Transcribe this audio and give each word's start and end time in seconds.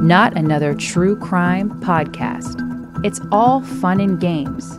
Not 0.00 0.34
Another 0.34 0.74
True 0.74 1.14
Crime 1.14 1.68
Podcast. 1.82 2.56
It's 3.04 3.20
all 3.30 3.60
fun 3.60 4.00
and 4.00 4.18
games 4.18 4.70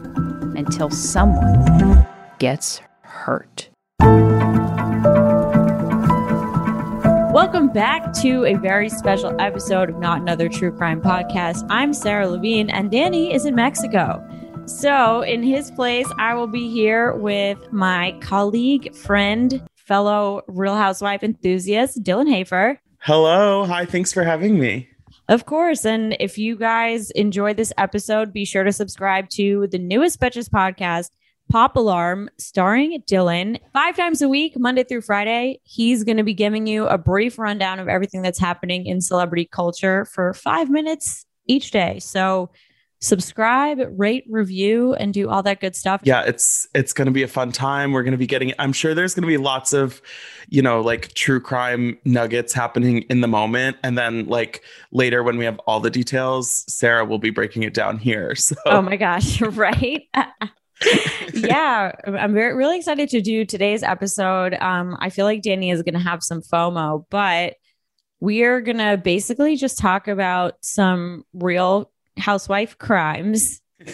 until 0.58 0.90
someone 0.90 2.08
gets 2.40 2.82
hurt. 3.02 3.70
Welcome 7.32 7.72
back 7.72 8.14
to 8.14 8.46
a 8.46 8.56
very 8.56 8.90
special 8.90 9.40
episode 9.40 9.92
of 9.92 10.00
Not 10.00 10.22
Another 10.22 10.50
True 10.50 10.76
Crime 10.76 11.00
Podcast. 11.00 11.68
I'm 11.70 11.94
Sarah 11.94 12.28
Levine, 12.28 12.72
and 12.72 12.90
Danny 12.90 13.32
is 13.32 13.46
in 13.46 13.54
Mexico. 13.54 14.28
So, 14.66 15.22
in 15.22 15.44
his 15.44 15.70
place, 15.70 16.12
I 16.18 16.34
will 16.34 16.48
be 16.48 16.68
here 16.68 17.14
with 17.14 17.72
my 17.72 18.18
colleague, 18.22 18.96
friend, 18.96 19.62
fellow 19.76 20.42
Real 20.48 20.76
Housewife 20.76 21.22
enthusiast, 21.22 22.02
Dylan 22.02 22.28
Hafer. 22.28 22.80
Hello. 23.04 23.66
Hi. 23.66 23.86
Thanks 23.86 24.12
for 24.12 24.24
having 24.24 24.60
me. 24.60 24.88
Of 25.32 25.46
course. 25.46 25.86
And 25.86 26.18
if 26.20 26.38
you 26.38 26.58
guys 26.58 27.10
enjoyed 27.12 27.56
this 27.56 27.72
episode, 27.78 28.34
be 28.34 28.44
sure 28.44 28.66
to 28.66 28.72
subscribe 28.74 29.30
to 29.30 29.66
the 29.72 29.80
newest 29.80 30.20
Betches 30.20 30.50
podcast, 30.50 31.10
Pop 31.50 31.78
Alarm, 31.78 32.30
starring 32.38 33.02
Dylan. 33.10 33.58
Five 33.72 33.96
times 33.96 34.22
a 34.22 34.28
week, 34.28 34.60
Monday 34.60 34.84
through 34.84 35.04
Friday, 35.04 35.62
he's 35.64 36.04
going 36.04 36.18
to 36.18 36.24
be 36.24 36.34
giving 36.34 36.68
you 36.68 36.86
a 36.86 36.98
brief 36.98 37.40
rundown 37.40 37.80
of 37.80 37.88
everything 37.88 38.22
that's 38.22 38.40
happening 38.40 38.86
in 38.86 39.00
celebrity 39.00 39.48
culture 39.50 40.04
for 40.04 40.34
five 40.34 40.70
minutes 40.70 41.26
each 41.48 41.72
day. 41.72 42.00
So 42.00 42.50
subscribe, 43.02 43.80
rate, 43.98 44.26
review, 44.30 44.94
and 44.94 45.14
do 45.14 45.28
all 45.28 45.44
that 45.44 45.60
good 45.60 45.76
stuff. 45.76 46.02
Yeah, 46.04 46.22
it's 46.24 46.68
it's 46.74 46.94
going 46.94 47.08
to 47.08 47.12
be 47.12 47.24
a 47.24 47.28
fun 47.28 47.52
time. 47.52 47.92
We're 47.92 48.04
going 48.04 48.14
to 48.14 48.18
be 48.18 48.28
getting 48.28 48.54
I'm 48.60 48.74
sure 48.74 48.94
there's 48.94 49.14
going 49.14 49.24
to 49.24 49.28
be 49.28 49.38
lots 49.38 49.74
of, 49.74 50.02
you 50.50 50.62
know, 50.62 50.82
like 50.82 51.14
true 51.14 51.42
crime 51.42 51.98
nuggets 52.06 52.54
happening 52.54 53.00
in 53.04 53.22
the 53.22 53.28
moment 53.28 53.78
and 53.84 53.98
then 53.98 54.28
like 54.28 54.64
later 54.92 55.24
when 55.24 55.38
we 55.38 55.46
have 55.46 55.60
all 55.60 55.80
the 55.80 55.90
details, 55.90 56.64
Sarah 56.72 57.04
will 57.04 57.20
be 57.20 57.32
breaking 57.32 57.64
it 57.64 57.74
down 57.74 57.98
here. 57.98 58.34
So 58.42 58.56
Oh 58.66 58.82
my 58.82 58.98
gosh, 58.98 59.40
right? 59.42 60.04
yeah, 61.34 61.92
I'm 62.06 62.34
very 62.34 62.56
really 62.56 62.78
excited 62.78 63.08
to 63.10 63.22
do 63.22 63.46
today's 63.46 63.84
episode. 63.84 64.56
Um, 64.56 64.98
I 65.00 65.10
feel 65.10 65.26
like 65.26 65.42
Danny 65.42 65.70
is 65.70 65.84
going 65.84 65.94
to 65.94 66.00
have 66.00 66.24
some 66.24 66.42
FOMO, 66.42 67.06
but 67.10 67.56
we 68.20 68.44
are 68.44 68.62
going 68.62 68.78
to 68.78 68.98
basically 68.98 69.56
just 69.56 69.78
talk 69.78 70.08
about 70.08 70.56
some 70.62 71.24
real 71.34 71.91
housewife 72.18 72.78
crimes. 72.78 73.62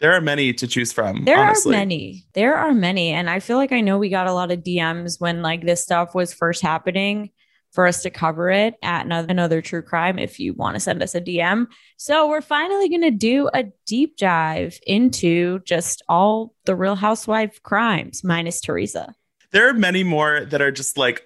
there 0.00 0.12
are 0.12 0.20
many 0.20 0.52
to 0.54 0.66
choose 0.66 0.92
from. 0.92 1.24
There 1.24 1.38
honestly. 1.38 1.74
are 1.74 1.78
many. 1.78 2.24
There 2.34 2.56
are 2.56 2.74
many, 2.74 3.10
and 3.10 3.28
I 3.30 3.40
feel 3.40 3.56
like 3.56 3.72
I 3.72 3.80
know 3.80 3.98
we 3.98 4.08
got 4.08 4.26
a 4.26 4.32
lot 4.32 4.50
of 4.50 4.60
DMs 4.60 5.20
when 5.20 5.42
like 5.42 5.62
this 5.64 5.82
stuff 5.82 6.14
was 6.14 6.32
first 6.32 6.62
happening 6.62 7.30
for 7.72 7.86
us 7.86 8.02
to 8.02 8.10
cover 8.10 8.48
it 8.50 8.74
at 8.82 9.04
another, 9.04 9.28
another 9.28 9.60
true 9.60 9.82
crime 9.82 10.18
if 10.18 10.40
you 10.40 10.54
want 10.54 10.74
to 10.74 10.80
send 10.80 11.02
us 11.02 11.14
a 11.14 11.20
DM. 11.20 11.66
So 11.98 12.26
we're 12.26 12.40
finally 12.40 12.88
going 12.88 13.02
to 13.02 13.10
do 13.10 13.50
a 13.52 13.64
deep 13.86 14.16
dive 14.16 14.80
into 14.86 15.58
just 15.60 16.02
all 16.08 16.54
the 16.64 16.74
real 16.74 16.94
housewife 16.94 17.62
crimes 17.62 18.24
minus 18.24 18.62
Teresa. 18.62 19.14
There 19.50 19.68
are 19.68 19.74
many 19.74 20.04
more 20.04 20.46
that 20.46 20.62
are 20.62 20.72
just 20.72 20.96
like 20.96 21.22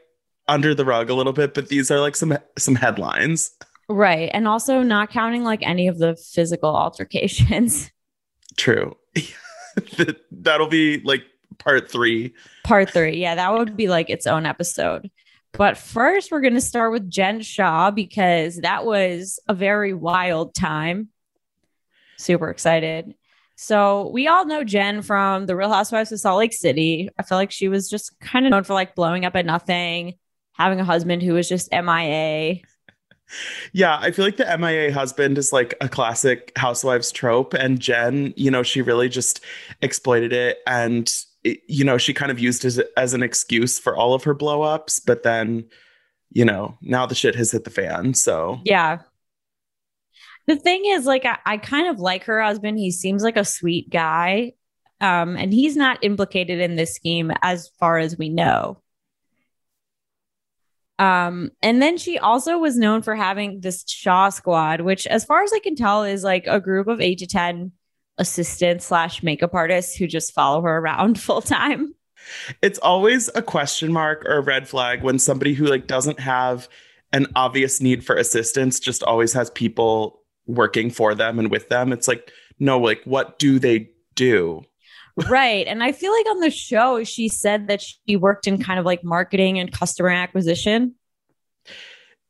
under 0.49 0.75
the 0.75 0.85
rug 0.85 1.09
a 1.09 1.15
little 1.15 1.33
bit, 1.33 1.55
but 1.55 1.69
these 1.69 1.91
are 1.91 2.01
like 2.01 2.17
some 2.17 2.37
some 2.59 2.75
headlines. 2.75 3.53
Right. 3.91 4.31
And 4.33 4.47
also 4.47 4.83
not 4.83 5.11
counting 5.11 5.43
like 5.43 5.67
any 5.67 5.89
of 5.89 5.99
the 5.99 6.15
physical 6.15 6.77
altercations. 6.77 7.91
True. 8.57 8.97
That'll 10.31 10.69
be 10.69 11.01
like 11.01 11.25
part 11.59 11.91
3. 11.91 12.33
Part 12.63 12.91
3. 12.91 13.17
Yeah, 13.17 13.35
that 13.35 13.53
would 13.53 13.77
be 13.77 13.89
like 13.89 14.09
its 14.09 14.29
own 14.29 14.47
episode. 14.47 15.11
But 15.53 15.77
first, 15.77 16.31
we're 16.31 16.41
going 16.41 16.55
to 16.55 16.61
start 16.61 16.93
with 16.93 17.11
Jen 17.11 17.41
Shah 17.41 17.91
because 17.91 18.59
that 18.59 18.85
was 18.85 19.41
a 19.49 19.55
very 19.55 19.93
wild 19.93 20.55
time. 20.55 21.09
Super 22.17 22.49
excited. 22.49 23.15
So, 23.57 24.09
we 24.11 24.29
all 24.29 24.47
know 24.47 24.63
Jen 24.63 25.03
from 25.03 25.47
The 25.47 25.57
Real 25.57 25.73
Housewives 25.73 26.13
of 26.13 26.21
Salt 26.21 26.39
Lake 26.39 26.53
City. 26.53 27.11
I 27.19 27.25
feel 27.25 27.37
like 27.37 27.51
she 27.51 27.67
was 27.67 27.91
just 27.91 28.19
kind 28.21 28.47
of 28.47 28.51
known 28.51 28.63
for 28.63 28.75
like 28.75 28.95
blowing 28.95 29.25
up 29.25 29.35
at 29.35 29.45
nothing, 29.45 30.15
having 30.53 30.79
a 30.79 30.85
husband 30.85 31.23
who 31.23 31.35
was 31.35 31.49
just 31.49 31.73
MIA. 31.73 32.61
Yeah, 33.73 33.99
I 34.01 34.11
feel 34.11 34.25
like 34.25 34.37
the 34.37 34.57
MIA 34.59 34.93
husband 34.93 35.39
is 35.39 35.53
like 35.53 35.75
a 35.81 35.89
classic 35.89 36.53
housewives 36.57 37.13
trope. 37.13 37.55
And 37.55 37.81
Jen, 37.81 38.35
you 38.37 38.51
know, 38.51 38.63
she 38.63 38.83
really 38.83 39.09
just 39.09 39.41
exploited 39.83 40.33
it. 40.33 40.59
And 40.67 41.11
it, 41.45 41.61
you 41.67 41.85
know, 41.85 41.99
she 41.99 42.13
kind 42.13 42.31
of 42.31 42.39
used 42.39 42.65
it 42.65 42.91
as, 42.97 43.15
an 43.15 43.23
excuse 43.23 43.79
for 43.79 43.97
all 43.97 44.15
of 44.15 44.25
her 44.25 44.35
blowups. 44.35 45.01
But 45.05 45.23
then, 45.23 45.65
you 46.31 46.45
know, 46.45 46.77
now 46.81 47.07
the 47.07 47.15
shit 47.15 47.35
has 47.35 47.53
hit 47.53 47.65
the 47.65 47.71
fan. 47.71 48.15
So, 48.15 48.61
Yeah. 48.65 48.99
The 50.47 50.57
thing 50.57 50.83
is, 50.87 51.05
like, 51.05 51.25
I, 51.25 51.39
I 51.47 51.57
kind 51.59 51.87
of 51.87 52.01
like 52.01 52.25
her 52.25 52.43
husband. 52.43 52.79
He 52.79 52.91
seems 52.91 53.23
like 53.23 53.37
a 53.37 53.45
sweet 53.45 53.89
guy. 53.89 54.55
Um, 55.01 55.37
and 55.37 55.53
he's 55.53 55.77
not 55.77 56.03
implicated 56.03 56.61
in 56.61 56.77
this 56.77 56.95
scheme 56.95 57.31
as 57.43 57.71
far 57.79 57.99
as 57.99 58.19
we 58.19 58.29
know. 58.29 58.83
Um, 61.01 61.51
and 61.63 61.81
then 61.81 61.97
she 61.97 62.19
also 62.19 62.59
was 62.59 62.77
known 62.77 63.01
for 63.01 63.17
having 63.17 63.61
this 63.61 63.85
Shah 63.89 64.29
squad, 64.29 64.83
which, 64.83 65.07
as 65.07 65.25
far 65.25 65.43
as 65.43 65.51
I 65.51 65.59
can 65.59 65.75
tell, 65.75 66.05
is 66.05 66.23
like 66.23 66.47
a 66.47 66.61
group 66.61 66.89
of 66.89 67.01
eight 67.01 67.19
to 67.21 67.27
10 67.27 67.73
assistants 68.19 68.85
slash 68.85 69.23
makeup 69.23 69.55
artists 69.55 69.97
who 69.97 70.07
just 70.07 70.35
follow 70.35 70.61
her 70.61 70.77
around 70.77 71.19
full 71.21 71.41
time. 71.41 71.95
it's 72.61 72.79
always 72.81 73.31
a 73.35 73.41
question 73.41 73.91
mark 73.91 74.27
or 74.27 74.37
a 74.37 74.43
red 74.43 74.69
flag 74.69 75.03
when 75.03 75.19
somebody 75.19 75.55
who 75.55 75.65
like 75.65 75.87
doesn't 75.87 76.21
have 76.21 76.69
an 77.15 77.27
obvious 77.35 77.81
need 77.81 78.05
for 78.05 78.15
assistance 78.15 78.79
just 78.79 79.03
always 79.03 79.33
has 79.33 79.49
people 79.51 80.21
working 80.47 80.91
for 80.91 81.15
them 81.15 81.39
and 81.39 81.51
with 81.51 81.71
them. 81.71 81.95
It's 81.95 82.09
like, 82.09 82.31
no, 82.59 82.79
like, 82.79 83.01
what 83.05 83.39
do 83.39 83.59
they 83.59 83.89
do? 84.15 84.63
Right. 85.29 85.67
And 85.67 85.83
I 85.83 85.93
feel 85.93 86.13
like 86.13 86.27
on 86.27 86.41
the 86.41 86.51
show, 86.51 87.05
she 87.05 87.29
said 87.29 87.69
that 87.69 87.83
she 87.83 88.17
worked 88.17 88.47
in 88.47 88.63
kind 88.63 88.79
of 88.79 88.87
like 88.87 89.05
marketing 89.05 89.59
and 89.59 89.73
customer 89.73 90.11
acquisition. 90.11 90.95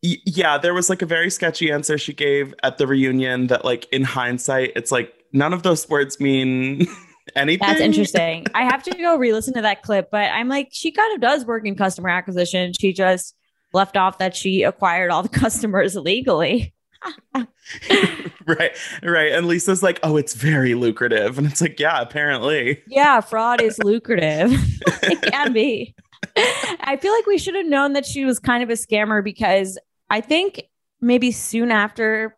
Y- 0.03 0.17
yeah, 0.25 0.59
there 0.59 0.75
was 0.75 0.89
like 0.89 1.03
a 1.03 1.07
very 1.07 1.31
sketchy 1.31 1.71
answer 1.71 1.99
she 1.99 2.13
gave 2.13 2.55
at 2.63 2.79
the 2.79 2.87
reunion 2.87 3.49
that, 3.49 3.65
like, 3.65 3.87
in 3.93 4.03
hindsight, 4.03 4.73
it's 4.77 4.91
like 4.91 5.13
none 5.33 5.53
of 5.53 5.63
those 5.63 5.89
words 5.89 6.19
mean 6.21 6.87
anything. 7.37 7.67
That's 7.67 7.81
interesting. 7.81 8.47
I 8.55 8.65
have 8.65 8.83
to 8.85 8.95
go 8.95 9.17
re 9.17 9.33
listen 9.33 9.55
to 9.55 9.63
that 9.63 9.83
clip, 9.83 10.09
but 10.11 10.31
I'm 10.31 10.49
like, 10.49 10.69
she 10.73 10.91
kind 10.93 11.15
of 11.15 11.21
does 11.21 11.45
work 11.45 11.67
in 11.67 11.77
customer 11.77 12.09
acquisition. 12.09 12.73
She 12.79 12.93
just 12.93 13.35
left 13.73 13.97
off 13.97 14.19
that 14.19 14.35
she 14.35 14.63
acquired 14.63 15.11
all 15.11 15.23
the 15.23 15.29
customers 15.39 15.95
legally. 15.95 16.75
right, 18.47 18.77
right. 19.03 19.33
And 19.33 19.47
Lisa's 19.47 19.83
like, 19.83 20.01
oh, 20.03 20.17
it's 20.17 20.35
very 20.35 20.75
lucrative. 20.75 21.39
And 21.39 21.47
it's 21.47 21.61
like, 21.61 21.81
yeah, 21.81 22.01
apparently. 22.01 22.83
Yeah, 22.87 23.21
fraud 23.21 23.63
is 23.63 23.79
lucrative. 23.85 24.53
it 25.03 25.23
can 25.23 25.53
be. 25.53 25.95
I 26.37 26.99
feel 27.01 27.13
like 27.13 27.27
we 27.27 27.39
should 27.39 27.55
have 27.55 27.67
known 27.67 27.95
that 27.95 28.07
she 28.07 28.25
was 28.25 28.39
kind 28.39 28.63
of 28.63 28.71
a 28.71 28.75
scammer 28.75 29.25
because 29.25 29.79
I 30.09 30.21
think 30.21 30.63
maybe 31.01 31.33
soon 31.33 31.71
after 31.71 32.37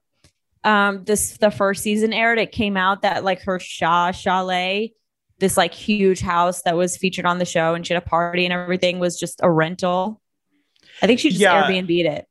um 0.64 1.03
this 1.05 1.37
the 1.38 1.50
first 1.50 1.82
season 1.82 2.12
aired, 2.12 2.38
it 2.38 2.53
came 2.53 2.76
out 2.76 3.03
that 3.03 3.25
like 3.25 3.43
her 3.43 3.59
Shah 3.59 4.12
Chalet, 4.12 4.94
this 5.41 5.56
like 5.56 5.75
huge 5.75 6.20
house 6.20 6.62
that 6.62 6.76
was 6.76 6.97
featured 6.97 7.26
on 7.26 7.38
the 7.38 7.44
show 7.44 7.75
and 7.75 7.85
she 7.85 7.94
had 7.94 8.03
a 8.03 8.06
party 8.06 8.44
and 8.44 8.53
everything 8.53 9.00
was 9.00 9.19
just 9.19 9.41
a 9.43 9.50
rental. 9.50 10.20
I 11.03 11.06
think 11.06 11.19
she 11.19 11.31
just 11.31 11.41
Yeah. 11.41 11.64
Airbnb'd 11.64 12.06
it. 12.06 12.26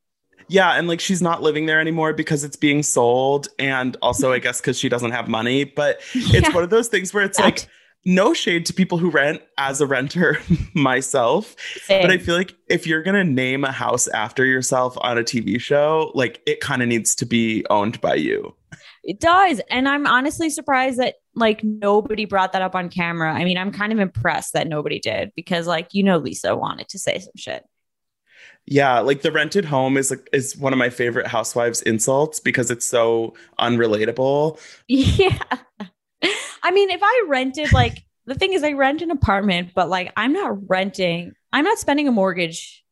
Yeah, 0.52 0.72
and 0.74 0.88
like 0.88 1.00
she's 1.00 1.22
not 1.22 1.42
living 1.42 1.66
there 1.66 1.80
anymore 1.80 2.12
because 2.14 2.44
it's 2.44 2.58
being 2.58 2.84
sold, 2.84 3.48
and 3.58 3.96
also 4.02 4.34
I 4.34 4.40
guess 4.40 4.60
because 4.60 4.78
she 4.78 4.90
doesn't 4.90 5.12
have 5.12 5.30
money. 5.30 5.64
But 5.64 6.02
it's 6.14 6.32
Yeah. 6.50 6.54
one 6.54 6.64
of 6.64 6.70
those 6.70 6.90
things 6.90 7.14
where 7.14 7.24
it's 7.24 7.38
That- 7.38 7.44
like 7.46 7.68
no 8.04 8.34
shade 8.34 8.66
to 8.66 8.74
people 8.74 8.98
who 8.98 9.10
rent 9.12 9.42
as 9.60 9.80
a 9.80 9.86
renter 9.86 10.40
myself, 10.74 11.56
Same. 11.84 12.02
but 12.02 12.12
I 12.12 12.18
feel 12.18 12.36
like 12.36 12.54
if 12.68 12.86
you're 12.88 13.04
gonna 13.04 13.24
name 13.24 13.64
a 13.64 13.72
house 13.72 14.08
after 14.10 14.44
yourself 14.46 14.98
on 15.02 15.18
a 15.18 15.24
TV 15.24 15.60
show, 15.62 16.12
like 16.16 16.42
it 16.46 16.60
kind 16.60 16.82
of 16.82 16.88
needs 16.90 17.16
to 17.16 17.26
be 17.26 17.64
owned 17.70 18.02
by 18.02 18.16
you. 18.16 18.56
It 19.04 19.20
does. 19.20 19.62
And 19.70 19.88
I'm 19.88 20.06
honestly 20.06 20.50
surprised 20.50 21.00
that 21.00 21.16
like 21.36 21.64
nobody 21.64 22.26
brought 22.26 22.52
that 22.54 22.62
up 22.62 22.76
on 22.76 22.90
camera. 22.90 23.34
I 23.34 23.46
mean, 23.46 23.58
I'm 23.58 23.72
kind 23.72 23.92
of 23.94 24.00
impressed 24.00 24.54
that 24.54 24.68
nobody 24.68 25.00
did 25.00 25.32
because 25.36 25.66
like 25.66 25.90
you 25.94 26.04
know 26.04 26.18
Lisa 26.18 26.56
wanted 26.56 26.90
to 26.90 27.00
say 27.00 27.20
some 27.20 27.32
shit. 27.38 27.64
Yeah, 28.74 29.00
like 29.02 29.22
the 29.22 29.34
rented 29.34 29.66
home 29.66 29.98
is 29.98 30.12
like 30.12 30.30
is 30.32 30.56
one 30.56 30.72
of 30.72 30.80
my 30.80 30.90
favorite 30.90 31.28
housewives 31.28 31.82
insults 31.82 32.40
because 32.40 32.72
it's 32.72 32.86
so 32.86 33.34
unrelatable. 33.60 34.58
Yeah. 34.88 35.38
I 36.64 36.72
mean, 36.72 36.90
if 36.90 37.02
I 37.04 37.26
rented 37.28 37.74
like 37.74 38.06
the 38.28 38.34
thing 38.34 38.54
is 38.54 38.64
I 38.64 38.72
rent 38.72 39.02
an 39.02 39.12
apartment, 39.12 39.72
but 39.76 39.90
like 39.90 40.14
I'm 40.16 40.32
not 40.32 40.70
renting, 40.70 41.34
I'm 41.52 41.66
not 41.66 41.80
spending 41.80 42.08
a 42.08 42.14
mortgage 42.14 42.86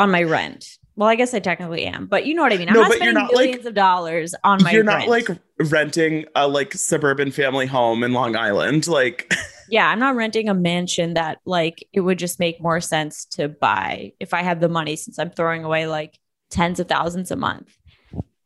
on 0.00 0.10
my 0.10 0.24
rent. 0.24 0.66
Well, 0.96 1.08
I 1.08 1.14
guess 1.14 1.32
I 1.32 1.38
technically 1.38 1.84
am, 1.84 2.06
but 2.06 2.26
you 2.26 2.34
know 2.34 2.42
what 2.42 2.52
I 2.52 2.56
mean. 2.56 2.68
I'm 2.68 2.74
No, 2.74 2.82
not 2.82 2.90
spending 2.92 3.14
not, 3.14 3.32
like- 3.32 3.46
millions 3.50 3.66
of 3.66 3.74
dollars 3.74 4.34
on 4.42 4.60
my 4.64 4.72
You're 4.72 4.82
rent. 4.82 5.06
not 5.06 5.08
like 5.08 5.28
renting 5.70 6.24
a 6.34 6.48
like 6.48 6.72
suburban 6.72 7.30
family 7.30 7.66
home 7.66 8.02
in 8.02 8.12
Long 8.14 8.34
Island. 8.34 8.88
Like 8.88 9.32
yeah, 9.70 9.88
I'm 9.88 9.98
not 9.98 10.16
renting 10.16 10.48
a 10.48 10.54
mansion 10.54 11.14
that 11.14 11.38
like 11.44 11.86
it 11.92 12.00
would 12.00 12.18
just 12.18 12.38
make 12.38 12.60
more 12.60 12.80
sense 12.80 13.24
to 13.26 13.48
buy 13.48 14.12
if 14.20 14.34
I 14.34 14.42
have 14.42 14.60
the 14.60 14.68
money 14.68 14.96
since 14.96 15.18
I'm 15.18 15.30
throwing 15.30 15.64
away 15.64 15.86
like 15.86 16.18
tens 16.50 16.80
of 16.80 16.88
thousands 16.88 17.30
a 17.30 17.36
month. 17.36 17.76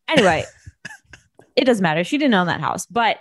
Anyway, 0.08 0.44
it 1.56 1.64
doesn't 1.64 1.82
matter. 1.82 2.04
She 2.04 2.18
didn't 2.18 2.34
own 2.34 2.48
that 2.48 2.60
house, 2.60 2.86
but 2.86 3.18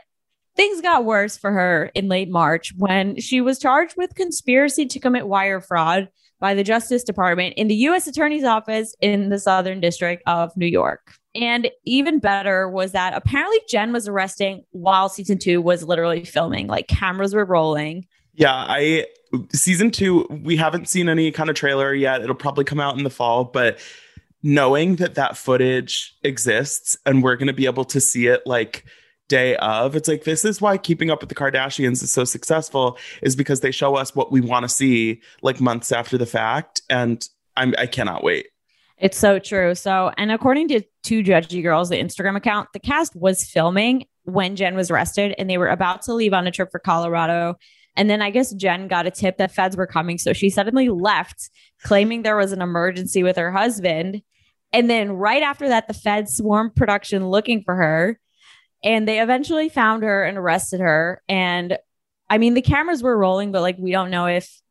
things 0.56 0.81
got 0.81 1.06
worse 1.06 1.38
for 1.38 1.51
her 1.51 1.92
in 1.95 2.07
late 2.07 2.30
March 2.30 2.74
when 2.77 3.19
she 3.19 3.42
was 3.42 3.59
charged 3.59 3.95
with 3.98 4.15
conspiracy 4.15 4.86
to 4.86 5.00
commit 5.00 5.27
wire 5.27 5.62
fraud 5.62 6.09
by 6.39 6.53
the 6.56 6.63
Justice 6.63 7.03
Department 7.03 7.53
in 7.56 7.68
the 7.68 7.75
U.S. 7.75 8.07
Attorney's 8.07 8.44
Office 8.44 8.95
in 9.00 9.30
the 9.30 9.39
Southern 9.39 9.80
District 9.80 10.24
of 10.25 10.56
New 10.57 10.65
York. 10.65 11.13
And 11.33 11.69
even 11.85 12.19
better 12.19 12.67
was 12.67 12.91
that 12.91 13.13
apparently 13.13 13.59
Jen 13.69 13.93
was 13.93 14.07
arresting 14.07 14.65
while 14.71 15.07
season 15.07 15.37
two 15.37 15.61
was 15.61 15.83
literally 15.83 16.25
filming, 16.25 16.67
like 16.67 16.87
cameras 16.87 17.33
were 17.33 17.45
rolling. 17.45 18.05
Yeah, 18.33 18.53
I 18.53 19.05
season 19.53 19.91
two, 19.91 20.27
we 20.43 20.57
haven't 20.57 20.89
seen 20.89 21.07
any 21.07 21.31
kind 21.31 21.49
of 21.49 21.55
trailer 21.55 21.93
yet. 21.93 22.21
It'll 22.21 22.35
probably 22.35 22.65
come 22.65 22.79
out 22.79 22.97
in 22.97 23.03
the 23.03 23.09
fall, 23.09 23.45
but 23.45 23.79
knowing 24.43 24.95
that 24.97 25.15
that 25.15 25.37
footage 25.37 26.15
exists 26.23 26.97
and 27.05 27.23
we're 27.23 27.35
going 27.35 27.47
to 27.47 27.53
be 27.53 27.65
able 27.65 27.85
to 27.85 28.01
see 28.01 28.27
it 28.27 28.45
like 28.45 28.83
day 29.27 29.55
of, 29.57 29.95
it's 29.95 30.07
like 30.07 30.23
this 30.23 30.43
is 30.43 30.59
why 30.59 30.77
keeping 30.77 31.09
up 31.09 31.21
with 31.21 31.29
the 31.29 31.35
Kardashians 31.35 32.03
is 32.03 32.11
so 32.11 32.23
successful 32.25 32.97
is 33.21 33.35
because 33.35 33.61
they 33.61 33.71
show 33.71 33.95
us 33.95 34.15
what 34.15 34.31
we 34.31 34.41
want 34.41 34.63
to 34.63 34.69
see 34.69 35.21
like 35.41 35.61
months 35.61 35.91
after 35.91 36.17
the 36.17 36.25
fact 36.25 36.81
and 36.89 37.27
I'm 37.55 37.73
I 37.77 37.85
cannot 37.85 38.23
wait. 38.23 38.47
It's 39.01 39.18
so 39.18 39.39
true. 39.39 39.74
So, 39.74 40.12
and 40.15 40.31
according 40.31 40.68
to 40.69 40.81
Two 41.01 41.24
Judgy 41.24 41.63
Girls, 41.63 41.89
the 41.89 41.95
Instagram 41.95 42.38
account, 42.38 42.69
the 42.71 42.80
cast 42.80 43.15
was 43.15 43.44
filming 43.44 44.06
when 44.24 44.56
Jen 44.56 44.75
was 44.75 44.92
arrested 44.92 45.33
and 45.39 45.50
they 45.50 45.57
were 45.57 45.69
about 45.69 46.03
to 46.03 46.13
leave 46.13 46.33
on 46.33 46.45
a 46.45 46.51
trip 46.51 46.69
for 46.71 46.80
Colorado. 46.80 47.56
And 47.95 48.09
then 48.09 48.21
I 48.21 48.30
guess 48.30 48.53
Jen 48.53 48.88
got 48.88 49.07
a 49.07 49.12
tip 49.12 49.38
that 49.38 49.51
feds 49.51 49.75
were 49.75 49.88
coming. 49.88 50.19
So 50.19 50.33
she 50.33 50.51
suddenly 50.51 50.89
left, 50.89 51.50
claiming 51.83 52.21
there 52.21 52.38
was 52.38 52.51
an 52.51 52.62
emergency 52.62 53.24
with 53.24 53.38
her 53.38 53.51
husband. 53.51 54.21
And 54.71 54.88
then 54.88 55.13
right 55.13 55.42
after 55.42 55.68
that, 55.69 55.88
the 55.88 55.95
feds 55.95 56.38
swarmed 56.38 56.75
production 56.75 57.27
looking 57.27 57.63
for 57.63 57.75
her. 57.75 58.19
And 58.83 59.07
they 59.07 59.19
eventually 59.19 59.68
found 59.68 60.03
her 60.03 60.24
and 60.24 60.38
arrested 60.38 60.80
her. 60.80 61.24
And 61.27 61.77
I 62.30 62.38
mean, 62.38 62.53
the 62.53 62.62
cameras 62.62 63.01
were 63.01 63.18
rolling, 63.18 63.51
but 63.51 63.62
like, 63.62 63.77
we 63.80 63.92
don't 63.92 64.12
know 64.12 64.27
if 64.27 64.62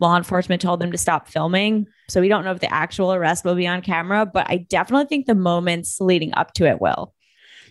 law 0.00 0.16
enforcement 0.16 0.62
told 0.62 0.80
them 0.80 0.92
to 0.92 0.98
stop 0.98 1.28
filming. 1.28 1.88
So 2.10 2.20
we 2.20 2.28
don't 2.28 2.44
know 2.44 2.52
if 2.52 2.60
the 2.60 2.72
actual 2.72 3.12
arrest 3.12 3.44
will 3.44 3.54
be 3.54 3.66
on 3.66 3.80
camera, 3.82 4.26
but 4.26 4.46
I 4.50 4.58
definitely 4.58 5.06
think 5.06 5.26
the 5.26 5.34
moments 5.34 6.00
leading 6.00 6.34
up 6.34 6.52
to 6.54 6.66
it 6.66 6.80
will. 6.80 7.14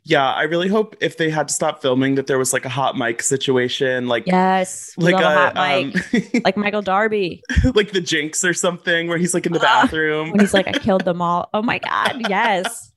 Yeah, 0.06 0.32
I 0.32 0.44
really 0.44 0.70
hope 0.70 0.96
if 1.02 1.18
they 1.18 1.30
had 1.30 1.50
to 1.50 1.54
stop 1.54 1.82
filming 1.82 2.16
that 2.16 2.26
there 2.28 2.40
was 2.40 2.54
like 2.54 2.64
a 2.64 2.70
hot 2.70 2.98
mic 2.98 3.22
situation 3.22 4.08
like 4.08 4.26
Yes. 4.26 4.94
like 4.98 5.14
a, 5.14 5.18
hot 5.22 5.54
a, 5.58 5.84
mic. 5.92 6.14
um, 6.36 6.42
like 6.46 6.56
Michael 6.56 6.82
Darby 6.82 7.44
like 7.76 7.92
the 7.92 8.00
jinx 8.00 8.44
or 8.46 8.54
something 8.54 9.08
where 9.10 9.18
he's 9.18 9.34
like 9.34 9.46
in 9.46 9.52
the 9.52 9.60
Ah, 9.64 9.82
bathroom. 9.84 10.32
when 10.32 10.40
he's 10.40 10.54
like, 10.54 10.68
I 10.70 10.72
killed 10.72 11.04
them 11.04 11.22
all. 11.22 11.50
Oh 11.54 11.62
my 11.62 11.80
God. 11.80 12.30
Yes. 12.30 12.92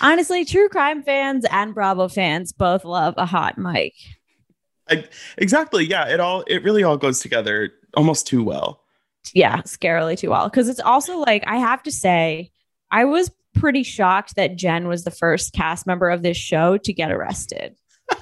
Honestly, 0.00 0.44
true 0.44 0.68
crime 0.68 1.02
fans 1.02 1.44
and 1.50 1.74
Bravo 1.74 2.06
fans 2.08 2.52
both 2.52 2.84
love 2.84 3.14
a 3.18 3.26
hot 3.26 3.58
mic. 3.58 3.92
exactly. 5.36 5.84
Yeah, 5.84 6.08
it 6.08 6.20
all 6.20 6.42
it 6.46 6.62
really 6.62 6.82
all 6.84 6.96
goes 6.96 7.20
together 7.20 7.70
almost 7.94 8.26
too 8.26 8.42
well. 8.44 8.82
Yeah, 9.34 9.58
scarily 9.62 10.16
too 10.18 10.30
well. 10.30 10.48
Because 10.48 10.68
it's 10.68 10.80
also 10.80 11.18
like, 11.18 11.44
I 11.46 11.56
have 11.56 11.82
to 11.84 11.92
say, 11.92 12.50
I 12.90 13.04
was 13.04 13.30
pretty 13.54 13.82
shocked 13.82 14.36
that 14.36 14.56
Jen 14.56 14.86
was 14.88 15.04
the 15.04 15.10
first 15.10 15.52
cast 15.52 15.86
member 15.86 16.10
of 16.10 16.22
this 16.22 16.36
show 16.36 16.76
to 16.78 16.92
get 16.92 17.10
arrested. 17.10 17.76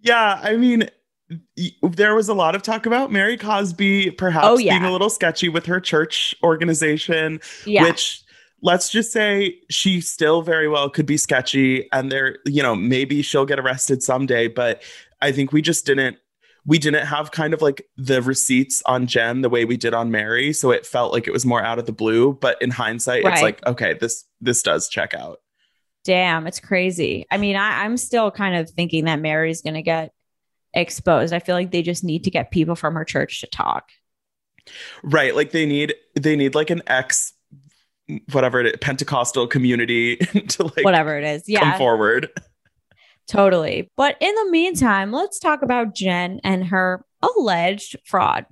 Yeah, 0.00 0.38
I 0.42 0.56
mean 0.56 0.88
there 1.82 2.14
was 2.14 2.28
a 2.28 2.34
lot 2.34 2.54
of 2.54 2.62
talk 2.62 2.86
about 2.86 3.10
Mary 3.10 3.36
Cosby 3.36 4.12
perhaps 4.12 4.46
Oh, 4.46 4.58
yeah. 4.58 4.78
being 4.78 4.88
a 4.88 4.92
little 4.92 5.10
sketchy 5.10 5.48
with 5.48 5.66
her 5.66 5.80
church 5.80 6.32
organization, 6.44 7.40
Yeah. 7.64 7.82
which 7.82 8.22
let's 8.62 8.88
just 8.88 9.10
say 9.10 9.58
she 9.68 10.00
still 10.00 10.42
very 10.42 10.68
well 10.68 10.88
could 10.88 11.06
be 11.06 11.16
sketchy 11.16 11.88
and 11.92 12.12
there, 12.12 12.38
you 12.46 12.62
know, 12.62 12.76
maybe 12.76 13.22
she'll 13.22 13.44
get 13.46 13.58
arrested 13.58 14.04
someday, 14.04 14.46
but 14.46 14.80
I 15.20 15.32
think 15.32 15.50
we 15.52 15.60
just 15.62 15.84
didn't 15.86 16.18
we 16.66 16.78
didn't 16.78 17.06
have 17.06 17.30
kind 17.30 17.54
of 17.54 17.62
like 17.62 17.86
the 17.96 18.20
receipts 18.20 18.82
on 18.86 19.06
Jen 19.06 19.40
the 19.40 19.48
way 19.48 19.64
we 19.64 19.76
did 19.76 19.94
on 19.94 20.10
Mary, 20.10 20.52
so 20.52 20.72
it 20.72 20.84
felt 20.84 21.12
like 21.12 21.26
it 21.28 21.32
was 21.32 21.46
more 21.46 21.62
out 21.62 21.78
of 21.78 21.86
the 21.86 21.92
blue, 21.92 22.34
but 22.34 22.60
in 22.60 22.70
hindsight 22.70 23.24
Right. 23.24 23.34
it's 23.34 23.42
like 23.42 23.66
okay, 23.66 23.94
this 23.94 24.24
this 24.40 24.62
does 24.62 24.88
check 24.88 25.14
out. 25.14 25.38
Damn, 26.04 26.46
it's 26.46 26.60
crazy. 26.60 27.26
I 27.30 27.36
mean, 27.38 27.56
I, 27.56 27.84
I'm 27.84 27.96
still 27.96 28.30
kind 28.30 28.56
of 28.56 28.70
thinking 28.70 29.06
that 29.06 29.20
Mary's 29.20 29.62
going 29.62 29.74
to 29.74 29.82
get 29.82 30.12
exposed. 30.72 31.32
I 31.32 31.40
feel 31.40 31.56
like 31.56 31.72
they 31.72 31.82
just 31.82 32.04
need 32.04 32.24
to 32.24 32.30
get 32.30 32.52
people 32.52 32.76
from 32.76 32.94
her 32.94 33.04
church 33.04 33.40
to 33.40 33.48
talk. 33.48 33.88
Right. 35.02 35.34
Like 35.34 35.50
they 35.50 35.66
need 35.66 35.94
they 36.14 36.36
need 36.36 36.54
like 36.54 36.70
an 36.70 36.82
ex 36.86 37.32
whatever 38.32 38.60
it 38.60 38.66
is, 38.66 38.74
Pentecostal 38.80 39.46
community 39.48 40.16
to 40.48 40.64
like 40.64 40.84
Whatever 40.84 41.18
it 41.18 41.24
is. 41.24 41.48
Yeah, 41.48 41.60
come 41.70 41.78
forward. 41.78 42.30
Totally. 43.28 43.90
But 43.96 44.16
in 44.20 44.34
the 44.34 44.50
meantime, 44.50 45.12
let's 45.12 45.38
talk 45.38 45.62
about 45.62 45.94
Jen 45.94 46.40
and 46.44 46.66
her 46.66 47.04
alleged 47.22 47.96
fraud. 48.04 48.46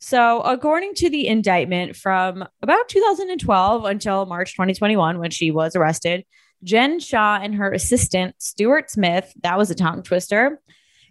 So, 0.00 0.40
according 0.42 0.94
to 0.94 1.10
the 1.10 1.26
indictment 1.26 1.96
from 1.96 2.44
about 2.62 2.88
2012 2.88 3.84
until 3.84 4.26
March 4.26 4.52
2021, 4.52 5.18
when 5.18 5.30
she 5.30 5.50
was 5.50 5.74
arrested, 5.74 6.24
Jen 6.62 7.00
Shah 7.00 7.40
and 7.42 7.54
her 7.56 7.72
assistant, 7.72 8.36
Stuart 8.38 8.90
Smith, 8.90 9.32
that 9.42 9.58
was 9.58 9.70
a 9.70 9.74
tongue 9.74 10.02
twister, 10.02 10.60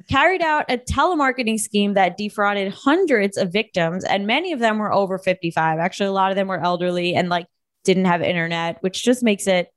carried 0.10 0.42
out 0.42 0.66
a 0.70 0.78
telemarketing 0.78 1.60
scheme 1.60 1.96
that 1.96 2.18
defrauded 2.18 2.72
hundreds 2.74 3.38
of 3.38 3.52
victims, 3.52 4.04
and 4.06 4.28
many 4.28 4.54
of 4.54 4.60
them 4.60 4.78
were 4.78 4.94
over 4.94 5.18
55. 5.18 5.80
Actually, 5.80 6.08
a 6.08 6.14
lot 6.14 6.32
of 6.32 6.38
them 6.38 6.48
were 6.48 6.60
elderly 6.60 7.14
and 7.14 7.30
like 7.30 7.48
didn't 7.84 8.06
have 8.06 8.22
internet, 8.22 8.82
which 8.82 9.04
just 9.04 9.24
makes 9.24 9.48
it 9.48 9.70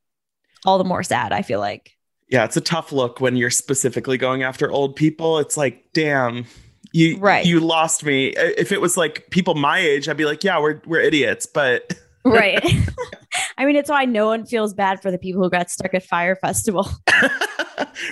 all 0.64 0.78
the 0.78 0.85
more 0.85 1.02
sad, 1.02 1.33
I 1.33 1.43
feel 1.43 1.61
like. 1.61 1.97
Yeah, 2.31 2.45
it's 2.45 2.57
a 2.57 2.61
tough 2.61 2.93
look 2.93 3.21
when 3.21 3.37
you're 3.37 3.51
specifically 3.51 4.17
going 4.17 4.43
after 4.43 4.71
old 4.71 4.95
people. 4.97 5.39
It's 5.41 5.57
like, 5.57 5.85
damn, 5.93 6.45
you 6.93 7.19
Right. 7.19 7.45
you 7.45 7.61
lost 7.61 8.05
me. 8.05 8.29
If 8.37 8.71
it 8.73 8.81
was 8.81 8.97
like 8.97 9.27
people 9.31 9.55
my 9.55 9.79
age, 9.79 10.09
I'd 10.09 10.17
be 10.17 10.25
like, 10.25 10.45
yeah, 10.45 10.61
we're 10.61 10.81
we're 10.87 11.01
idiots. 11.01 11.47
But 11.47 11.93
Right. 12.25 12.63
I 13.59 13.65
mean, 13.65 13.77
it's 13.77 13.91
why 13.91 14.05
no 14.05 14.27
one 14.27 14.45
feels 14.47 14.75
bad 14.75 15.01
for 15.03 15.11
the 15.11 15.19
people 15.19 15.43
who 15.43 15.51
got 15.51 15.71
stuck 15.71 15.93
at 15.95 16.03
Fyre 16.05 16.37
Festival. 16.37 16.89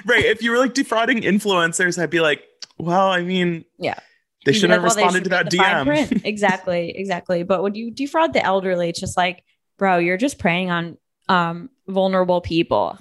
right, 0.07 0.25
if 0.25 0.43
you 0.43 0.51
were 0.51 0.59
like 0.59 0.75
defrauding 0.75 1.23
influencers, 1.23 2.01
I'd 2.01 2.11
be 2.11 2.21
like, 2.21 2.43
well, 2.79 3.09
I 3.09 3.23
mean, 3.23 3.65
Yeah. 3.79 3.99
they 4.45 4.53
shouldn't 4.53 4.73
have 4.81 4.83
why 4.83 4.95
they 4.95 5.03
responded 5.03 5.25
to 5.25 5.31
that 5.31 5.45
get 5.45 5.51
the 5.51 5.57
fine 5.59 5.87
DM. 5.87 6.25
Exactly. 6.25 6.91
Exactly. 6.97 7.43
But 7.43 7.63
when 7.63 7.75
you 7.75 7.91
defraud 7.91 8.33
the 8.33 8.43
elderly, 8.45 8.89
it's 8.89 9.01
just 9.01 9.17
like, 9.17 9.43
bro, 9.79 9.99
you're 9.99 10.17
just 10.17 10.39
preying 10.39 10.71
on 10.71 10.99
um, 11.29 11.71
vulnerable 11.87 12.41
people. 12.41 12.99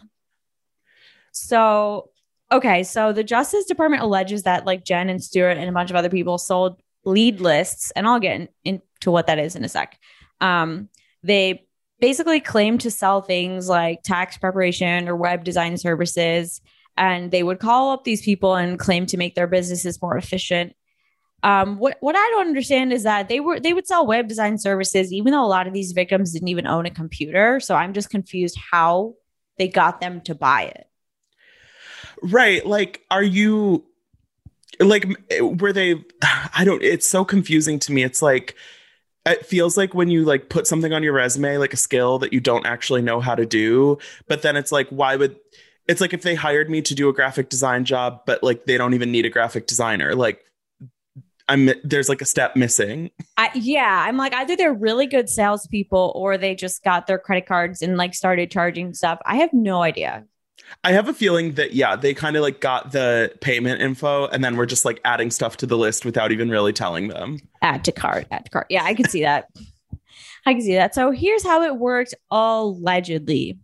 So, 1.40 2.10
okay. 2.52 2.84
So 2.84 3.14
the 3.14 3.24
Justice 3.24 3.66
Department 3.66 4.04
alleges 4.04 4.44
that 4.44 4.66
like 4.66 4.86
Jen 4.86 5.10
and 5.10 5.24
Stuart 5.24 5.58
and 5.58 5.70
a 5.70 5.74
bunch 5.74 5.90
of 5.90 5.96
other 5.96 6.10
people 6.10 6.38
sold 6.38 6.82
lead 7.06 7.40
lists, 7.40 7.92
and 7.92 8.08
I'll 8.08 8.20
get 8.20 8.42
in, 8.42 8.50
into 8.64 9.12
what 9.12 9.28
that 9.28 9.40
is 9.40 9.56
in 9.56 9.64
a 9.64 9.70
sec. 9.70 9.98
Um, 10.42 10.90
they 11.24 11.66
basically 12.00 12.40
claim 12.40 12.78
to 12.80 12.92
sell 12.92 13.22
things 13.22 13.68
like 13.70 14.04
tax 14.04 14.38
preparation 14.38 15.08
or 15.08 15.16
web 15.16 15.44
design 15.44 15.78
services 15.78 16.62
and 16.96 17.32
they 17.32 17.44
would 17.44 17.60
call 17.60 17.92
up 17.92 18.04
these 18.04 18.22
people 18.22 18.56
and 18.56 18.80
claim 18.80 19.06
to 19.08 19.18
make 19.18 19.36
their 19.36 19.48
businesses 19.48 20.02
more 20.02 20.16
efficient 20.16 20.74
um, 21.44 21.78
what 21.78 21.98
what 22.00 22.16
I 22.16 22.30
don't 22.32 22.48
understand 22.48 22.92
is 22.92 23.04
that 23.04 23.30
they 23.30 23.40
were 23.40 23.60
they 23.60 23.74
would 23.74 23.88
sell 23.88 24.08
web 24.08 24.28
design 24.28 24.58
services 24.58 25.14
even 25.14 25.32
though 25.32 25.46
a 25.46 25.48
lot 25.48 25.68
of 25.68 25.74
these 25.74 25.92
victims 25.92 26.34
didn't 26.34 26.48
even 26.48 26.66
own 26.66 26.86
a 26.86 26.92
computer. 26.92 27.60
So 27.60 27.76
I'm 27.76 27.94
just 27.94 28.10
confused 28.10 28.58
how 28.72 29.14
they 29.58 29.68
got 29.68 30.02
them 30.02 30.22
to 30.22 30.36
buy 30.36 30.64
it. 30.64 30.88
Right. 32.22 32.66
Like, 32.66 33.04
are 33.12 33.24
you 33.24 33.86
like, 34.80 35.06
eh, 35.30 35.42
were 35.42 35.74
they, 35.74 36.04
I 36.56 36.64
don't, 36.64 36.82
it's 36.82 37.08
so 37.08 37.26
confusing 37.26 37.80
to 37.80 37.92
me. 37.92 38.04
It's 38.04 38.22
like, 38.22 38.56
it 39.26 39.46
feels 39.46 39.76
like 39.76 39.94
when 39.94 40.10
you 40.10 40.24
like 40.24 40.50
put 40.50 40.68
something 40.68 40.94
on 40.94 41.04
your 41.04 41.14
resume, 41.14 41.58
like 41.58 41.74
a 41.74 41.78
skill 41.78 42.20
that 42.20 42.32
you 42.32 42.40
don't 42.40 42.66
actually 42.66 43.02
know 43.02 43.20
how 43.20 43.36
to 43.36 43.46
do, 43.46 43.98
but 44.28 44.42
then 44.42 44.56
it's 44.56 44.72
like, 44.72 44.88
why 44.90 45.16
would, 45.16 45.36
it's 45.88 46.02
like 46.02 46.14
if 46.14 46.22
they 46.22 46.36
hired 46.36 46.70
me 46.70 46.82
to 46.82 46.96
do 46.96 47.10
a 47.10 47.14
graphic 47.14 47.50
design 47.50 47.86
job, 47.86 48.22
but 48.26 48.42
like 48.44 48.66
they 48.66 48.78
don't 48.78 48.94
even 48.94 49.12
need 49.12 49.26
a 49.26 49.30
graphic 49.30 49.68
designer. 49.68 50.16
Like, 50.16 50.44
I'm 51.50 51.70
there's 51.84 52.10
like 52.10 52.22
a 52.22 52.26
step 52.26 52.56
missing. 52.56 53.10
I, 53.38 53.52
yeah, 53.54 54.06
I'm 54.06 54.18
like 54.18 54.34
either 54.34 54.58
they're 54.58 54.74
really 54.74 55.08
good 55.08 55.30
salespeople 55.30 56.12
or 56.16 56.38
they 56.38 56.56
just 56.56 56.84
got 56.84 57.08
their 57.08 57.18
credit 57.18 57.46
cards 57.46 57.82
and 57.82 57.96
like 57.96 58.14
started 58.14 58.52
charging 58.52 58.94
stuff. 58.94 59.20
I 59.26 59.38
have 59.38 59.54
no 59.54 59.82
idea. 59.82 60.26
I 60.84 60.92
have 60.92 61.08
a 61.08 61.14
feeling 61.14 61.54
that 61.54 61.74
yeah, 61.74 61.96
they 61.96 62.14
kind 62.14 62.36
of 62.36 62.42
like 62.42 62.62
got 62.62 62.92
the 62.92 63.32
payment 63.42 63.82
info 63.82 64.28
and 64.28 64.44
then 64.44 64.58
we're 64.58 64.66
just 64.66 64.86
like 64.86 65.00
adding 65.06 65.32
stuff 65.32 65.58
to 65.58 65.66
the 65.66 65.78
list 65.78 66.06
without 66.06 66.32
even 66.32 66.50
really 66.50 66.74
telling 66.74 67.08
them. 67.08 67.40
Add 67.62 67.84
to 67.86 67.92
cart, 67.92 68.28
add 68.32 68.46
to 68.46 68.52
cart. 68.52 68.68
Yeah, 68.70 68.84
I 68.84 68.94
can 68.94 69.08
see 69.10 69.22
that. 69.22 69.50
I 70.46 70.54
can 70.54 70.62
see 70.62 70.76
that. 70.76 70.96
So 70.96 71.12
here's 71.12 71.44
how 71.44 71.64
it 71.64 71.76
worked 71.76 72.16
allegedly. 72.32 73.60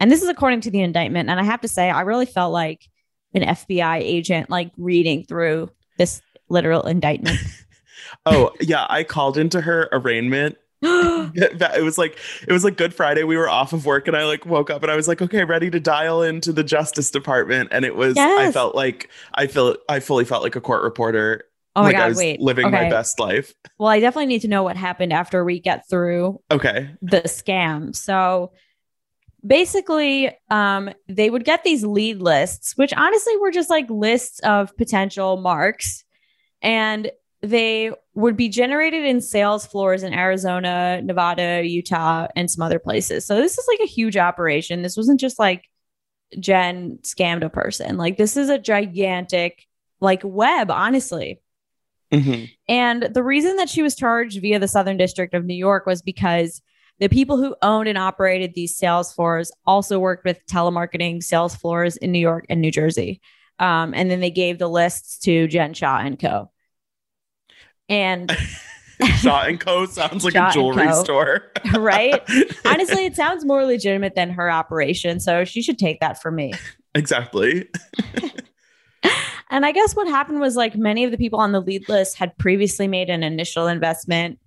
And 0.00 0.10
this 0.10 0.22
is 0.22 0.28
according 0.28 0.62
to 0.62 0.70
the 0.70 0.80
indictment. 0.80 1.28
And 1.28 1.38
I 1.38 1.44
have 1.44 1.60
to 1.60 1.68
say, 1.68 1.90
I 1.90 2.00
really 2.00 2.26
felt 2.26 2.52
like 2.52 2.88
an 3.34 3.42
FBI 3.42 3.98
agent 3.98 4.50
like 4.50 4.72
reading 4.76 5.24
through 5.24 5.70
this 5.98 6.22
literal 6.48 6.82
indictment. 6.86 7.38
oh, 8.26 8.50
yeah. 8.60 8.86
I 8.88 9.04
called 9.04 9.36
into 9.38 9.60
her 9.60 9.88
arraignment. 9.92 10.56
it 11.34 11.84
was 11.84 11.96
like 11.96 12.18
it 12.46 12.52
was 12.52 12.64
like 12.64 12.76
Good 12.76 12.92
Friday. 12.92 13.22
We 13.22 13.36
were 13.36 13.48
off 13.48 13.72
of 13.72 13.86
work 13.86 14.08
and 14.08 14.16
I 14.16 14.24
like 14.24 14.44
woke 14.44 14.68
up 14.68 14.82
and 14.82 14.90
I 14.90 14.96
was 14.96 15.06
like, 15.06 15.22
okay, 15.22 15.44
ready 15.44 15.70
to 15.70 15.78
dial 15.78 16.22
into 16.22 16.52
the 16.52 16.64
Justice 16.64 17.10
Department. 17.12 17.68
And 17.70 17.84
it 17.84 17.94
was 17.94 18.16
yes. 18.16 18.48
I 18.48 18.50
felt 18.50 18.74
like 18.74 19.08
I 19.34 19.46
feel 19.46 19.76
I 19.88 20.00
fully 20.00 20.24
felt 20.24 20.42
like 20.42 20.56
a 20.56 20.60
court 20.60 20.82
reporter. 20.82 21.44
Oh 21.76 21.82
my 21.82 21.88
like 21.88 21.96
god, 21.96 22.16
wait. 22.16 22.40
Living 22.40 22.66
okay. 22.66 22.82
my 22.82 22.90
best 22.90 23.20
life. 23.20 23.54
Well, 23.78 23.90
I 23.90 24.00
definitely 24.00 24.26
need 24.26 24.42
to 24.42 24.48
know 24.48 24.64
what 24.64 24.76
happened 24.76 25.12
after 25.12 25.44
we 25.44 25.60
get 25.60 25.88
through 25.88 26.40
okay 26.50 26.90
the 27.00 27.22
scam. 27.22 27.94
So 27.94 28.52
basically 29.46 30.36
um, 30.50 30.90
they 31.08 31.30
would 31.30 31.44
get 31.44 31.64
these 31.64 31.84
lead 31.84 32.20
lists 32.20 32.76
which 32.76 32.92
honestly 32.94 33.36
were 33.38 33.50
just 33.50 33.70
like 33.70 33.88
lists 33.90 34.40
of 34.40 34.76
potential 34.76 35.36
marks 35.36 36.04
and 36.60 37.10
they 37.40 37.90
would 38.14 38.36
be 38.36 38.48
generated 38.48 39.04
in 39.04 39.20
sales 39.20 39.64
floors 39.64 40.02
in 40.02 40.12
Arizona, 40.12 41.00
Nevada, 41.02 41.62
Utah, 41.64 42.28
and 42.36 42.50
some 42.50 42.62
other 42.62 42.78
places. 42.78 43.24
So 43.24 43.36
this 43.36 43.56
is 43.56 43.66
like 43.68 43.80
a 43.80 43.90
huge 43.90 44.16
operation. 44.16 44.82
This 44.82 44.96
wasn't 44.96 45.20
just 45.20 45.38
like 45.38 45.68
Jen 46.38 46.98
scammed 47.02 47.44
a 47.44 47.48
person. 47.48 47.96
Like 47.96 48.18
this 48.18 48.36
is 48.36 48.50
a 48.50 48.58
gigantic 48.58 49.66
like 50.00 50.20
web, 50.24 50.70
honestly. 50.70 51.40
Mm-hmm. 52.12 52.44
And 52.68 53.02
the 53.02 53.22
reason 53.22 53.56
that 53.56 53.70
she 53.70 53.82
was 53.82 53.94
charged 53.94 54.40
via 54.40 54.58
the 54.58 54.68
Southern 54.68 54.98
District 54.98 55.32
of 55.32 55.46
New 55.46 55.54
York 55.54 55.86
was 55.86 56.02
because 56.02 56.60
the 56.98 57.08
people 57.08 57.38
who 57.38 57.56
owned 57.62 57.88
and 57.88 57.96
operated 57.96 58.52
these 58.54 58.76
sales 58.76 59.12
floors 59.12 59.50
also 59.66 59.98
worked 59.98 60.24
with 60.24 60.44
telemarketing 60.46 61.22
sales 61.22 61.56
floors 61.56 61.96
in 61.96 62.12
New 62.12 62.18
York 62.18 62.44
and 62.50 62.60
New 62.60 62.70
Jersey. 62.70 63.22
Um, 63.58 63.94
and 63.94 64.10
then 64.10 64.20
they 64.20 64.30
gave 64.30 64.58
the 64.58 64.68
lists 64.68 65.18
to 65.20 65.48
Jen 65.48 65.72
Shah 65.72 66.00
and 66.04 66.18
Co. 66.18 66.51
And 67.92 68.34
Shah 69.18 69.42
and 69.42 69.60
Co. 69.60 69.84
sounds 69.84 70.24
like 70.24 70.32
Shah 70.32 70.48
a 70.48 70.52
jewelry 70.52 70.90
store, 70.94 71.52
right? 71.78 72.22
Honestly, 72.64 73.04
it 73.04 73.14
sounds 73.14 73.44
more 73.44 73.66
legitimate 73.66 74.14
than 74.14 74.30
her 74.30 74.50
operation, 74.50 75.20
so 75.20 75.44
she 75.44 75.60
should 75.60 75.78
take 75.78 76.00
that 76.00 76.22
from 76.22 76.36
me. 76.36 76.54
Exactly. 76.94 77.68
and 79.50 79.66
I 79.66 79.72
guess 79.72 79.94
what 79.94 80.08
happened 80.08 80.40
was 80.40 80.56
like 80.56 80.74
many 80.74 81.04
of 81.04 81.10
the 81.10 81.18
people 81.18 81.38
on 81.38 81.52
the 81.52 81.60
lead 81.60 81.86
list 81.90 82.16
had 82.16 82.36
previously 82.38 82.88
made 82.88 83.10
an 83.10 83.22
initial 83.22 83.66
investment 83.66 84.38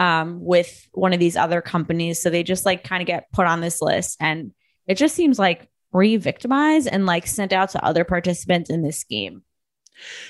um, 0.00 0.42
with 0.42 0.88
one 0.92 1.12
of 1.12 1.20
these 1.20 1.36
other 1.36 1.60
companies, 1.60 2.18
so 2.18 2.30
they 2.30 2.42
just 2.42 2.64
like 2.64 2.82
kind 2.82 3.02
of 3.02 3.06
get 3.06 3.30
put 3.30 3.46
on 3.46 3.60
this 3.60 3.82
list, 3.82 4.16
and 4.20 4.52
it 4.86 4.94
just 4.94 5.14
seems 5.14 5.38
like 5.38 5.68
re-victimized 5.92 6.88
and 6.90 7.04
like 7.04 7.26
sent 7.26 7.52
out 7.52 7.70
to 7.70 7.84
other 7.84 8.04
participants 8.04 8.70
in 8.70 8.82
this 8.82 8.98
scheme. 8.98 9.42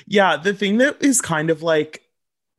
Yeah, 0.06 0.36
the 0.36 0.52
thing 0.52 0.78
that 0.78 1.00
is 1.00 1.20
kind 1.20 1.50
of 1.50 1.62
like 1.62 2.05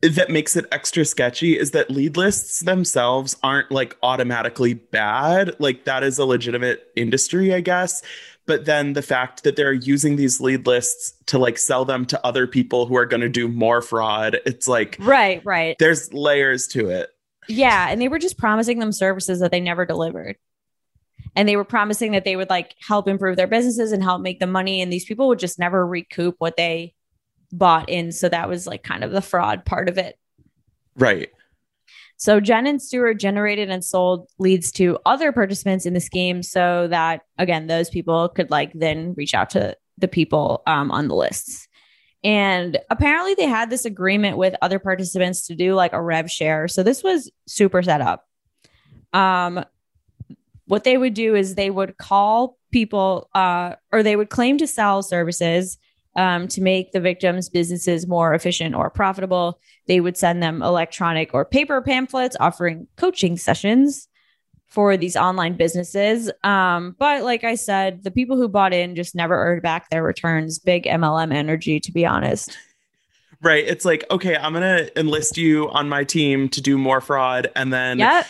that 0.02 0.30
makes 0.30 0.56
it 0.56 0.66
extra 0.72 1.04
sketchy 1.04 1.58
is 1.58 1.72
that 1.72 1.90
lead 1.90 2.18
lists 2.18 2.60
themselves 2.60 3.36
aren't 3.42 3.72
like 3.72 3.98
automatically 4.04 4.76
bad. 4.76 5.56
Like 5.60 5.86
that 5.86 6.04
is 6.04 6.20
a 6.20 6.26
legitimate 6.26 6.88
industry, 6.96 7.54
I 7.54 7.62
guess. 7.62 8.04
But 8.46 8.66
then 8.66 8.94
the 8.94 9.02
fact 9.02 9.44
that 9.44 9.56
they're 9.56 9.74
using 9.74 10.16
these 10.16 10.40
lead 10.40 10.68
lists 10.68 11.14
to 11.28 11.40
like 11.40 11.58
sell 11.58 11.84
them 11.84 12.06
to 12.06 12.26
other 12.26 12.48
people 12.48 12.86
who 12.86 12.96
are 12.96 13.06
going 13.06 13.22
to 13.22 13.30
do 13.30 13.48
more 13.48 13.82
fraud, 13.82 14.40
it's 14.46 14.68
like 14.68 14.98
right, 15.00 15.44
right. 15.44 15.76
There's 15.80 16.14
layers 16.14 16.68
to 16.70 16.90
it. 16.90 17.10
Yeah, 17.50 17.90
and 17.90 18.00
they 18.00 18.08
were 18.08 18.20
just 18.20 18.38
promising 18.38 18.80
them 18.80 18.92
services 18.92 19.40
that 19.40 19.52
they 19.52 19.60
never 19.60 19.86
delivered. 19.86 20.38
And 21.36 21.48
they 21.48 21.56
were 21.56 21.66
promising 21.66 22.14
that 22.14 22.24
they 22.24 22.36
would 22.36 22.50
like 22.50 22.76
help 22.80 23.08
improve 23.08 23.36
their 23.36 23.48
businesses 23.48 23.92
and 23.92 24.04
help 24.04 24.22
make 24.22 24.40
them 24.40 24.52
money 24.52 24.82
and 24.82 24.92
these 24.94 25.06
people 25.06 25.28
would 25.28 25.40
just 25.40 25.60
never 25.60 25.86
recoup 25.86 26.36
what 26.40 26.56
they 26.56 26.94
bought 27.52 27.90
in. 27.90 28.12
So 28.12 28.30
that 28.30 28.50
was 28.50 28.68
like 28.68 28.84
kind 28.84 29.04
of 29.04 29.12
the 29.12 29.22
fraud 29.22 29.66
part 29.66 29.90
of 29.90 29.98
it. 29.98 30.18
Right. 30.96 31.30
So 32.18 32.40
Jen 32.40 32.66
and 32.66 32.82
Stuart 32.82 33.16
generated 33.16 33.70
and 33.70 33.86
sold 33.86 34.28
leads 34.40 34.72
to 34.74 34.98
other 35.06 35.32
participants 35.32 35.86
in 35.86 35.94
the 35.94 36.00
scheme 36.00 36.42
so 36.42 36.88
that 36.88 37.22
again 37.38 37.68
those 37.68 37.90
people 37.90 38.30
could 38.30 38.50
like 38.50 38.72
then 38.74 39.14
reach 39.16 39.36
out 39.36 39.52
to 39.52 39.78
the 40.00 40.08
people 40.08 40.64
um, 40.66 40.92
on 40.92 41.08
the 41.08 41.16
lists. 41.16 41.68
And 42.24 42.80
apparently 42.90 43.36
they 43.36 43.46
had 43.46 43.70
this 43.70 43.86
agreement 43.86 44.38
with 44.38 44.56
other 44.62 44.80
participants 44.80 45.46
to 45.48 45.56
do 45.56 45.76
like 45.76 45.94
a 45.94 46.02
rev 46.02 46.30
share. 46.30 46.68
So 46.68 46.82
this 46.82 47.04
was 47.04 47.32
super 47.46 47.84
set 47.84 48.02
up. 48.02 48.28
Um 49.14 49.64
what 50.66 50.84
they 50.84 50.98
would 50.98 51.14
do 51.14 51.34
is 51.34 51.56
they 51.56 51.70
would 51.70 51.98
call 51.98 52.58
people 52.72 53.30
uh 53.36 53.76
or 53.92 54.02
they 54.02 54.16
would 54.16 54.30
claim 54.30 54.58
to 54.58 54.68
sell 54.68 55.04
services 55.04 55.78
um, 56.18 56.48
to 56.50 56.62
make 56.62 56.92
the 56.92 57.00
victims' 57.00 57.48
businesses 57.48 58.08
more 58.08 58.34
efficient 58.34 58.76
or 58.76 58.90
profitable. 58.90 59.62
They 59.88 60.02
would 60.02 60.18
send 60.18 60.44
them 60.44 60.62
electronic 60.62 61.34
or 61.34 61.46
paper 61.46 61.82
pamphlets 61.82 62.36
offering 62.40 62.88
coaching 62.98 63.38
sessions 63.38 64.10
for 64.66 64.98
these 64.98 65.16
online 65.16 65.56
businesses. 65.56 66.30
Um, 66.44 66.96
but 67.00 67.24
like 67.24 67.46
I 67.46 67.56
said, 67.56 68.04
the 68.04 68.12
people 68.12 68.36
who 68.36 68.50
bought 68.50 68.74
in 68.74 68.96
just 68.96 69.16
never 69.16 69.36
earned 69.36 69.62
back 69.62 69.90
their 69.90 70.04
returns. 70.04 70.60
Big 70.60 70.84
MLM 70.84 71.34
energy, 71.34 71.80
to 71.80 71.92
be 71.92 72.06
honest. 72.06 72.58
Right. 73.42 73.66
It's 73.66 73.86
like, 73.86 74.04
okay, 74.10 74.36
I'm 74.36 74.52
going 74.52 74.64
to 74.86 75.00
enlist 75.00 75.38
you 75.38 75.70
on 75.70 75.88
my 75.88 76.04
team 76.04 76.50
to 76.50 76.62
do 76.62 76.78
more 76.78 77.00
fraud. 77.00 77.50
And 77.56 77.72
then 77.72 78.00
yep 78.00 78.26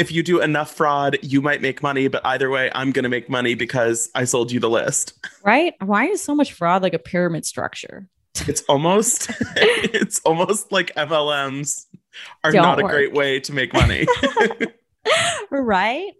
if 0.00 0.10
you 0.10 0.22
do 0.22 0.40
enough 0.40 0.72
fraud, 0.74 1.18
you 1.20 1.42
might 1.42 1.60
make 1.60 1.82
money, 1.82 2.08
but 2.08 2.24
either 2.24 2.48
way, 2.48 2.70
I'm 2.74 2.90
going 2.90 3.02
to 3.02 3.10
make 3.10 3.28
money 3.28 3.54
because 3.54 4.08
I 4.14 4.24
sold 4.24 4.50
you 4.50 4.58
the 4.58 4.70
list. 4.70 5.12
Right? 5.42 5.72
Why 5.80 6.04
is 6.04 6.22
so 6.22 6.34
much 6.34 6.52
fraud 6.52 6.82
like 6.82 6.92
a 6.92 6.98
pyramid 6.98 7.46
structure? 7.46 8.08
It's 8.46 8.62
almost 8.68 9.30
it's 9.56 10.20
almost 10.20 10.70
like 10.70 10.94
MLMs 10.94 11.86
are 12.44 12.52
Don't 12.52 12.62
not 12.62 12.82
work. 12.82 12.92
a 12.92 12.94
great 12.94 13.12
way 13.12 13.40
to 13.40 13.52
make 13.52 13.72
money. 13.72 14.06
right? 15.50 16.12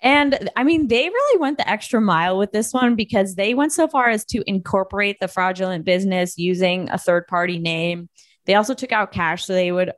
And 0.00 0.50
I 0.54 0.64
mean, 0.64 0.88
they 0.88 1.08
really 1.08 1.40
went 1.40 1.58
the 1.58 1.68
extra 1.68 2.00
mile 2.00 2.38
with 2.38 2.52
this 2.52 2.72
one 2.72 2.94
because 2.94 3.34
they 3.34 3.54
went 3.54 3.72
so 3.72 3.88
far 3.88 4.08
as 4.08 4.24
to 4.26 4.42
incorporate 4.46 5.18
the 5.20 5.28
fraudulent 5.28 5.84
business 5.84 6.38
using 6.38 6.88
a 6.90 6.98
third 6.98 7.26
party 7.26 7.58
name. 7.58 8.08
They 8.46 8.54
also 8.54 8.74
took 8.74 8.92
out 8.92 9.12
cash 9.12 9.44
so 9.44 9.52
they 9.54 9.72
would 9.72 9.92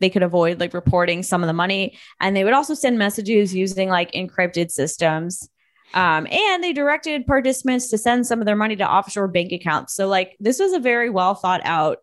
they 0.00 0.10
could 0.10 0.22
avoid 0.22 0.60
like 0.60 0.74
reporting 0.74 1.22
some 1.22 1.42
of 1.42 1.46
the 1.46 1.52
money. 1.52 1.96
And 2.20 2.36
they 2.36 2.44
would 2.44 2.52
also 2.52 2.74
send 2.74 2.98
messages 2.98 3.54
using 3.54 3.88
like 3.88 4.12
encrypted 4.12 4.70
systems. 4.70 5.48
Um, 5.94 6.26
and 6.30 6.64
they 6.64 6.72
directed 6.72 7.26
participants 7.26 7.88
to 7.90 7.98
send 7.98 8.26
some 8.26 8.40
of 8.40 8.46
their 8.46 8.56
money 8.56 8.76
to 8.76 8.90
offshore 8.90 9.28
bank 9.28 9.52
accounts. 9.52 9.94
So, 9.94 10.08
like, 10.08 10.36
this 10.40 10.58
was 10.58 10.72
a 10.72 10.78
very 10.78 11.10
well 11.10 11.34
thought 11.34 11.60
out 11.64 11.98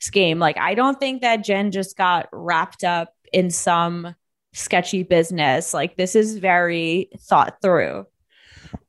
scheme. 0.00 0.38
Like, 0.38 0.56
I 0.58 0.74
don't 0.74 0.98
think 0.98 1.20
that 1.20 1.44
Jen 1.44 1.70
just 1.70 1.98
got 1.98 2.28
wrapped 2.32 2.82
up 2.82 3.12
in 3.32 3.50
some 3.50 4.14
sketchy 4.54 5.02
business. 5.02 5.74
Like, 5.74 5.96
this 5.96 6.14
is 6.14 6.38
very 6.38 7.10
thought 7.20 7.58
through. 7.60 8.06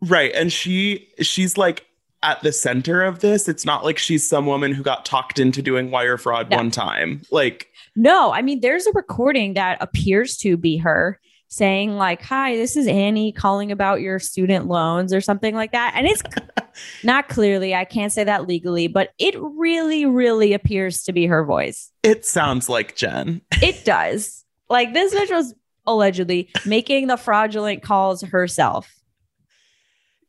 Right. 0.02 0.32
And 0.34 0.52
she, 0.52 1.10
she's 1.20 1.58
like, 1.58 1.86
at 2.24 2.42
the 2.42 2.52
center 2.52 3.04
of 3.04 3.20
this. 3.20 3.48
It's 3.48 3.66
not 3.66 3.84
like 3.84 4.00
she's 4.00 4.28
some 4.28 4.48
woman 4.48 4.72
who 4.72 4.82
got 4.82 5.06
talked 5.06 5.38
into 5.38 5.62
doing 5.62 5.92
wire 5.92 6.18
fraud 6.18 6.50
no. 6.50 6.58
one 6.58 6.72
time. 6.72 7.22
Like, 7.30 7.70
no, 7.96 8.32
I 8.32 8.42
mean, 8.42 8.60
there's 8.60 8.88
a 8.88 8.92
recording 8.94 9.54
that 9.54 9.78
appears 9.82 10.38
to 10.38 10.58
be 10.58 10.78
her 10.78 11.20
saying, 11.48 11.96
like, 11.96 12.22
hi, 12.22 12.56
this 12.56 12.76
is 12.76 12.88
Annie 12.88 13.32
calling 13.32 13.72
about 13.72 14.02
your 14.02 14.20
student 14.20 14.68
loans 14.68 15.14
or 15.14 15.22
something 15.22 15.56
like 15.56 15.72
that. 15.72 15.94
And 15.96 16.08
it's 16.08 16.22
not 17.04 17.30
clearly, 17.30 17.74
I 17.74 17.86
can't 17.86 18.12
say 18.12 18.24
that 18.24 18.48
legally, 18.48 18.88
but 18.88 19.12
it 19.18 19.36
really, 19.40 20.06
really 20.06 20.54
appears 20.54 21.04
to 21.04 21.14
be 21.14 21.26
her 21.28 21.46
voice. 21.46 21.92
It 22.04 22.26
sounds 22.26 22.68
like 22.68 22.96
Jen. 22.96 23.42
it 23.62 23.86
does. 23.86 24.44
Like, 24.70 24.94
this 24.94 25.14
bitch 25.14 25.32
was 25.32 25.54
allegedly 25.86 26.50
making 26.66 27.08
the 27.08 27.18
fraudulent 27.18 27.84
calls 27.84 28.22
herself. 28.22 28.92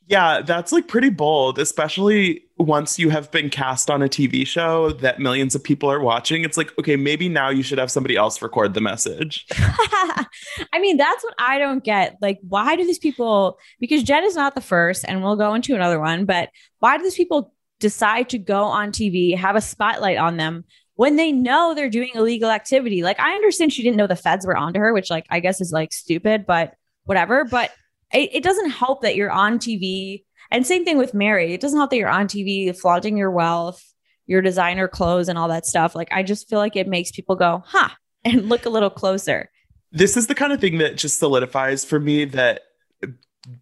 Yeah, 0.06 0.42
that's 0.42 0.70
like 0.70 0.86
pretty 0.86 1.10
bold, 1.10 1.58
especially 1.58 2.45
once 2.58 2.98
you 2.98 3.10
have 3.10 3.30
been 3.30 3.50
cast 3.50 3.90
on 3.90 4.02
a 4.02 4.08
TV 4.08 4.46
show 4.46 4.90
that 4.90 5.18
millions 5.18 5.54
of 5.54 5.62
people 5.62 5.90
are 5.90 6.00
watching. 6.00 6.42
It's 6.42 6.56
like, 6.56 6.76
okay, 6.78 6.96
maybe 6.96 7.28
now 7.28 7.50
you 7.50 7.62
should 7.62 7.78
have 7.78 7.90
somebody 7.90 8.16
else 8.16 8.40
record 8.40 8.72
the 8.72 8.80
message. 8.80 9.44
I 9.52 10.78
mean, 10.80 10.96
that's 10.96 11.22
what 11.22 11.34
I 11.38 11.58
don't 11.58 11.84
get. 11.84 12.16
Like, 12.22 12.38
why 12.48 12.76
do 12.76 12.84
these 12.84 12.98
people, 12.98 13.58
because 13.78 14.02
Jen 14.02 14.24
is 14.24 14.36
not 14.36 14.54
the 14.54 14.60
first, 14.62 15.04
and 15.06 15.22
we'll 15.22 15.36
go 15.36 15.54
into 15.54 15.74
another 15.74 16.00
one, 16.00 16.24
but 16.24 16.48
why 16.78 16.96
do 16.96 17.02
these 17.02 17.14
people 17.14 17.52
decide 17.78 18.30
to 18.30 18.38
go 18.38 18.64
on 18.64 18.90
TV, 18.90 19.36
have 19.36 19.56
a 19.56 19.60
spotlight 19.60 20.16
on 20.16 20.36
them 20.36 20.64
when 20.94 21.16
they 21.16 21.30
know 21.30 21.74
they're 21.74 21.90
doing 21.90 22.10
illegal 22.14 22.50
activity. 22.50 23.02
Like 23.02 23.20
I 23.20 23.34
understand 23.34 23.72
she 23.72 23.82
didn't 23.82 23.96
know 23.96 24.06
the 24.06 24.16
feds 24.16 24.46
were 24.46 24.56
onto 24.56 24.80
her, 24.80 24.92
which 24.92 25.10
like 25.10 25.26
I 25.30 25.40
guess 25.40 25.60
is 25.60 25.72
like 25.72 25.92
stupid, 25.92 26.46
but 26.46 26.74
whatever. 27.04 27.44
But 27.44 27.70
it, 28.12 28.36
it 28.36 28.42
doesn't 28.42 28.70
help 28.70 29.02
that 29.02 29.16
you're 29.16 29.30
on 29.30 29.58
TV. 29.58 30.24
And 30.50 30.66
same 30.66 30.84
thing 30.84 30.98
with 30.98 31.14
Mary. 31.14 31.52
It 31.52 31.60
doesn't 31.60 31.78
help 31.78 31.90
that 31.90 31.96
you're 31.96 32.08
on 32.08 32.28
TV 32.28 32.76
flaunting 32.76 33.16
your 33.16 33.30
wealth, 33.30 33.82
your 34.26 34.42
designer 34.42 34.88
clothes, 34.88 35.28
and 35.28 35.38
all 35.38 35.48
that 35.48 35.66
stuff. 35.66 35.94
Like 35.94 36.08
I 36.12 36.22
just 36.22 36.48
feel 36.48 36.58
like 36.58 36.76
it 36.76 36.88
makes 36.88 37.10
people 37.10 37.36
go, 37.36 37.62
huh, 37.66 37.90
and 38.24 38.48
look 38.48 38.66
a 38.66 38.70
little 38.70 38.90
closer. 38.90 39.50
This 39.92 40.16
is 40.16 40.26
the 40.26 40.34
kind 40.34 40.52
of 40.52 40.60
thing 40.60 40.78
that 40.78 40.96
just 40.96 41.18
solidifies 41.18 41.84
for 41.84 41.98
me 41.98 42.24
that 42.26 42.62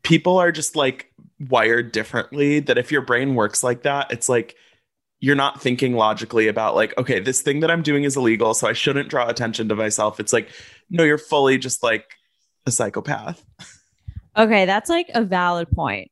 people 0.02 0.38
are 0.38 0.50
just 0.50 0.74
like 0.74 1.12
wired 1.38 1.92
differently. 1.92 2.60
That 2.60 2.78
if 2.78 2.90
your 2.90 3.02
brain 3.02 3.34
works 3.34 3.62
like 3.62 3.82
that, 3.82 4.10
it's 4.10 4.28
like 4.28 4.56
you're 5.24 5.34
not 5.34 5.62
thinking 5.62 5.94
logically 5.94 6.48
about 6.48 6.74
like 6.74 6.96
okay 6.98 7.18
this 7.18 7.40
thing 7.40 7.60
that 7.60 7.70
i'm 7.70 7.82
doing 7.82 8.04
is 8.04 8.14
illegal 8.14 8.52
so 8.52 8.68
i 8.68 8.74
shouldn't 8.74 9.08
draw 9.08 9.26
attention 9.26 9.68
to 9.70 9.74
myself 9.74 10.20
it's 10.20 10.34
like 10.34 10.50
no 10.90 11.02
you're 11.02 11.16
fully 11.16 11.56
just 11.56 11.82
like 11.82 12.04
a 12.66 12.70
psychopath 12.70 13.42
okay 14.36 14.66
that's 14.66 14.90
like 14.90 15.10
a 15.14 15.22
valid 15.22 15.70
point 15.70 16.10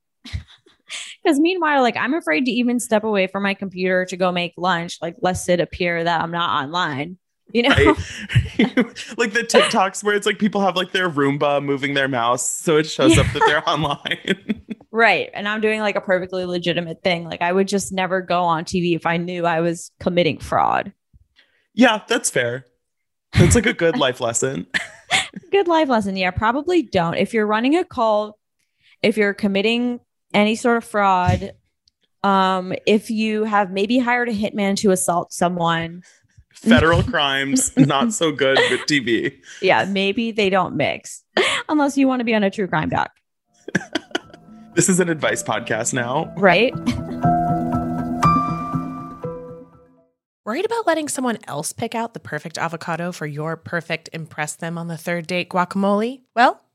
because 1.22 1.38
meanwhile 1.40 1.82
like 1.82 1.96
i'm 1.96 2.14
afraid 2.14 2.44
to 2.44 2.50
even 2.50 2.78
step 2.80 3.04
away 3.04 3.26
from 3.26 3.42
my 3.42 3.54
computer 3.54 4.04
to 4.04 4.16
go 4.16 4.32
make 4.32 4.54
lunch 4.56 4.98
like 5.00 5.16
lest 5.20 5.48
it 5.48 5.60
appear 5.60 6.02
that 6.04 6.20
i'm 6.20 6.30
not 6.30 6.64
online 6.64 7.16
you 7.52 7.62
know 7.62 7.68
right? 7.68 7.86
like 9.18 9.32
the 9.32 9.46
tiktoks 9.48 10.02
where 10.02 10.14
it's 10.14 10.26
like 10.26 10.38
people 10.38 10.60
have 10.60 10.76
like 10.76 10.92
their 10.92 11.10
roomba 11.10 11.62
moving 11.62 11.94
their 11.94 12.08
mouse 12.08 12.48
so 12.48 12.76
it 12.76 12.84
shows 12.84 13.16
yeah. 13.16 13.22
up 13.22 13.32
that 13.32 13.42
they're 13.46 13.68
online 13.68 14.62
Right. 14.92 15.30
And 15.32 15.48
I'm 15.48 15.62
doing 15.62 15.80
like 15.80 15.96
a 15.96 16.02
perfectly 16.02 16.44
legitimate 16.44 17.02
thing. 17.02 17.24
Like 17.24 17.40
I 17.40 17.50
would 17.50 17.66
just 17.66 17.92
never 17.92 18.20
go 18.20 18.44
on 18.44 18.64
TV 18.64 18.94
if 18.94 19.06
I 19.06 19.16
knew 19.16 19.46
I 19.46 19.60
was 19.60 19.90
committing 19.98 20.38
fraud. 20.38 20.92
Yeah, 21.72 22.02
that's 22.06 22.28
fair. 22.28 22.66
That's 23.38 23.54
like 23.54 23.64
a 23.64 23.72
good 23.72 23.96
life 23.96 24.20
lesson. 24.20 24.66
good 25.50 25.66
life 25.66 25.88
lesson. 25.88 26.18
Yeah, 26.18 26.30
probably 26.30 26.82
don't. 26.82 27.14
If 27.14 27.32
you're 27.32 27.46
running 27.46 27.74
a 27.74 27.84
call, 27.84 28.38
if 29.02 29.16
you're 29.16 29.32
committing 29.32 30.00
any 30.34 30.54
sort 30.54 30.78
of 30.78 30.84
fraud, 30.84 31.52
um, 32.22 32.72
if 32.86 33.10
you 33.10 33.44
have 33.44 33.70
maybe 33.70 33.98
hired 33.98 34.28
a 34.28 34.32
hitman 34.32 34.76
to 34.78 34.90
assault 34.90 35.32
someone, 35.32 36.02
federal 36.54 37.02
crimes, 37.04 37.76
not 37.76 38.12
so 38.12 38.32
good 38.32 38.58
with 38.70 38.80
TV. 38.82 39.36
Yeah, 39.60 39.84
maybe 39.84 40.30
they 40.32 40.50
don't 40.50 40.76
mix 40.76 41.24
unless 41.68 41.96
you 41.96 42.08
want 42.08 42.20
to 42.20 42.24
be 42.24 42.34
on 42.34 42.42
a 42.42 42.50
true 42.50 42.66
crime 42.66 42.88
doc. 42.88 43.10
This 44.74 44.88
is 44.88 45.00
an 45.00 45.10
advice 45.10 45.42
podcast 45.42 45.92
now. 45.92 46.32
Right? 46.38 46.74
Worried 50.46 50.64
about 50.64 50.86
letting 50.86 51.08
someone 51.08 51.36
else 51.46 51.74
pick 51.74 51.94
out 51.94 52.14
the 52.14 52.20
perfect 52.20 52.56
avocado 52.56 53.12
for 53.12 53.26
your 53.26 53.58
perfect 53.58 54.08
impress 54.14 54.56
them 54.56 54.78
on 54.78 54.88
the 54.88 54.96
third 54.96 55.26
date 55.26 55.50
guacamole? 55.50 56.22
Well, 56.34 56.58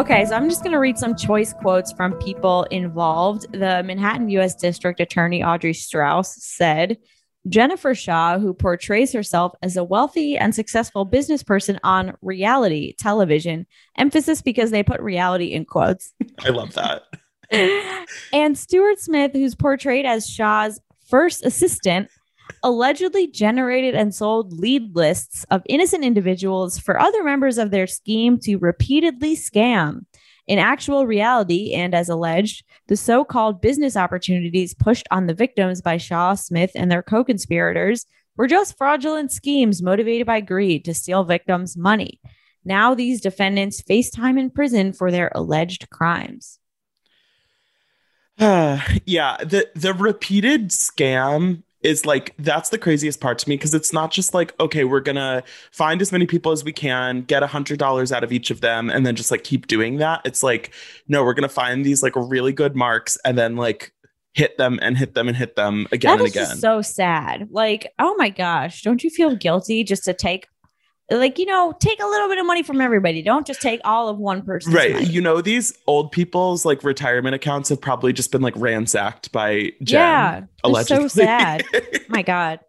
Okay, 0.00 0.24
so 0.24 0.34
I'm 0.34 0.48
just 0.48 0.62
going 0.62 0.72
to 0.72 0.78
read 0.78 0.96
some 0.96 1.14
choice 1.14 1.52
quotes 1.52 1.92
from 1.92 2.14
people 2.14 2.62
involved. 2.70 3.52
The 3.52 3.82
Manhattan 3.82 4.30
U.S. 4.30 4.54
District 4.54 4.98
Attorney 4.98 5.44
Audrey 5.44 5.74
Strauss 5.74 6.42
said, 6.42 6.96
Jennifer 7.46 7.94
Shah, 7.94 8.38
who 8.38 8.54
portrays 8.54 9.12
herself 9.12 9.52
as 9.60 9.76
a 9.76 9.84
wealthy 9.84 10.38
and 10.38 10.54
successful 10.54 11.04
business 11.04 11.42
person 11.42 11.78
on 11.84 12.16
reality 12.22 12.94
television, 12.94 13.66
emphasis 13.98 14.40
because 14.40 14.70
they 14.70 14.82
put 14.82 15.02
reality 15.02 15.52
in 15.52 15.66
quotes. 15.66 16.14
I 16.38 16.48
love 16.48 16.72
that. 16.76 18.06
and 18.32 18.56
Stuart 18.56 19.00
Smith, 19.00 19.32
who's 19.34 19.54
portrayed 19.54 20.06
as 20.06 20.26
Shah's 20.26 20.80
first 21.10 21.44
assistant, 21.44 22.08
allegedly 22.62 23.26
generated 23.26 23.94
and 23.94 24.14
sold 24.14 24.52
lead 24.52 24.94
lists 24.94 25.44
of 25.50 25.62
innocent 25.66 26.04
individuals 26.04 26.78
for 26.78 27.00
other 27.00 27.22
members 27.22 27.58
of 27.58 27.70
their 27.70 27.86
scheme 27.86 28.38
to 28.40 28.56
repeatedly 28.56 29.36
scam. 29.36 30.04
In 30.46 30.58
actual 30.58 31.06
reality, 31.06 31.74
and 31.74 31.94
as 31.94 32.08
alleged, 32.08 32.64
the 32.88 32.96
so 32.96 33.24
called 33.24 33.60
business 33.60 33.96
opportunities 33.96 34.74
pushed 34.74 35.06
on 35.10 35.26
the 35.26 35.34
victims 35.34 35.80
by 35.80 35.96
Shah, 35.96 36.34
Smith, 36.34 36.72
and 36.74 36.90
their 36.90 37.02
co 37.04 37.22
conspirators 37.22 38.06
were 38.36 38.48
just 38.48 38.76
fraudulent 38.76 39.30
schemes 39.30 39.82
motivated 39.82 40.26
by 40.26 40.40
greed 40.40 40.84
to 40.86 40.94
steal 40.94 41.24
victims' 41.24 41.76
money. 41.76 42.20
Now, 42.64 42.94
these 42.94 43.20
defendants 43.20 43.80
face 43.80 44.10
time 44.10 44.38
in 44.38 44.50
prison 44.50 44.92
for 44.92 45.10
their 45.10 45.30
alleged 45.34 45.88
crimes. 45.90 46.58
Uh, 48.38 48.80
yeah, 49.04 49.36
the 49.38 49.68
the 49.74 49.94
repeated 49.94 50.70
scam 50.70 51.62
is 51.82 52.04
like 52.04 52.34
that's 52.38 52.68
the 52.68 52.78
craziest 52.78 53.20
part 53.20 53.38
to 53.38 53.48
me 53.48 53.56
because 53.56 53.72
it's 53.72 53.92
not 53.92 54.10
just 54.10 54.34
like 54.34 54.58
okay 54.60 54.84
we're 54.84 55.00
gonna 55.00 55.42
find 55.72 56.02
as 56.02 56.12
many 56.12 56.26
people 56.26 56.52
as 56.52 56.62
we 56.62 56.72
can 56.72 57.22
get 57.22 57.42
a 57.42 57.46
hundred 57.46 57.78
dollars 57.78 58.12
out 58.12 58.22
of 58.22 58.32
each 58.32 58.50
of 58.50 58.60
them 58.60 58.90
and 58.90 59.06
then 59.06 59.16
just 59.16 59.30
like 59.30 59.44
keep 59.44 59.66
doing 59.66 59.96
that. 59.96 60.20
It's 60.24 60.42
like 60.42 60.72
no 61.08 61.24
we're 61.24 61.34
gonna 61.34 61.48
find 61.48 61.84
these 61.84 62.02
like 62.02 62.12
really 62.16 62.52
good 62.52 62.76
marks 62.76 63.16
and 63.24 63.38
then 63.38 63.56
like 63.56 63.92
hit 64.34 64.58
them 64.58 64.78
and 64.82 64.96
hit 64.96 65.14
them 65.14 65.26
and 65.26 65.36
hit 65.36 65.56
them 65.56 65.86
again 65.90 66.18
that 66.18 66.24
and 66.24 66.28
again. 66.28 66.56
so 66.56 66.82
sad. 66.82 67.48
Like 67.50 67.92
oh 67.98 68.14
my 68.18 68.28
gosh 68.28 68.82
don't 68.82 69.02
you 69.02 69.10
feel 69.10 69.34
guilty 69.34 69.82
just 69.82 70.04
to 70.04 70.12
take 70.12 70.48
like 71.10 71.38
you 71.38 71.46
know 71.46 71.72
take 71.80 72.02
a 72.02 72.06
little 72.06 72.28
bit 72.28 72.38
of 72.38 72.46
money 72.46 72.62
from 72.62 72.80
everybody. 72.80 73.22
Don't 73.22 73.46
just 73.46 73.60
take 73.60 73.80
all 73.84 74.08
of 74.08 74.18
one 74.18 74.42
person 74.42 74.72
right. 74.72 74.92
money. 74.92 75.06
you 75.06 75.20
know 75.20 75.40
these 75.40 75.76
old 75.86 76.12
people's 76.12 76.64
like 76.64 76.84
retirement 76.84 77.34
accounts 77.34 77.68
have 77.68 77.80
probably 77.80 78.12
just 78.12 78.32
been 78.32 78.42
like 78.42 78.54
ransacked 78.56 79.32
by 79.32 79.72
Jen, 79.82 80.00
yeah 80.00 80.42
allegedly. 80.64 81.08
so 81.08 81.22
sad. 81.22 81.64
My 82.08 82.22
god. 82.22 82.60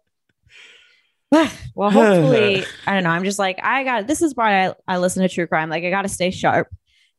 Well 1.74 1.90
hopefully 1.90 2.66
i 2.86 2.92
don't 2.92 3.04
know 3.04 3.08
i'm 3.08 3.24
just 3.24 3.38
like 3.38 3.58
i 3.62 3.82
got 3.84 4.06
this 4.06 4.20
is 4.20 4.36
why 4.36 4.66
I, 4.66 4.74
I 4.86 4.98
listen 4.98 5.22
to 5.22 5.28
true 5.30 5.46
crime. 5.46 5.70
Like 5.70 5.82
i 5.84 5.88
gotta 5.88 6.10
stay 6.10 6.30
sharp 6.30 6.68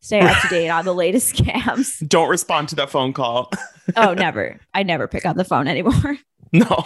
stay 0.03 0.19
up 0.19 0.39
to 0.41 0.47
date 0.49 0.69
on 0.69 0.85
the 0.85 0.93
latest 0.93 1.35
scams. 1.37 2.07
Don't 2.07 2.29
respond 2.29 2.69
to 2.69 2.75
that 2.75 2.91
phone 2.91 3.13
call. 3.13 3.49
Oh 3.95 4.13
never. 4.13 4.59
I 4.73 4.83
never 4.83 5.07
pick 5.07 5.25
up 5.25 5.35
the 5.35 5.43
phone 5.43 5.67
anymore. 5.67 6.17
No. 6.51 6.85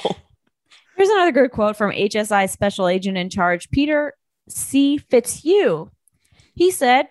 Here's 0.95 1.10
another 1.10 1.34
good 1.34 1.52
quote 1.52 1.76
from 1.76 1.91
HSI 1.91 2.50
Special 2.50 2.88
Agent 2.88 3.17
in 3.17 3.30
Charge 3.30 3.69
Peter 3.69 4.13
C. 4.47 4.97
Fitzhugh. 4.97 5.91
He 6.53 6.71
said, 6.71 7.07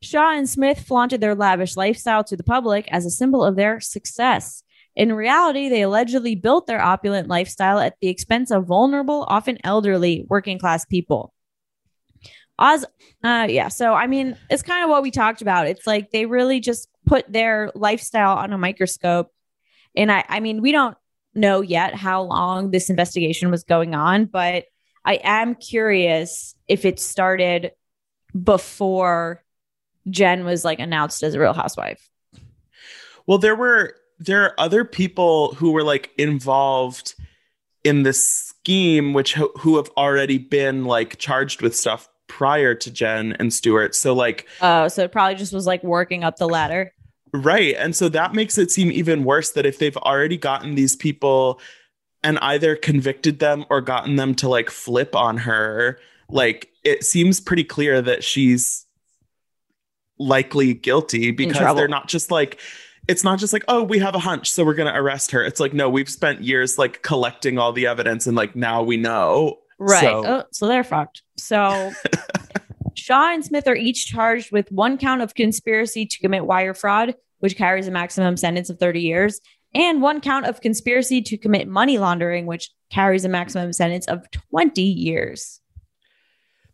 Shah 0.00 0.32
and 0.32 0.48
Smith 0.48 0.80
flaunted 0.80 1.20
their 1.20 1.34
lavish 1.34 1.76
lifestyle 1.76 2.24
to 2.24 2.36
the 2.36 2.44
public 2.44 2.88
as 2.90 3.04
a 3.04 3.10
symbol 3.10 3.44
of 3.44 3.56
their 3.56 3.80
success. 3.80 4.62
In 4.94 5.12
reality, 5.12 5.68
they 5.68 5.82
allegedly 5.82 6.34
built 6.34 6.66
their 6.66 6.80
opulent 6.80 7.28
lifestyle 7.28 7.78
at 7.78 7.96
the 8.00 8.08
expense 8.08 8.50
of 8.50 8.66
vulnerable, 8.66 9.24
often 9.28 9.58
elderly, 9.62 10.24
working 10.28 10.58
class 10.58 10.84
people. 10.84 11.32
Oz, 12.58 12.84
uh, 13.22 13.46
yeah. 13.48 13.68
So, 13.68 13.94
I 13.94 14.08
mean, 14.08 14.36
it's 14.50 14.62
kind 14.62 14.82
of 14.82 14.90
what 14.90 15.02
we 15.02 15.12
talked 15.12 15.42
about. 15.42 15.68
It's 15.68 15.86
like 15.86 16.10
they 16.10 16.26
really 16.26 16.58
just 16.58 16.88
put 17.06 17.32
their 17.32 17.70
lifestyle 17.74 18.36
on 18.36 18.52
a 18.52 18.58
microscope. 18.58 19.32
And 19.94 20.10
I, 20.10 20.24
I 20.28 20.40
mean, 20.40 20.60
we 20.60 20.72
don't 20.72 20.96
know 21.34 21.60
yet 21.60 21.94
how 21.94 22.22
long 22.22 22.70
this 22.70 22.90
investigation 22.90 23.50
was 23.50 23.62
going 23.62 23.94
on, 23.94 24.24
but 24.24 24.64
I 25.04 25.20
am 25.22 25.54
curious 25.54 26.56
if 26.68 26.84
it 26.84 27.00
started 27.00 27.72
before 28.42 29.42
Jen 30.10 30.44
was 30.44 30.64
like 30.64 30.78
announced 30.78 31.22
as 31.22 31.34
a 31.34 31.40
real 31.40 31.52
housewife. 31.54 32.08
Well, 33.26 33.38
there 33.38 33.56
were 33.56 33.94
there 34.18 34.42
are 34.44 34.54
other 34.58 34.84
people 34.84 35.54
who 35.54 35.70
were 35.70 35.82
like 35.82 36.10
involved 36.18 37.14
in 37.84 38.02
this 38.02 38.24
scheme 38.24 39.12
which 39.12 39.34
ho- 39.34 39.52
who 39.58 39.76
have 39.76 39.88
already 39.96 40.38
been 40.38 40.84
like 40.84 41.18
charged 41.18 41.62
with 41.62 41.76
stuff 41.76 42.08
prior 42.26 42.74
to 42.74 42.90
Jen 42.90 43.32
and 43.38 43.52
Stuart. 43.52 43.94
So 43.94 44.14
like 44.14 44.46
Oh, 44.60 44.88
so 44.88 45.04
it 45.04 45.12
probably 45.12 45.36
just 45.36 45.52
was 45.52 45.66
like 45.66 45.82
working 45.82 46.24
up 46.24 46.36
the 46.36 46.48
ladder. 46.48 46.92
Right. 47.32 47.74
And 47.76 47.94
so 47.94 48.08
that 48.08 48.34
makes 48.34 48.56
it 48.58 48.70
seem 48.70 48.90
even 48.90 49.24
worse 49.24 49.52
that 49.52 49.66
if 49.66 49.78
they've 49.78 49.96
already 49.98 50.36
gotten 50.36 50.74
these 50.74 50.96
people 50.96 51.60
and 52.22 52.38
either 52.40 52.74
convicted 52.74 53.38
them 53.38 53.64
or 53.70 53.80
gotten 53.80 54.16
them 54.16 54.34
to 54.36 54.48
like 54.48 54.70
flip 54.70 55.14
on 55.14 55.38
her, 55.38 55.98
like 56.28 56.68
it 56.84 57.04
seems 57.04 57.40
pretty 57.40 57.64
clear 57.64 58.00
that 58.02 58.22
she's 58.24 58.86
likely 60.18 60.74
guilty 60.74 61.30
because 61.30 61.56
they're 61.74 61.88
not 61.88 62.08
just 62.08 62.30
like 62.30 62.60
it's 63.06 63.22
not 63.22 63.38
just 63.38 63.52
like 63.52 63.64
oh 63.68 63.82
we 63.82 63.98
have 64.00 64.14
a 64.14 64.18
hunch 64.18 64.50
so 64.50 64.64
we're 64.64 64.74
going 64.74 64.92
to 64.92 64.98
arrest 64.98 65.30
her 65.30 65.42
it's 65.44 65.60
like 65.60 65.72
no 65.72 65.88
we've 65.88 66.08
spent 66.08 66.42
years 66.42 66.76
like 66.76 67.02
collecting 67.02 67.56
all 67.56 67.72
the 67.72 67.86
evidence 67.86 68.26
and 68.26 68.36
like 68.36 68.56
now 68.56 68.82
we 68.82 68.96
know 68.96 69.56
Right. 69.80 70.00
So- 70.00 70.24
oh, 70.26 70.42
so 70.50 70.66
they're 70.66 70.82
fucked. 70.82 71.22
So 71.36 71.92
Shah 72.94 73.32
and 73.32 73.44
Smith 73.44 73.68
are 73.68 73.76
each 73.76 74.06
charged 74.06 74.50
with 74.50 74.70
one 74.72 74.98
count 74.98 75.22
of 75.22 75.34
conspiracy 75.34 76.04
to 76.04 76.18
commit 76.18 76.46
wire 76.46 76.74
fraud, 76.74 77.14
which 77.38 77.56
carries 77.56 77.86
a 77.86 77.92
maximum 77.92 78.36
sentence 78.36 78.70
of 78.70 78.80
30 78.80 79.00
years, 79.00 79.40
and 79.74 80.02
one 80.02 80.20
count 80.20 80.46
of 80.46 80.60
conspiracy 80.60 81.22
to 81.22 81.36
commit 81.38 81.68
money 81.68 81.96
laundering, 81.96 82.46
which 82.46 82.70
carries 82.90 83.24
a 83.24 83.28
maximum 83.28 83.72
sentence 83.72 84.08
of 84.08 84.28
20 84.50 84.82
years. 84.82 85.60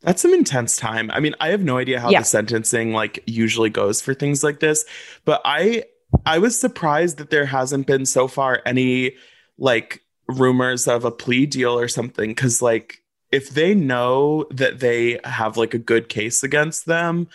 That's 0.04 0.22
some 0.22 0.34
intense 0.34 0.76
time. 0.76 1.10
I 1.10 1.18
mean, 1.20 1.34
I 1.40 1.48
have 1.48 1.64
no 1.64 1.78
idea 1.78 1.98
how 1.98 2.10
Yeah. 2.10 2.20
the 2.20 2.24
sentencing 2.26 2.92
like 2.92 3.22
usually 3.26 3.70
goes 3.70 4.00
for 4.02 4.14
things 4.14 4.44
like 4.44 4.60
this, 4.60 4.84
but 5.24 5.40
I 5.44 5.84
I 6.24 6.38
was 6.38 6.58
surprised 6.58 7.16
that 7.18 7.30
there 7.30 7.46
hasn't 7.46 7.86
been 7.88 8.06
so 8.06 8.28
far 8.28 8.62
any 8.64 9.14
like 9.58 10.02
rumors 10.28 10.86
of 10.86 11.04
a 11.04 11.10
plea 11.10 11.46
deal 11.46 11.78
or 11.78 11.88
something 11.88 12.34
cuz 12.34 12.62
like 12.62 13.02
if 13.32 13.50
they 13.50 13.74
know 13.74 14.46
that 14.50 14.78
they 14.78 15.18
have 15.24 15.56
like 15.56 15.74
a 15.74 15.78
good 15.78 16.08
case 16.08 16.42
against 16.44 16.86
them, 16.86 17.26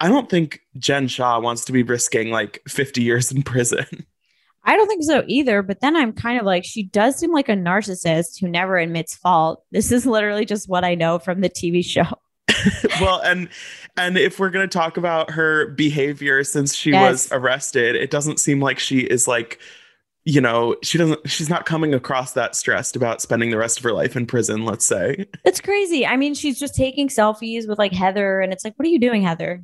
I 0.00 0.08
don't 0.08 0.30
think 0.30 0.60
Jen 0.78 1.08
Shah 1.08 1.38
wants 1.40 1.64
to 1.66 1.72
be 1.72 1.82
risking 1.82 2.30
like 2.30 2.62
50 2.68 3.02
years 3.02 3.30
in 3.32 3.42
prison. 3.42 3.86
I 4.66 4.76
don't 4.76 4.88
think 4.88 5.04
so 5.04 5.24
either. 5.26 5.62
But 5.62 5.80
then 5.80 5.96
I'm 5.96 6.12
kind 6.12 6.38
of 6.38 6.44
like, 6.44 6.64
she 6.64 6.82
does 6.82 7.16
seem 7.16 7.32
like 7.32 7.48
a 7.48 7.52
narcissist 7.52 8.40
who 8.40 8.48
never 8.48 8.76
admits 8.76 9.14
fault. 9.14 9.62
This 9.70 9.92
is 9.92 10.04
literally 10.04 10.44
just 10.44 10.68
what 10.68 10.84
I 10.84 10.94
know 10.94 11.18
from 11.18 11.40
the 11.40 11.48
TV 11.48 11.84
show. 11.84 12.04
well, 13.00 13.20
and 13.20 13.48
and 13.96 14.18
if 14.18 14.38
we're 14.38 14.50
going 14.50 14.68
to 14.68 14.72
talk 14.78 14.96
about 14.96 15.30
her 15.30 15.68
behavior 15.68 16.44
since 16.44 16.74
she 16.74 16.90
Yes. 16.90 17.10
was 17.10 17.32
arrested, 17.32 17.96
it 17.96 18.10
doesn't 18.10 18.40
seem 18.40 18.60
like 18.60 18.78
she 18.78 19.00
is 19.00 19.26
like 19.26 19.60
you 20.28 20.40
know, 20.40 20.74
she 20.82 20.98
doesn't 20.98 21.30
she's 21.30 21.48
not 21.48 21.66
coming 21.66 21.94
across 21.94 22.32
that 22.32 22.56
stressed 22.56 22.96
about 22.96 23.22
spending 23.22 23.50
the 23.50 23.56
rest 23.56 23.78
of 23.78 23.84
her 23.84 23.92
life 23.92 24.16
in 24.16 24.26
prison, 24.26 24.64
let's 24.64 24.84
say. 24.84 25.26
It's 25.44 25.60
crazy. 25.60 26.04
I 26.04 26.16
mean, 26.16 26.34
she's 26.34 26.58
just 26.58 26.74
taking 26.74 27.08
selfies 27.08 27.68
with 27.68 27.78
like 27.78 27.92
Heather, 27.92 28.40
and 28.40 28.52
it's 28.52 28.64
like, 28.64 28.74
what 28.76 28.86
are 28.86 28.90
you 28.90 28.98
doing, 28.98 29.22
Heather? 29.22 29.62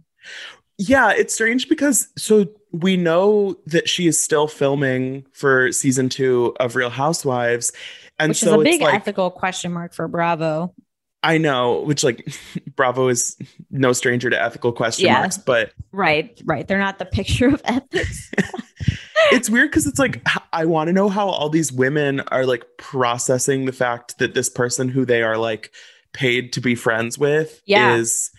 Yeah, 0.78 1.10
it's 1.10 1.34
strange 1.34 1.68
because 1.68 2.08
so 2.16 2.46
we 2.72 2.96
know 2.96 3.56
that 3.66 3.88
she 3.88 4.06
is 4.06 4.20
still 4.20 4.48
filming 4.48 5.26
for 5.32 5.70
season 5.72 6.08
2 6.08 6.56
of 6.58 6.74
Real 6.76 6.90
Housewives. 6.90 7.72
And 8.18 8.30
Which 8.30 8.38
so 8.40 8.54
is 8.54 8.60
a 8.60 8.64
big 8.64 8.80
like 8.80 8.94
ethical 8.94 9.30
question 9.30 9.72
mark 9.72 9.92
for 9.94 10.08
Bravo. 10.08 10.74
I 11.22 11.38
know, 11.38 11.82
which 11.82 12.02
like 12.02 12.26
Bravo 12.76 13.08
is 13.08 13.36
no 13.70 13.92
stranger 13.92 14.28
to 14.30 14.40
ethical 14.42 14.72
question 14.72 15.06
Yeah. 15.06 15.20
marks, 15.20 15.38
but 15.38 15.72
Right, 15.92 16.40
right. 16.44 16.66
They're 16.66 16.78
not 16.78 16.98
the 16.98 17.04
picture 17.04 17.48
of 17.48 17.60
ethics. 17.64 18.30
it's 19.32 19.48
weird 19.50 19.70
because 19.70 19.86
it's 19.86 19.98
like 19.98 20.26
I 20.52 20.64
want 20.64 20.88
to 20.88 20.92
know 20.92 21.08
how 21.08 21.28
all 21.28 21.48
these 21.48 21.72
women 21.72 22.20
are 22.20 22.44
like 22.46 22.64
processing 22.78 23.66
the 23.66 23.72
fact 23.72 24.18
that 24.18 24.34
this 24.34 24.48
person 24.48 24.88
who 24.88 25.04
they 25.04 25.22
are 25.22 25.36
like 25.36 25.72
paid 26.12 26.52
to 26.54 26.60
be 26.60 26.74
friends 26.74 27.18
with 27.18 27.60
Yeah. 27.66 27.94
is 27.96 28.30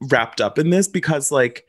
wrapped 0.00 0.40
up 0.40 0.58
in 0.58 0.70
this 0.70 0.88
because 0.88 1.30
like 1.32 1.64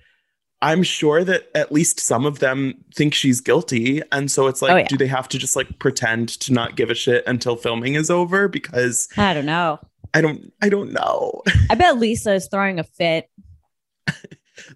I'm 0.62 0.84
sure 0.84 1.24
that 1.24 1.50
at 1.56 1.72
least 1.72 2.00
some 2.00 2.26
of 2.26 2.40
them 2.40 2.76
think 2.94 3.14
she's 3.14 3.42
guilty 3.42 4.02
and 4.12 4.30
so 4.30 4.48
it's 4.48 4.62
like 4.62 4.72
Oh, 4.72 4.76
yeah. 4.78 4.88
do 4.88 4.98
they 4.98 5.08
have 5.08 5.28
to 5.30 5.38
just 5.40 5.56
like 5.56 5.80
pretend 5.80 6.30
to 6.42 6.54
not 6.54 6.76
give 6.76 6.90
a 6.90 6.96
shit 6.96 7.24
until 7.26 7.56
filming 7.56 7.96
is 7.96 8.10
over 8.10 8.48
because 8.48 9.08
I 9.18 9.34
don't 9.34 9.46
know. 9.46 9.80
I 10.14 10.22
don't 10.22 10.54
I 10.62 10.70
don't 10.70 10.92
know. 10.92 11.42
I 11.70 11.76
bet 11.76 11.98
Lisa 11.98 12.34
is 12.34 12.48
throwing 12.52 12.80
a 12.80 12.84
fit. 12.84 13.30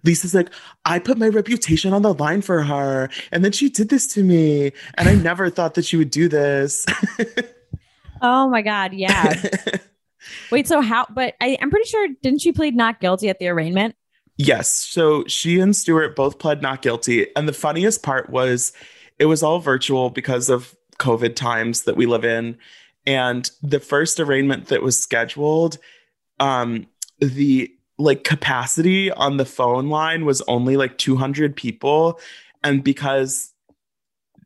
Lisa's 0.02 0.34
like, 0.34 0.50
I 0.84 0.98
put 0.98 1.16
my 1.18 1.28
reputation 1.28 1.92
on 1.92 2.02
the 2.02 2.12
line 2.14 2.42
for 2.42 2.62
her, 2.64 3.08
and 3.30 3.44
then 3.44 3.52
she 3.52 3.68
did 3.68 3.88
this 3.88 4.06
to 4.14 4.24
me, 4.24 4.72
and 4.94 5.08
I 5.08 5.14
never 5.14 5.48
thought 5.48 5.74
that 5.74 5.84
she 5.84 5.96
would 5.96 6.10
do 6.10 6.28
this. 6.28 6.84
Oh 8.22 8.48
my 8.48 8.62
God. 8.62 8.94
Yeah. 8.94 9.34
Wait, 10.50 10.66
so 10.66 10.80
how? 10.80 11.06
But 11.10 11.34
I, 11.38 11.58
I'm 11.60 11.70
pretty 11.70 11.86
sure, 11.86 12.08
didn't 12.22 12.40
she 12.40 12.50
plead 12.50 12.74
not 12.74 12.98
guilty 12.98 13.28
at 13.28 13.38
the 13.38 13.48
arraignment? 13.48 13.94
Yes, 14.38 14.72
so 14.72 15.24
she 15.26 15.60
and 15.60 15.74
Stuart 15.74 16.14
both 16.14 16.38
pled 16.38 16.60
not 16.60 16.82
guilty, 16.82 17.28
and 17.34 17.48
the 17.48 17.54
funniest 17.54 18.02
part 18.02 18.28
was 18.28 18.72
it 19.18 19.26
was 19.26 19.42
all 19.42 19.60
virtual 19.60 20.10
because 20.10 20.50
of 20.50 20.76
COVID 20.98 21.34
times 21.34 21.82
that 21.82 21.96
we 21.96 22.06
live 22.06 22.24
in, 22.24 22.58
and 23.06 23.50
the 23.62 23.80
first 23.80 24.20
arraignment 24.20 24.66
that 24.66 24.82
was 24.82 25.00
scheduled, 25.00 25.78
um, 26.38 26.86
the 27.18 27.72
like 27.98 28.24
capacity 28.24 29.10
on 29.10 29.38
the 29.38 29.46
phone 29.46 29.88
line 29.88 30.26
was 30.26 30.42
only 30.48 30.76
like 30.76 30.98
200 30.98 31.56
people, 31.56 32.20
and 32.62 32.84
because 32.84 33.54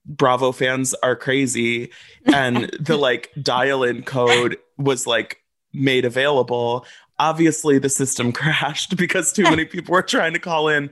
Bravo 0.07 0.53
fans 0.53 0.95
are 1.03 1.17
crazy 1.17 1.91
and 2.27 2.71
the 2.81 2.97
like 2.97 3.31
dial 3.41 3.83
in 3.83 4.03
code 4.03 4.57
was 4.77 5.07
like 5.07 5.39
made 5.73 6.05
available. 6.05 6.85
Obviously, 7.21 7.79
the 7.79 7.89
system 7.89 8.33
crashed 8.41 8.97
because 8.97 9.33
too 9.33 9.45
many 9.45 9.65
people 9.67 9.93
were 9.93 10.03
trying 10.03 10.33
to 10.33 10.39
call 10.41 10.69
in. 10.69 10.91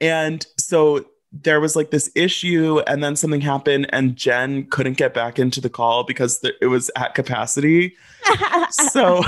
And 0.00 0.46
so 0.58 1.06
there 1.32 1.60
was 1.60 1.76
like 1.76 1.90
this 1.90 2.10
issue, 2.14 2.80
and 2.86 3.02
then 3.02 3.16
something 3.16 3.40
happened, 3.42 3.88
and 3.90 4.16
Jen 4.16 4.66
couldn't 4.70 4.96
get 4.96 5.12
back 5.12 5.38
into 5.38 5.60
the 5.60 5.68
call 5.68 6.04
because 6.04 6.38
th- 6.38 6.54
it 6.62 6.66
was 6.66 6.90
at 6.96 7.14
capacity. 7.14 7.94
So. 8.70 9.22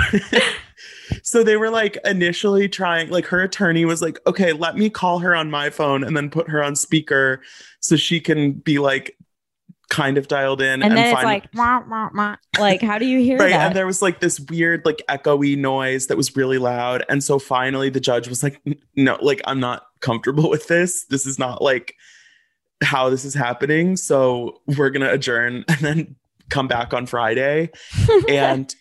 So 1.22 1.42
they 1.42 1.56
were 1.56 1.70
like 1.70 1.98
initially 2.04 2.68
trying, 2.68 3.10
like 3.10 3.26
her 3.26 3.40
attorney 3.40 3.84
was 3.84 4.02
like, 4.02 4.18
okay, 4.26 4.52
let 4.52 4.76
me 4.76 4.90
call 4.90 5.18
her 5.20 5.34
on 5.34 5.50
my 5.50 5.70
phone 5.70 6.04
and 6.04 6.16
then 6.16 6.30
put 6.30 6.48
her 6.48 6.62
on 6.62 6.76
speaker 6.76 7.40
so 7.80 7.96
she 7.96 8.20
can 8.20 8.52
be 8.52 8.78
like 8.78 9.16
kind 9.88 10.18
of 10.18 10.28
dialed 10.28 10.60
in 10.60 10.82
and 10.82 10.96
then 10.96 11.14
it's 11.14 11.24
like, 11.24 11.44
wah, 11.54 11.82
wah, 11.88 12.10
wah. 12.14 12.36
like, 12.58 12.82
how 12.82 12.98
do 12.98 13.06
you 13.06 13.20
hear 13.20 13.38
right 13.38 13.50
that? 13.50 13.68
and 13.68 13.76
there 13.76 13.86
was 13.86 14.02
like 14.02 14.20
this 14.20 14.38
weird 14.38 14.84
like 14.84 15.02
echoey 15.08 15.56
noise 15.56 16.08
that 16.08 16.16
was 16.16 16.36
really 16.36 16.58
loud 16.58 17.02
and 17.08 17.24
so 17.24 17.38
finally 17.38 17.88
the 17.88 18.00
judge 18.00 18.28
was 18.28 18.42
like 18.42 18.60
no 18.96 19.16
like 19.22 19.40
i'm 19.46 19.60
not 19.60 19.86
comfortable 20.00 20.50
with 20.50 20.66
this 20.68 21.06
this 21.06 21.26
is 21.26 21.38
not 21.38 21.62
like 21.62 21.94
how 22.82 23.08
this 23.08 23.24
is 23.24 23.32
happening 23.32 23.96
so 23.96 24.60
we're 24.76 24.90
gonna 24.90 25.10
adjourn 25.10 25.64
and 25.68 25.78
then 25.78 26.16
come 26.50 26.68
back 26.68 26.92
on 26.92 27.06
friday 27.06 27.70
and 28.28 28.74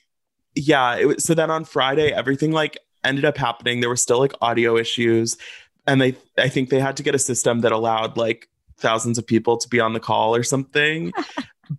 yeah 0.55 0.95
it 0.97 1.05
was 1.05 1.23
so 1.23 1.33
then 1.33 1.49
on 1.49 1.63
friday 1.63 2.11
everything 2.11 2.51
like 2.51 2.77
ended 3.05 3.23
up 3.23 3.37
happening 3.37 3.79
there 3.79 3.89
were 3.89 3.95
still 3.95 4.19
like 4.19 4.33
audio 4.41 4.75
issues 4.75 5.37
and 5.85 6.01
they 6.01 6.15
i 6.37 6.49
think 6.49 6.69
they 6.69 6.79
had 6.81 6.97
to 6.97 7.03
get 7.03 7.15
a 7.15 7.19
system 7.19 7.61
that 7.61 7.71
allowed 7.71 8.17
like 8.17 8.49
thousands 8.77 9.17
of 9.17 9.25
people 9.25 9.57
to 9.57 9.67
be 9.69 9.79
on 9.79 9.93
the 9.93 9.99
call 9.99 10.35
or 10.35 10.43
something. 10.43 11.13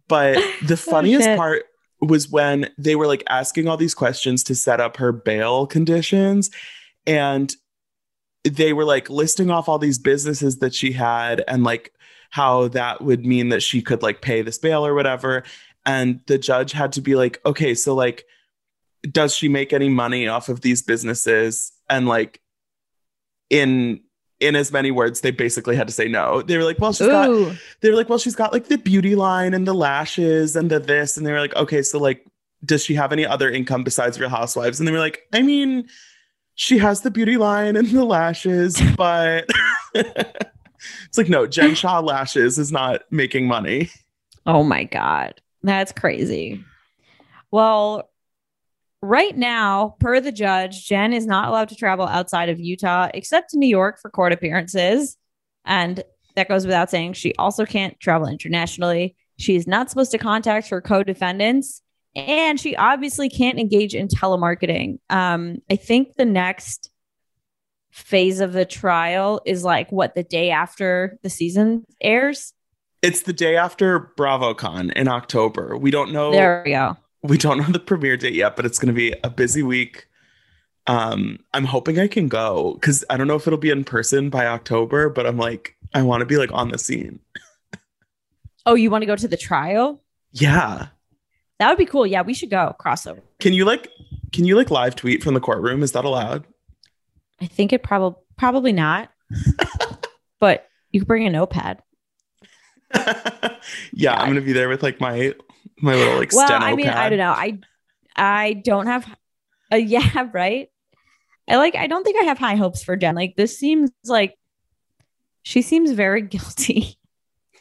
But 0.06 0.36
the 0.66 0.76
funniest 0.76 1.24
shit. 1.24 1.38
part 1.38 1.64
was 2.00 2.28
when 2.28 2.68
they 2.76 2.94
were 2.94 3.06
like 3.06 3.24
asking 3.28 3.68
all 3.68 3.78
these 3.78 3.94
questions 3.94 4.44
to 4.44 4.54
set 4.54 4.80
up 4.80 4.98
her 4.98 5.12
bail 5.12 5.66
conditions 5.66 6.50
and 7.06 7.54
they 8.44 8.74
were 8.74 8.84
like 8.84 9.08
listing 9.08 9.50
off 9.50 9.68
all 9.68 9.78
these 9.78 9.98
businesses 9.98 10.58
that 10.58 10.74
she 10.74 10.92
had 10.92 11.42
and 11.48 11.64
like 11.64 11.92
how 12.30 12.68
that 12.68 13.00
would 13.00 13.24
mean 13.24 13.48
that 13.48 13.62
she 13.62 13.80
could 13.80 14.02
like 14.02 14.20
pay 14.20 14.42
this 14.42 14.58
bail 14.58 14.84
or 14.86 14.94
whatever. 14.94 15.42
And 15.86 16.20
the 16.26 16.36
judge 16.36 16.72
had 16.72 16.92
to 16.92 17.00
be 17.00 17.14
like 17.14 17.40
okay 17.46 17.74
so 17.74 17.94
like 17.94 18.24
does 19.10 19.34
she 19.34 19.48
make 19.48 19.72
any 19.72 19.88
money 19.88 20.28
off 20.28 20.48
of 20.48 20.60
these 20.60 20.82
businesses? 20.82 21.72
And 21.88 22.06
like 22.06 22.40
in 23.48 24.00
in 24.40 24.54
as 24.54 24.70
many 24.70 24.90
words 24.90 25.20
they 25.20 25.30
basically 25.32 25.74
had 25.74 25.88
to 25.88 25.92
say 25.92 26.06
no 26.06 26.42
they 26.42 26.56
were 26.56 26.64
like 26.64 26.78
well 26.78 26.92
she's 26.92 27.08
got 27.08 27.28
they 27.80 27.90
were 27.90 27.96
like, 27.96 28.08
well, 28.08 28.18
she's 28.18 28.34
got 28.34 28.52
like 28.52 28.66
the 28.66 28.78
beauty 28.78 29.14
line 29.14 29.54
and 29.54 29.66
the 29.66 29.74
lashes 29.74 30.56
and 30.56 30.70
the 30.70 30.78
this. 30.80 31.16
And 31.16 31.26
they 31.26 31.32
were 31.32 31.40
like, 31.40 31.54
okay, 31.56 31.82
so 31.82 31.98
like, 31.98 32.26
does 32.64 32.84
she 32.84 32.94
have 32.94 33.12
any 33.12 33.24
other 33.24 33.50
income 33.50 33.84
besides 33.84 34.18
Real 34.18 34.28
Housewives? 34.28 34.80
And 34.80 34.88
they 34.88 34.92
were 34.92 34.98
like, 34.98 35.26
I 35.32 35.42
mean, 35.42 35.88
she 36.54 36.78
has 36.78 37.02
the 37.02 37.10
beauty 37.10 37.36
line 37.36 37.76
and 37.76 37.88
the 37.88 38.04
lashes, 38.04 38.80
but 38.96 39.48
it's 39.94 41.18
like, 41.18 41.28
no, 41.28 41.46
Jen 41.46 41.74
Shah 41.74 42.00
lashes 42.00 42.58
is 42.58 42.72
not 42.72 43.02
making 43.10 43.46
money. 43.46 43.90
Oh 44.46 44.64
my 44.64 44.84
God. 44.84 45.40
That's 45.62 45.92
crazy. 45.92 46.64
Well, 47.50 48.07
right 49.02 49.36
now, 49.36 49.96
per 50.00 50.20
the 50.20 50.32
judge, 50.32 50.86
Jen 50.86 51.12
is 51.12 51.26
not 51.26 51.48
allowed 51.48 51.68
to 51.70 51.76
travel 51.76 52.06
outside 52.06 52.48
of 52.48 52.60
Utah 52.60 53.08
except 53.14 53.50
to 53.50 53.58
New 53.58 53.68
York 53.68 53.98
for 54.00 54.10
court 54.10 54.32
appearances. 54.32 55.16
And 55.64 56.02
that 56.34 56.48
goes 56.48 56.64
without 56.64 56.90
saying. 56.90 57.14
She 57.14 57.34
also 57.34 57.64
can't 57.64 57.98
travel 58.00 58.28
internationally. 58.28 59.16
She 59.38 59.56
is 59.56 59.66
not 59.66 59.90
supposed 59.90 60.10
to 60.12 60.18
contact 60.18 60.68
her 60.70 60.80
co 60.80 61.02
defendants. 61.02 61.82
And 62.16 62.58
she 62.58 62.74
obviously 62.74 63.28
can't 63.28 63.58
engage 63.58 63.94
in 63.94 64.08
telemarketing. 64.08 64.98
Um, 65.08 65.58
I 65.70 65.76
think 65.76 66.14
the 66.14 66.24
next 66.24 66.90
phase 67.90 68.40
of 68.40 68.52
the 68.52 68.64
trial 68.64 69.40
is 69.44 69.64
like 69.64 69.90
what 69.92 70.14
the 70.14 70.22
day 70.22 70.50
after 70.50 71.18
the 71.22 71.30
season 71.30 71.84
airs. 72.00 72.54
It's 73.02 73.22
the 73.22 73.32
day 73.32 73.56
after 73.56 74.12
BravoCon 74.16 74.92
in 74.92 75.06
October. 75.06 75.76
We 75.76 75.90
don't 75.90 76.12
know 76.12 76.32
There 76.32 76.62
we 76.64 76.72
go. 76.72 76.96
We 77.22 77.38
don't 77.38 77.58
know 77.58 77.64
the 77.64 77.80
premiere 77.80 78.16
date 78.16 78.34
yet, 78.34 78.56
but 78.56 78.66
it's 78.66 78.78
going 78.78 78.88
to 78.88 78.92
be 78.92 79.14
a 79.24 79.30
busy 79.30 79.62
week. 79.62 80.06
Um, 80.86 81.40
I'm 81.52 81.64
hoping 81.64 81.98
I 81.98 82.08
can 82.08 82.28
go 82.28 82.74
because 82.74 83.04
I 83.10 83.16
don't 83.16 83.26
know 83.26 83.36
if 83.36 83.46
it'll 83.46 83.58
be 83.58 83.70
in 83.70 83.84
person 83.84 84.30
by 84.30 84.46
October, 84.46 85.08
but 85.08 85.26
I'm 85.26 85.36
like, 85.36 85.76
I 85.94 86.02
want 86.02 86.20
to 86.20 86.26
be 86.26 86.36
like 86.36 86.52
on 86.52 86.70
the 86.70 86.78
scene. 86.78 87.20
Oh, 88.64 88.74
you 88.74 88.90
want 88.90 89.02
to 89.02 89.06
go 89.06 89.16
to 89.16 89.28
the 89.28 89.36
trial? 89.36 90.02
Yeah. 90.32 90.88
That 91.58 91.68
would 91.68 91.78
be 91.78 91.86
cool. 91.86 92.06
Yeah, 92.06 92.22
we 92.22 92.34
should 92.34 92.50
go 92.50 92.74
crossover. 92.80 93.22
Can 93.40 93.52
you 93.52 93.64
like 93.64 93.90
can 94.32 94.44
you 94.44 94.56
like 94.56 94.70
live 94.70 94.94
tweet 94.94 95.22
from 95.22 95.34
the 95.34 95.40
courtroom? 95.40 95.82
Is 95.82 95.92
that 95.92 96.04
allowed? 96.04 96.46
I 97.40 97.46
think 97.46 97.72
it 97.72 97.82
probably 97.82 98.20
probably 98.36 98.72
not. 98.72 99.10
but 100.40 100.68
you 100.90 101.00
could 101.00 101.08
bring 101.08 101.26
a 101.26 101.30
notepad. 101.30 101.82
yeah, 103.92 104.14
I'm 104.14 104.28
gonna 104.28 104.40
be 104.40 104.52
there 104.52 104.68
with 104.68 104.82
like 104.82 105.00
my 105.00 105.34
my 105.80 105.94
little 105.94 106.18
like 106.18 106.32
well, 106.32 106.48
I 106.50 106.74
mean, 106.74 106.86
pad. 106.86 106.96
I 106.96 107.08
don't 107.08 107.18
know. 107.18 107.30
I 107.30 107.58
I 108.16 108.52
don't 108.64 108.86
have 108.86 109.08
uh, 109.72 109.76
yeah, 109.76 110.28
right. 110.32 110.68
I 111.48 111.56
like 111.56 111.76
I 111.76 111.86
don't 111.86 112.04
think 112.04 112.20
I 112.20 112.24
have 112.24 112.38
high 112.38 112.56
hopes 112.56 112.82
for 112.82 112.96
Jen. 112.96 113.14
Like 113.14 113.36
this 113.36 113.58
seems 113.58 113.90
like 114.04 114.36
she 115.42 115.62
seems 115.62 115.92
very 115.92 116.22
guilty. 116.22 116.98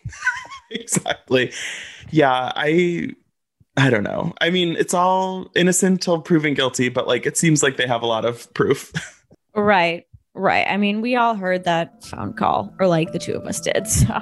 exactly. 0.71 1.51
Yeah, 2.12 2.51
I 2.56 3.10
I 3.75 3.89
don't 3.89 4.03
know. 4.03 4.34
I 4.41 4.49
mean, 4.49 4.75
it's 4.77 4.93
all 4.93 5.51
innocent 5.56 6.01
till 6.01 6.21
proven 6.21 6.53
guilty, 6.53 6.89
but 6.89 7.08
like 7.08 7.25
it 7.25 7.38
seems 7.38 7.62
like 7.62 7.77
they 7.77 7.88
have 7.88 8.01
a 8.01 8.08
lot 8.08 8.25
of 8.25 8.51
proof. 8.53 8.91
right. 9.56 10.06
Right. 10.34 10.67
I 10.69 10.77
mean, 10.77 11.01
we 11.01 11.15
all 11.15 11.34
heard 11.34 11.63
that 11.63 12.03
phone 12.06 12.32
call, 12.34 12.71
or 12.80 12.86
like 12.86 13.12
the 13.12 13.17
two 13.17 13.34
of 13.34 13.47
us 13.47 13.60
did. 13.60 13.88
So 13.88 14.21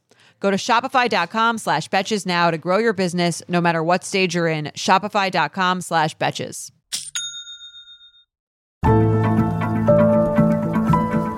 Go 0.41 0.49
to 0.51 0.57
shopify.com 0.57 1.59
slash 1.59 1.87
betches 1.89 2.25
now 2.25 2.51
to 2.51 2.57
grow 2.57 2.79
your 2.79 2.93
business 2.93 3.41
no 3.47 3.61
matter 3.61 3.83
what 3.83 4.03
stage 4.03 4.35
you're 4.35 4.47
in. 4.47 4.65
Shopify.com 4.75 5.81
slash 5.81 6.17
betches. 6.17 6.71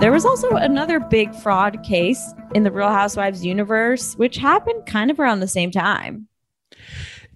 There 0.00 0.10
was 0.10 0.24
also 0.24 0.50
another 0.56 1.00
big 1.00 1.34
fraud 1.34 1.82
case 1.82 2.34
in 2.54 2.62
the 2.62 2.70
Real 2.70 2.88
Housewives 2.88 3.44
universe, 3.44 4.14
which 4.14 4.38
happened 4.38 4.86
kind 4.86 5.10
of 5.10 5.20
around 5.20 5.40
the 5.40 5.48
same 5.48 5.70
time. 5.70 6.26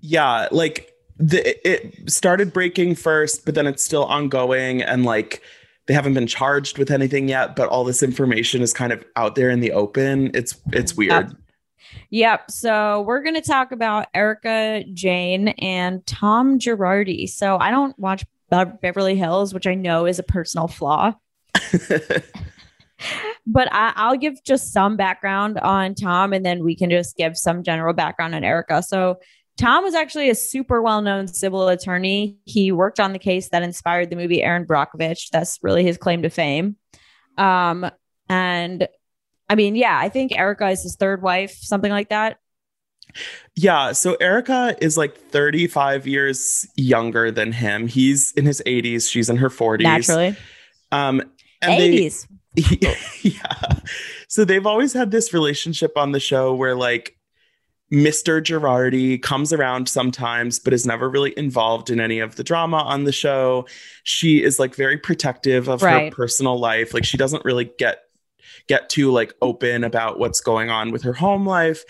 Yeah, 0.00 0.48
like 0.50 0.92
the 1.18 1.68
it 1.68 2.10
started 2.10 2.52
breaking 2.52 2.94
first, 2.94 3.44
but 3.44 3.54
then 3.54 3.66
it's 3.66 3.84
still 3.84 4.04
ongoing 4.04 4.82
and 4.82 5.04
like 5.04 5.42
they 5.86 5.94
haven't 5.94 6.14
been 6.14 6.26
charged 6.26 6.78
with 6.78 6.90
anything 6.90 7.28
yet, 7.28 7.56
but 7.56 7.68
all 7.68 7.84
this 7.84 8.02
information 8.02 8.62
is 8.62 8.72
kind 8.72 8.92
of 8.92 9.04
out 9.16 9.34
there 9.34 9.50
in 9.50 9.60
the 9.60 9.72
open. 9.72 10.30
It's 10.34 10.54
it's 10.72 10.94
weird. 10.94 11.34
Yep. 12.10 12.50
So 12.50 13.02
we're 13.02 13.22
going 13.22 13.34
to 13.34 13.40
talk 13.40 13.72
about 13.72 14.06
Erika 14.14 14.84
Jayne 14.92 15.48
and 15.48 16.04
Tom 16.06 16.58
Girardi. 16.58 17.28
So 17.28 17.58
I 17.58 17.70
don't 17.70 17.98
watch 17.98 18.24
Beverly 18.50 19.16
Hills, 19.16 19.52
which 19.52 19.66
I 19.66 19.74
know 19.74 20.06
is 20.06 20.18
a 20.18 20.22
personal 20.22 20.68
flaw. 20.68 21.14
but 23.46 23.72
I, 23.72 24.10
will 24.10 24.18
give 24.18 24.42
just 24.44 24.72
some 24.72 24.96
background 24.96 25.58
on 25.58 25.94
Tom 25.94 26.32
and 26.32 26.44
then 26.44 26.64
we 26.64 26.74
can 26.74 26.90
just 26.90 27.16
give 27.16 27.36
some 27.36 27.62
general 27.62 27.94
background 27.94 28.34
on 28.34 28.44
Erika. 28.44 28.82
So, 28.82 29.18
Tom 29.58 29.82
was 29.82 29.94
actually 29.94 30.30
a 30.30 30.36
super 30.36 30.80
well 30.80 31.02
known 31.02 31.26
civil 31.26 31.66
attorney. 31.66 32.36
He 32.44 32.70
worked 32.70 33.00
on 33.00 33.12
the 33.12 33.18
case 33.18 33.48
that 33.48 33.64
inspired 33.64 34.08
the 34.08 34.14
movie 34.14 34.40
Erin 34.40 34.64
Brockovich. 34.64 35.30
That's 35.30 35.58
really 35.62 35.82
his 35.82 35.98
claim 35.98 36.22
to 36.22 36.30
fame. 36.30 36.76
Um, 37.36 37.90
and 38.28 38.86
I 39.48 39.54
mean, 39.54 39.76
yeah, 39.76 39.98
I 39.98 40.08
think 40.08 40.32
Erika 40.36 40.68
is 40.68 40.82
his 40.82 40.96
third 40.96 41.22
wife, 41.22 41.52
something 41.52 41.90
like 41.90 42.10
that. 42.10 42.38
Yeah. 43.56 43.92
So 43.92 44.14
Erika 44.20 44.76
is 44.80 44.96
like 44.96 45.16
35 45.16 46.06
years 46.06 46.66
younger 46.76 47.30
than 47.30 47.52
him. 47.52 47.88
He's 47.88 48.32
in 48.32 48.44
his 48.44 48.62
80s. 48.66 49.10
She's 49.10 49.30
in 49.30 49.36
her 49.38 49.48
40s. 49.48 49.82
Naturally. 49.82 50.36
Um, 50.92 51.22
and 51.62 51.80
80s. 51.82 52.26
They, 52.54 52.96
yeah. 53.30 53.78
So 54.28 54.44
they've 54.44 54.66
always 54.66 54.92
had 54.92 55.10
this 55.10 55.32
relationship 55.32 55.96
on 55.96 56.12
the 56.12 56.20
show 56.20 56.54
where 56.54 56.74
like 56.74 57.16
Mr. 57.90 58.42
Girardi 58.42 59.20
comes 59.20 59.52
around 59.52 59.88
sometimes, 59.88 60.58
but 60.58 60.74
is 60.74 60.84
never 60.86 61.08
really 61.08 61.32
involved 61.38 61.88
in 61.88 62.00
any 62.00 62.18
of 62.18 62.36
the 62.36 62.44
drama 62.44 62.76
on 62.78 63.04
the 63.04 63.12
show. 63.12 63.66
She 64.04 64.42
is 64.42 64.58
like 64.58 64.74
very 64.74 64.98
protective 64.98 65.68
of 65.68 65.82
Right. 65.82 66.12
her 66.12 66.16
personal 66.16 66.58
life. 66.58 66.92
Like 66.92 67.04
she 67.06 67.16
doesn't 67.16 67.44
really 67.46 67.70
get 67.78 68.00
get 68.66 68.88
too 68.88 69.10
like 69.10 69.34
open 69.40 69.84
about 69.84 70.18
what's 70.18 70.40
going 70.40 70.70
on 70.70 70.90
with 70.90 71.02
her 71.02 71.12
home 71.12 71.46
life. 71.46 71.84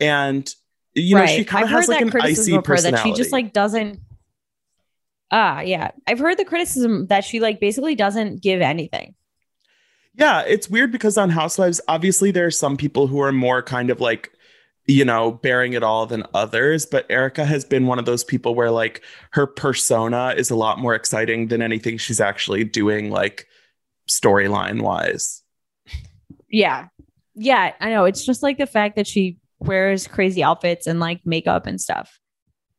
And 0.00 0.48
you 0.94 1.14
know, 1.14 1.26
she 1.26 1.44
kind 1.44 1.64
of 1.64 1.70
has 1.70 1.88
like 1.88 2.00
an 2.00 2.12
icy 2.20 2.54
her 2.54 2.62
that 2.62 3.00
she 3.02 3.12
just 3.12 3.32
like 3.32 3.52
doesn't. 3.52 4.00
Ah, 5.30 5.60
yeah. 5.60 5.90
I've 6.06 6.18
heard 6.18 6.38
the 6.38 6.44
criticism 6.44 7.06
that 7.08 7.24
she 7.24 7.40
like 7.40 7.60
basically 7.60 7.94
doesn't 7.94 8.42
give 8.42 8.60
anything. 8.60 9.14
Yeah, 10.14 10.42
it's 10.42 10.68
weird 10.68 10.90
because 10.90 11.16
on 11.16 11.30
Housewives, 11.30 11.80
obviously 11.86 12.30
there 12.30 12.46
are 12.46 12.50
some 12.50 12.76
people 12.76 13.06
who 13.06 13.20
are 13.20 13.30
more 13.30 13.62
kind 13.62 13.90
of 13.90 14.00
like, 14.00 14.32
you 14.86 15.04
know, 15.04 15.30
bearing 15.30 15.74
it 15.74 15.84
all 15.84 16.06
than 16.06 16.24
others. 16.34 16.86
But 16.86 17.06
Erika 17.08 17.44
has 17.44 17.64
been 17.64 17.86
one 17.86 17.98
of 17.98 18.04
those 18.04 18.24
people 18.24 18.54
where 18.54 18.70
like 18.70 19.04
her 19.32 19.46
persona 19.46 20.34
is 20.36 20.50
a 20.50 20.56
lot 20.56 20.80
more 20.80 20.94
exciting 20.94 21.48
than 21.48 21.62
anything 21.62 21.98
she's 21.98 22.20
actually 22.20 22.64
doing, 22.64 23.10
like 23.10 23.46
storyline 24.08 24.82
wise. 24.82 25.42
Yeah. 26.48 26.88
Yeah, 27.34 27.72
I 27.80 27.90
know. 27.90 28.04
It's 28.04 28.24
just 28.24 28.42
like 28.42 28.58
the 28.58 28.66
fact 28.66 28.96
that 28.96 29.06
she 29.06 29.38
wears 29.60 30.06
crazy 30.06 30.42
outfits 30.42 30.86
and 30.86 31.00
like 31.00 31.20
makeup 31.24 31.66
and 31.66 31.80
stuff. 31.80 32.18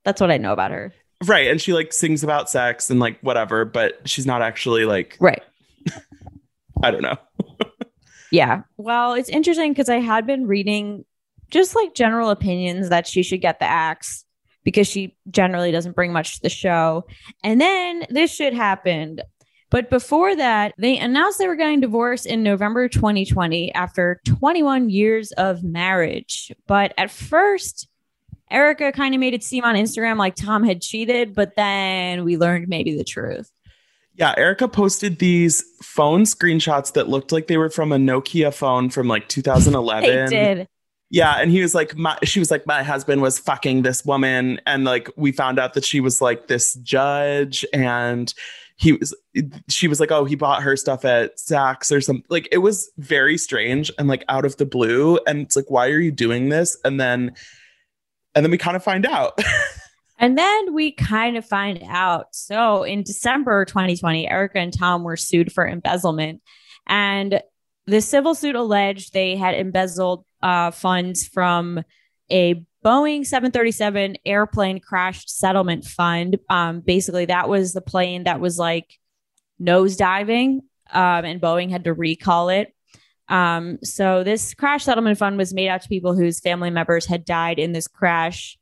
That's 0.04 0.20
what 0.20 0.32
I 0.32 0.38
know 0.38 0.54
about 0.54 0.72
her. 0.72 0.94
Right. 1.26 1.48
And 1.48 1.62
she 1.62 1.74
like 1.74 1.94
sings 1.94 2.24
about 2.24 2.50
sex 2.50 2.90
and 2.90 3.00
like 3.00 3.20
whatever, 3.22 3.66
but 3.66 4.08
she's 4.08 4.26
not 4.26 4.42
actually 4.42 4.86
like, 4.86 5.18
Right. 5.20 5.44
I 6.84 6.92
don't 6.92 7.02
know. 7.02 7.18
Yeah. 8.32 8.62
Well, 8.78 9.14
it's 9.14 9.30
interesting 9.30 9.72
because 9.72 9.90
I 9.90 10.00
had 10.00 10.28
been 10.28 10.46
reading 10.46 11.06
just 11.50 11.76
like 11.76 11.96
general 11.96 12.30
opinions 12.30 12.90
that 12.90 13.08
she 13.08 13.24
should 13.24 13.42
get 13.42 13.60
the 13.60 13.66
axe 13.66 14.24
because 14.64 14.88
she 14.88 15.16
generally 15.32 15.72
doesn't 15.72 15.96
bring 15.96 16.14
much 16.14 16.36
to 16.36 16.42
the 16.44 16.50
show. 16.50 17.06
And 17.44 17.60
then 17.60 18.06
this 18.10 18.32
shit 18.32 18.54
happened. 18.54 19.24
But 19.70 19.90
before 19.90 20.36
that, 20.36 20.74
they 20.78 20.98
announced 20.98 21.38
they 21.38 21.48
were 21.48 21.56
getting 21.56 21.80
divorced 21.80 22.26
in 22.26 22.42
November 22.42 22.88
2020 22.88 23.74
after 23.74 24.20
21 24.26 24.90
years 24.90 25.32
of 25.34 25.64
marriage. 25.64 26.52
But 26.66 26.94
at 26.98 27.12
first, 27.12 27.88
Erika 28.50 28.92
kind 28.92 29.14
of 29.14 29.20
made 29.20 29.36
it 29.36 29.44
seem 29.44 29.64
on 29.64 29.76
Instagram 29.76 30.18
like 30.18 30.36
Tom 30.36 30.64
had 30.64 30.82
cheated, 30.82 31.36
but 31.36 31.56
then 31.56 32.24
we 32.24 32.38
learned 32.38 32.68
maybe 32.68 32.98
the 32.98 33.04
truth. 33.04 33.52
Yeah, 34.16 34.34
Erika 34.36 34.68
posted 34.68 35.20
these 35.20 35.64
phone 35.82 36.24
screenshots 36.24 36.94
that 36.94 37.08
looked 37.08 37.32
like 37.32 37.48
they 37.48 37.58
were 37.58 37.70
from 37.70 37.92
a 37.92 37.98
Nokia 37.98 38.54
phone 38.54 38.90
from 38.90 39.08
like 39.08 39.30
2011. 39.30 40.10
They 40.30 40.56
did. 40.56 40.68
Yeah, 41.12 41.36
and 41.36 41.50
he 41.50 41.62
was 41.62 41.74
like, 41.74 41.96
my, 41.96 42.18
she 42.24 42.40
was 42.40 42.52
like, 42.52 42.68
my 42.68 42.84
husband 42.84 43.22
was 43.22 43.40
fucking 43.40 43.82
this 43.82 44.06
woman, 44.06 44.62
and 44.68 44.84
like 44.84 45.10
we 45.16 45.32
found 45.32 45.58
out 45.58 45.74
that 45.74 45.84
she 45.84 46.02
was 46.02 46.22
like 46.22 46.48
this 46.48 46.76
judge, 46.76 47.66
and 47.74 48.32
he 48.80 48.94
was 48.94 49.14
she 49.68 49.90
was 49.90 50.00
like, 50.00 50.10
oh, 50.10 50.24
he 50.24 50.36
bought 50.36 50.64
her 50.64 50.78
stuff 50.78 51.04
at 51.04 51.38
Saks 51.38 51.96
or 51.96 52.00
something. 52.00 52.26
Like 52.30 52.48
it 52.52 52.60
was 52.60 52.90
very 52.98 53.38
strange 53.38 53.92
and 54.00 54.08
like 54.08 54.24
out 54.30 54.46
of 54.46 54.56
the 54.56 54.66
blue. 54.66 55.20
And 55.28 55.42
it's 55.42 55.58
like, 55.58 55.70
why 55.70 55.90
are 55.90 56.00
you 56.00 56.12
doing 56.12 56.48
this? 56.48 56.78
And 56.86 57.00
then 57.00 57.34
and 58.34 58.46
then 58.46 58.52
we 58.52 58.58
kind 58.58 58.78
of 58.78 58.84
find 58.84 59.06
out. 59.06 59.40
And 60.22 60.38
then 60.38 60.74
we 60.74 60.92
kind 60.92 61.38
of 61.38 61.46
find 61.46 61.82
out. 61.88 62.36
So 62.36 62.84
in 62.84 63.04
December 63.04 63.64
2020, 63.64 64.30
Erika 64.30 64.60
and 64.60 64.78
Tom 64.78 65.04
were 65.04 65.16
sued 65.16 65.50
for 65.50 65.66
embezzlement. 65.66 66.42
And 66.86 67.42
the 67.88 68.02
civil 68.02 68.36
suit 68.36 68.56
alleged 68.56 69.14
they 69.14 69.38
had 69.38 69.56
embezzled 69.56 70.26
uh, 70.44 70.72
funds 70.72 71.26
from 71.26 71.86
a 72.30 72.66
Boeing 72.84 73.26
737 73.26 74.18
airplane 74.26 74.80
crash 74.80 75.26
settlement 75.28 75.86
fund. 75.86 76.40
Um, 76.50 76.80
basically, 76.80 77.26
that 77.26 77.50
was 77.50 77.74
the 77.74 77.82
plane 77.82 78.24
that 78.24 78.40
was 78.40 78.58
like 78.58 79.00
nosediving, 79.62 80.60
um, 80.92 81.26
and 81.26 81.42
Boeing 81.42 81.70
had 81.70 81.84
to 81.86 81.94
recall 81.94 82.50
it. 82.50 82.74
Um, 83.28 83.78
so 83.84 84.24
this 84.24 84.54
crash 84.54 84.86
settlement 84.86 85.18
fund 85.18 85.38
was 85.38 85.54
made 85.54 85.70
out 85.70 85.82
to 85.84 85.90
people 85.90 86.16
whose 86.16 86.40
family 86.40 86.70
members 86.70 87.06
had 87.06 87.26
died 87.26 87.60
in 87.60 87.74
this 87.74 87.88
crash. 87.88 88.58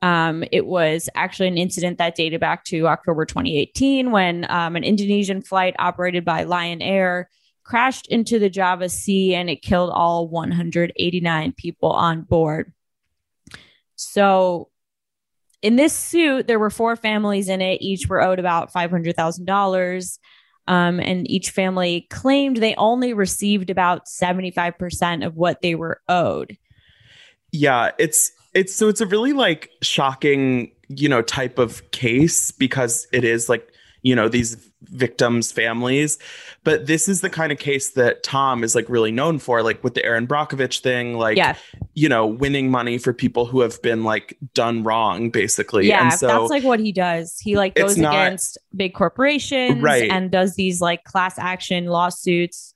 Um, 0.00 0.44
it 0.52 0.66
was 0.66 1.08
actually 1.14 1.48
an 1.48 1.58
incident 1.58 1.98
that 1.98 2.14
dated 2.14 2.40
back 2.40 2.64
to 2.64 2.86
October 2.88 3.24
2018 3.24 4.10
when 4.10 4.46
um, 4.50 4.76
an 4.76 4.84
Indonesian 4.84 5.42
flight 5.42 5.74
operated 5.78 6.24
by 6.24 6.44
Lion 6.44 6.82
Air 6.82 7.30
crashed 7.64 8.08
into 8.08 8.38
the 8.38 8.50
Java 8.50 8.88
Sea 8.88 9.34
and 9.34 9.48
it 9.48 9.62
killed 9.62 9.90
all 9.92 10.28
189 10.28 11.52
people 11.52 11.90
on 11.90 12.22
board. 12.22 12.72
So, 14.02 14.68
in 15.62 15.76
this 15.76 15.92
suit, 15.92 16.48
there 16.48 16.58
were 16.58 16.70
four 16.70 16.96
families 16.96 17.48
in 17.48 17.60
it. 17.60 17.80
Each 17.80 18.08
were 18.08 18.20
owed 18.20 18.40
about 18.40 18.72
$500,000. 18.72 20.18
Um, 20.68 21.00
and 21.00 21.28
each 21.30 21.50
family 21.50 22.06
claimed 22.10 22.56
they 22.56 22.74
only 22.76 23.12
received 23.12 23.70
about 23.70 24.06
75% 24.06 25.26
of 25.26 25.36
what 25.36 25.60
they 25.60 25.74
were 25.74 26.00
owed. 26.08 26.56
Yeah, 27.52 27.90
it's 27.98 28.32
it's 28.54 28.74
so 28.74 28.88
it's 28.88 29.00
a 29.00 29.06
really 29.06 29.32
like 29.32 29.70
shocking, 29.82 30.72
you 30.88 31.08
know, 31.08 31.22
type 31.22 31.58
of 31.58 31.90
case 31.90 32.50
because 32.50 33.06
it 33.12 33.24
is 33.24 33.48
like, 33.48 33.72
you 34.02 34.14
know, 34.14 34.28
these 34.28 34.56
victims' 34.84 35.52
families. 35.52 36.18
But 36.64 36.86
this 36.86 37.08
is 37.08 37.20
the 37.20 37.30
kind 37.30 37.50
of 37.52 37.58
case 37.58 37.90
that 37.92 38.22
Tom 38.22 38.62
is 38.64 38.74
like 38.74 38.88
really 38.88 39.10
known 39.10 39.38
for, 39.38 39.62
like 39.62 39.82
with 39.82 39.94
the 39.94 40.04
Erin 40.04 40.26
Brockovich 40.26 40.80
thing, 40.80 41.18
like 41.18 41.36
Yeah. 41.36 41.56
you 41.94 42.08
know, 42.08 42.26
winning 42.26 42.70
money 42.70 42.98
for 42.98 43.12
people 43.12 43.46
who 43.46 43.60
have 43.60 43.80
been 43.82 44.04
like 44.04 44.36
done 44.54 44.82
wrong, 44.82 45.30
basically. 45.30 45.88
Yeah, 45.88 46.02
and 46.04 46.12
so 46.12 46.26
that's 46.26 46.50
like 46.50 46.62
what 46.64 46.80
he 46.80 46.92
does. 46.92 47.38
He 47.38 47.56
like 47.56 47.74
goes 47.74 47.96
not- 47.98 48.14
against 48.14 48.58
big 48.76 48.94
corporations 48.94 49.82
Right. 49.82 50.10
and 50.10 50.30
does 50.30 50.54
these 50.54 50.80
like 50.80 51.04
class 51.04 51.38
action 51.38 51.86
lawsuits 51.86 52.74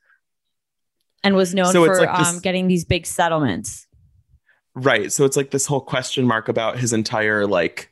and 1.22 1.34
was 1.34 1.54
known 1.54 1.72
So 1.72 1.84
for 1.84 1.98
like 1.98 2.18
this- 2.18 2.28
um, 2.28 2.38
getting 2.40 2.68
these 2.68 2.84
big 2.84 3.06
settlements. 3.06 3.86
Right. 4.74 5.10
So 5.12 5.24
it's 5.24 5.36
like 5.36 5.50
this 5.50 5.66
whole 5.66 5.80
question 5.80 6.26
mark 6.26 6.48
about 6.48 6.78
his 6.78 6.92
entire 6.92 7.46
like 7.46 7.90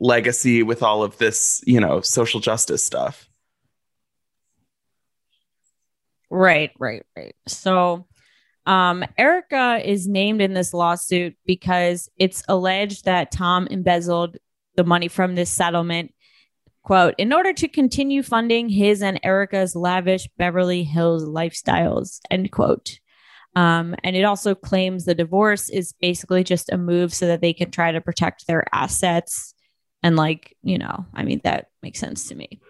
legacy 0.00 0.62
with 0.62 0.82
all 0.82 1.02
of 1.02 1.18
this, 1.18 1.62
you 1.66 1.78
know, 1.78 2.00
social 2.00 2.40
justice 2.40 2.84
stuff. 2.84 3.28
Right, 6.30 6.70
right, 6.78 7.04
right. 7.16 7.34
So 7.46 8.06
um 8.66 9.04
Erika 9.16 9.80
is 9.84 10.06
named 10.06 10.40
in 10.40 10.54
this 10.54 10.74
lawsuit 10.74 11.34
because 11.46 12.08
it's 12.16 12.42
alleged 12.48 13.04
that 13.04 13.32
Tom 13.32 13.66
embezzled 13.70 14.36
the 14.76 14.84
money 14.84 15.08
from 15.08 15.34
this 15.34 15.50
settlement 15.50 16.12
quote 16.82 17.14
in 17.18 17.32
order 17.32 17.52
to 17.52 17.68
continue 17.68 18.22
funding 18.22 18.68
his 18.68 19.02
and 19.02 19.20
Erika's 19.22 19.74
lavish 19.74 20.28
Beverly 20.38 20.82
Hills 20.82 21.24
lifestyles 21.24 22.20
end 22.30 22.50
quote. 22.52 22.98
Um, 23.56 23.96
and 24.04 24.14
it 24.14 24.22
also 24.22 24.54
claims 24.54 25.04
the 25.04 25.14
divorce 25.14 25.68
is 25.68 25.92
basically 26.00 26.44
just 26.44 26.70
a 26.70 26.78
move 26.78 27.12
so 27.12 27.26
that 27.26 27.40
they 27.40 27.52
can 27.52 27.70
try 27.70 27.90
to 27.92 28.00
protect 28.00 28.46
their 28.46 28.64
assets. 28.72 29.54
And 30.02 30.16
like, 30.16 30.56
you 30.62 30.78
know, 30.78 31.04
I 31.14 31.24
mean, 31.24 31.40
that 31.44 31.70
makes 31.82 31.98
sense 31.98 32.28
to 32.28 32.34
me. 32.34 32.60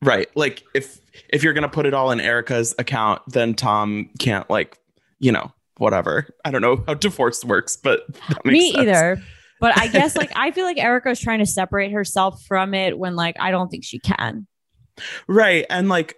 Right. 0.00 0.28
Like 0.34 0.64
if 0.74 0.98
if 1.28 1.42
you're 1.42 1.52
gonna 1.52 1.68
put 1.68 1.86
it 1.86 1.94
all 1.94 2.10
in 2.10 2.20
Erika's 2.20 2.74
account, 2.78 3.22
then 3.28 3.54
Tom 3.54 4.10
can't 4.18 4.48
like, 4.50 4.78
you 5.20 5.30
know, 5.30 5.52
whatever. 5.78 6.26
I 6.44 6.50
don't 6.50 6.62
know 6.62 6.82
how 6.86 6.94
divorce 6.94 7.44
works, 7.44 7.76
but 7.76 8.00
that 8.28 8.44
makes 8.44 8.52
Me 8.52 8.72
sense. 8.72 8.82
either. 8.82 9.22
But 9.60 9.78
I 9.78 9.86
guess 9.92 10.16
like 10.16 10.32
I 10.34 10.50
feel 10.50 10.64
like 10.64 10.78
Erika's 10.78 11.20
trying 11.20 11.38
to 11.38 11.46
separate 11.46 11.92
herself 11.92 12.42
from 12.44 12.74
it 12.74 12.98
when 12.98 13.14
like 13.14 13.36
I 13.38 13.50
don't 13.50 13.68
think 13.68 13.84
she 13.84 14.00
can. 14.00 14.46
Right. 15.28 15.66
And 15.70 15.88
like 15.88 16.16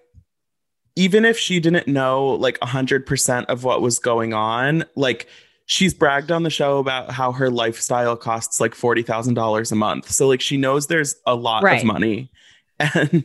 even 0.97 1.25
if 1.25 1.39
she 1.39 1.61
didn't 1.61 1.89
know 1.89 2.27
like 2.27 2.59
100% 2.61 3.47
of 3.47 3.65
what 3.65 3.83
was 3.83 3.99
going 3.99 4.33
on, 4.33 4.85
like 4.95 5.29
she's 5.67 5.95
bragged 5.95 6.31
on 6.31 6.43
the 6.43 6.51
show 6.51 6.79
about 6.79 7.11
how 7.11 7.33
her 7.33 7.51
lifestyle 7.51 8.17
costs 8.17 8.61
like 8.61 8.75
$40,000 8.75 9.73
a 9.73 9.75
month. 9.75 10.11
So 10.11 10.29
like 10.29 10.41
she 10.41 10.57
knows 10.57 10.87
there's 10.87 11.17
a 11.27 11.35
lot 11.35 11.63
Right. 11.63 11.81
of 11.81 11.87
money. 11.87 12.31
And 12.81 13.25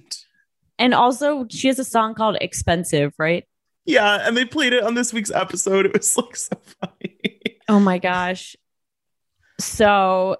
And 0.77 0.93
also 0.93 1.47
she 1.49 1.67
has 1.67 1.79
a 1.79 1.83
song 1.83 2.13
called 2.15 2.37
Expensive, 2.39 3.13
right? 3.17 3.45
yeah, 3.85 4.27
and 4.27 4.37
they 4.37 4.45
played 4.45 4.71
it 4.73 4.83
on 4.83 4.93
this 4.93 5.11
week's 5.11 5.31
episode. 5.31 5.85
It 5.87 5.93
was 5.93 6.15
like 6.15 6.35
so 6.35 6.55
funny. 6.79 7.17
Oh 7.67 7.79
my 7.79 7.97
gosh. 7.97 8.55
So 9.59 10.37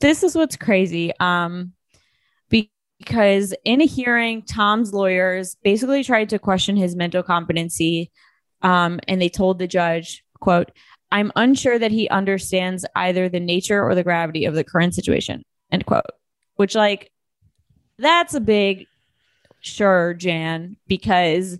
this 0.00 0.22
is 0.22 0.34
what's 0.34 0.56
crazy. 0.56 1.12
Um 1.20 1.72
because 2.48 3.52
in 3.64 3.80
a 3.80 3.84
hearing, 3.86 4.42
Tom's 4.42 4.92
lawyers 4.94 5.56
basically 5.64 6.04
tried 6.04 6.28
to 6.28 6.38
question 6.38 6.76
his 6.76 6.94
mental 6.94 7.24
competency. 7.24 8.12
Um, 8.62 9.00
and 9.08 9.20
they 9.20 9.28
told 9.28 9.58
the 9.58 9.66
judge, 9.66 10.24
quote, 10.38 10.70
I'm 11.12 11.30
unsure 11.36 11.78
that 11.78 11.90
he 11.90 12.08
understands 12.08 12.86
either 12.96 13.28
the 13.28 13.38
nature 13.38 13.84
or 13.84 13.94
the 13.94 14.02
gravity 14.02 14.46
of 14.46 14.54
the 14.54 14.64
current 14.64 14.94
situation, 14.94 15.44
end 15.70 15.84
quote. 15.86 16.06
Which 16.56 16.74
like 16.74 17.12
that's 17.98 18.34
a 18.34 18.40
big 18.40 18.86
sure, 19.60 20.14
Jan, 20.14 20.76
because 20.88 21.58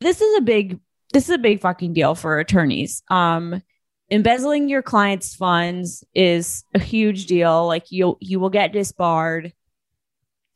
this 0.00 0.20
is 0.20 0.38
a 0.38 0.42
big 0.42 0.80
this 1.12 1.28
is 1.28 1.34
a 1.34 1.38
big 1.38 1.60
fucking 1.60 1.94
deal 1.94 2.14
for 2.14 2.38
attorneys. 2.38 3.02
Um 3.08 3.62
embezzling 4.10 4.68
your 4.68 4.82
client's 4.82 5.34
funds 5.36 6.02
is 6.12 6.64
a 6.74 6.80
huge 6.80 7.26
deal. 7.26 7.66
Like 7.66 7.90
you'll 7.90 8.18
you 8.20 8.40
will 8.40 8.50
get 8.50 8.72
disbarred 8.72 9.52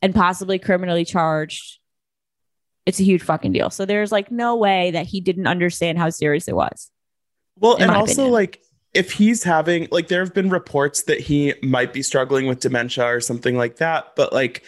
and 0.01 0.13
possibly 0.13 0.59
criminally 0.59 1.05
charged. 1.05 1.79
It's 2.85 2.99
a 2.99 3.05
huge 3.05 3.21
fucking 3.21 3.53
deal. 3.53 3.69
So 3.69 3.85
there's 3.85 4.11
like 4.11 4.31
no 4.31 4.57
way 4.57 4.91
that 4.91 5.05
he 5.05 5.21
didn't 5.21 5.47
understand 5.47 5.97
how 5.97 6.09
serious 6.09 6.49
it 6.49 6.55
was. 6.57 6.91
Well, 7.59 7.75
and 7.77 7.91
also 7.91 8.13
opinion. 8.13 8.33
like 8.33 8.61
if 8.93 9.11
he's 9.13 9.43
having 9.43 9.87
like 9.91 10.07
there 10.07 10.23
have 10.23 10.33
been 10.33 10.49
reports 10.49 11.03
that 11.03 11.19
he 11.19 11.53
might 11.63 11.93
be 11.93 12.03
struggling 12.03 12.47
with 12.47 12.59
dementia 12.59 13.05
or 13.05 13.21
something 13.21 13.57
like 13.57 13.77
that, 13.77 14.15
but 14.15 14.33
like 14.33 14.63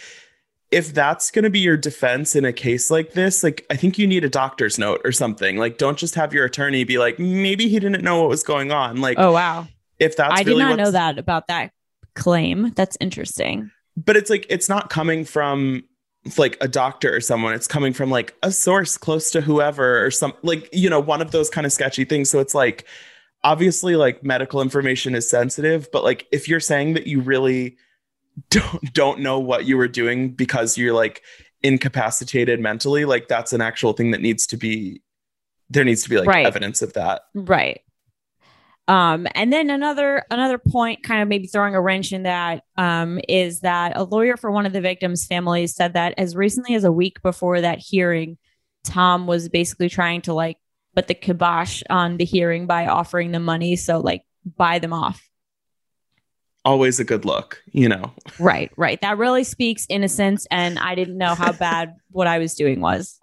if 0.72 0.92
that's 0.92 1.30
going 1.30 1.44
to 1.44 1.50
be 1.50 1.60
your 1.60 1.76
defense 1.76 2.34
in 2.34 2.44
a 2.44 2.52
case 2.52 2.90
like 2.90 3.12
this, 3.12 3.44
like 3.44 3.64
I 3.70 3.76
think 3.76 3.98
you 3.98 4.06
need 4.06 4.24
a 4.24 4.28
doctor's 4.28 4.78
note 4.78 5.00
or 5.04 5.12
something. 5.12 5.56
Like 5.56 5.78
don't 5.78 5.96
just 5.96 6.16
have 6.16 6.34
your 6.34 6.44
attorney 6.44 6.82
be 6.84 6.98
like 6.98 7.18
maybe 7.18 7.68
he 7.68 7.78
didn't 7.78 8.02
know 8.02 8.20
what 8.20 8.28
was 8.28 8.42
going 8.42 8.72
on. 8.72 9.00
Like 9.00 9.16
Oh 9.18 9.32
wow. 9.32 9.68
if 9.98 10.16
that's 10.16 10.40
I 10.40 10.42
did 10.42 10.58
not 10.58 10.76
know 10.76 10.90
that 10.90 11.18
about 11.18 11.46
that 11.48 11.70
claim. 12.14 12.70
That's 12.70 12.96
interesting. 13.00 13.70
but 13.96 14.16
it's 14.16 14.30
like 14.30 14.46
it's 14.48 14.68
not 14.68 14.90
coming 14.90 15.24
from 15.24 15.84
like 16.38 16.56
a 16.60 16.68
doctor 16.68 17.14
or 17.14 17.20
someone 17.20 17.54
it's 17.54 17.66
coming 17.66 17.92
from 17.92 18.10
like 18.10 18.34
a 18.42 18.50
source 18.50 18.98
close 18.98 19.30
to 19.30 19.40
whoever 19.40 20.04
or 20.04 20.10
some 20.10 20.32
like 20.42 20.68
you 20.72 20.90
know 20.90 21.00
one 21.00 21.22
of 21.22 21.30
those 21.30 21.48
kind 21.48 21.64
of 21.66 21.72
sketchy 21.72 22.04
things 22.04 22.30
so 22.30 22.40
it's 22.40 22.54
like 22.54 22.84
obviously 23.44 23.96
like 23.96 24.24
medical 24.24 24.60
information 24.60 25.14
is 25.14 25.28
sensitive 25.28 25.88
but 25.92 26.02
like 26.02 26.26
if 26.32 26.48
you're 26.48 26.60
saying 26.60 26.94
that 26.94 27.06
you 27.06 27.20
really 27.20 27.76
don't 28.50 28.92
don't 28.92 29.20
know 29.20 29.38
what 29.38 29.64
you 29.64 29.76
were 29.76 29.88
doing 29.88 30.30
because 30.30 30.76
you're 30.76 30.94
like 30.94 31.22
incapacitated 31.62 32.60
mentally 32.60 33.04
like 33.04 33.28
that's 33.28 33.52
an 33.52 33.60
actual 33.60 33.92
thing 33.92 34.10
that 34.10 34.20
needs 34.20 34.46
to 34.46 34.56
be 34.56 35.00
there 35.70 35.84
needs 35.84 36.02
to 36.02 36.08
be 36.08 36.18
like 36.18 36.28
Right. 36.28 36.46
evidence 36.46 36.82
of 36.82 36.92
that 36.94 37.22
Right. 37.34 37.80
Um, 38.88 39.26
and 39.34 39.52
then 39.52 39.68
another 39.70 40.24
another 40.30 40.58
point, 40.58 41.02
kind 41.02 41.20
of 41.22 41.28
maybe 41.28 41.48
throwing 41.48 41.74
a 41.74 41.80
wrench 41.80 42.12
in 42.12 42.22
that, 42.22 42.62
um, 42.76 43.18
is 43.28 43.60
that 43.60 43.96
a 43.96 44.04
lawyer 44.04 44.36
for 44.36 44.50
one 44.50 44.64
of 44.66 44.72
the 44.72 44.80
victims' 44.80 45.26
families 45.26 45.74
said 45.74 45.94
that 45.94 46.14
as 46.18 46.36
recently 46.36 46.74
as 46.76 46.84
a 46.84 46.92
week 46.92 47.20
before 47.22 47.60
that 47.60 47.78
hearing, 47.78 48.38
Tom 48.84 49.26
was 49.26 49.48
basically 49.48 49.88
trying 49.88 50.20
to 50.22 50.34
like 50.34 50.58
put 50.94 51.08
the 51.08 51.14
kibosh 51.14 51.82
on 51.90 52.16
the 52.16 52.24
hearing 52.24 52.66
by 52.66 52.86
offering 52.86 53.32
them 53.32 53.44
money, 53.44 53.74
so 53.76 53.98
like 53.98 54.22
buy 54.56 54.78
them 54.78 54.92
off. 54.92 55.20
always 56.64 56.98
a 57.00 57.04
good 57.04 57.24
look 57.24 57.62
you 57.72 57.88
know 57.88 58.12
Right, 58.38 58.70
right. 58.76 59.00
That 59.00 59.18
really 59.18 59.44
speaks 59.44 59.86
innocence, 59.88 60.46
and 60.50 60.78
I 60.78 60.94
didn't 60.94 61.18
know 61.18 61.34
how 61.34 61.52
bad 61.52 61.94
what 62.10 62.26
I 62.26 62.38
was 62.38 62.54
doing 62.54 62.80
was. 62.80 63.18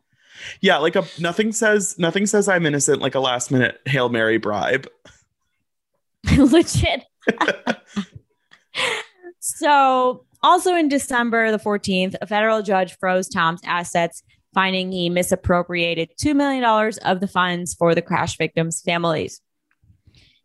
yeah 0.61 0.77
like 0.77 0.95
a 0.95 1.05
nothing 1.19 1.51
says 1.51 1.95
nothing 1.99 2.25
says 2.25 2.49
i'm 2.49 2.65
innocent 2.65 3.01
like 3.01 3.13
a 3.15 3.19
last 3.19 3.51
minute 3.51 3.79
hail 3.85 4.09
mary 4.09 4.37
bribe 4.37 4.87
Legit. 6.37 7.03
So, 9.45 10.25
also 10.41 10.73
in 10.73 10.87
December 10.87 11.51
the 11.51 11.59
14th, 11.59 12.15
a 12.21 12.27
federal 12.27 12.61
judge 12.61 12.97
froze 12.97 13.27
Tom's 13.27 13.59
assets, 13.65 14.23
finding 14.53 14.89
he 14.89 15.09
misappropriated 15.09 16.11
$2 16.17 16.33
million 16.33 16.63
of 17.03 17.19
the 17.19 17.27
funds 17.27 17.73
for 17.73 17.93
the 17.93 18.01
crash 18.01 18.37
victims' 18.37 18.81
families. 18.81 19.41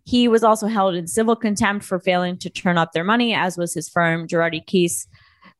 He 0.03 0.27
was 0.27 0.43
also 0.43 0.67
held 0.67 0.97
in 0.97 1.07
civil 1.07 1.37
contempt 1.37 1.85
for 1.85 2.01
failing 2.01 2.39
to 2.39 2.51
turn 2.51 2.77
up 2.77 2.91
their 2.93 3.05
money, 3.05 3.35
as 3.35 3.57
was 3.57 3.73
his 3.73 3.89
firm, 3.89 4.27
Girardi 4.27 4.65
Keese. 4.67 5.07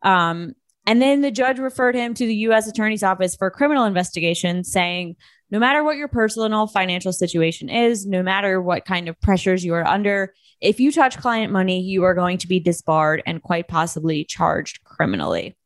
Um, 0.03 0.55
and 0.85 1.01
then 1.01 1.21
the 1.21 1.31
judge 1.31 1.61
referred 1.61 1.95
him 1.95 2.15
to 2.15 2.27
the 2.27 2.35
U.S. 2.35 2.67
Attorney's 2.67 3.05
Office 3.05 3.37
for 3.37 3.51
criminal 3.51 3.85
investigation, 3.85 4.65
saying, 4.65 5.15
no 5.51 5.59
matter 5.59 5.83
what 5.83 5.97
your 5.97 6.09
personal 6.09 6.67
financial 6.67 7.13
situation 7.13 7.69
is, 7.69 8.07
no 8.07 8.23
matter 8.23 8.61
what 8.61 8.85
kind 8.85 9.09
of 9.09 9.21
pressures 9.21 9.65
you 9.65 9.75
are 9.75 9.87
under, 9.87 10.35
if 10.61 10.81
you 10.81 10.91
touch 10.93 11.19
client 11.19 11.53
money, 11.53 11.81
you 11.81 12.05
are 12.05 12.15
going 12.15 12.39
to 12.39 12.49
be 12.49 12.61
disbarred 12.61 13.23
and 13.27 13.43
quite 13.43 13.69
possibly 13.69 14.25
charged 14.25 14.83
criminally. 14.85 15.57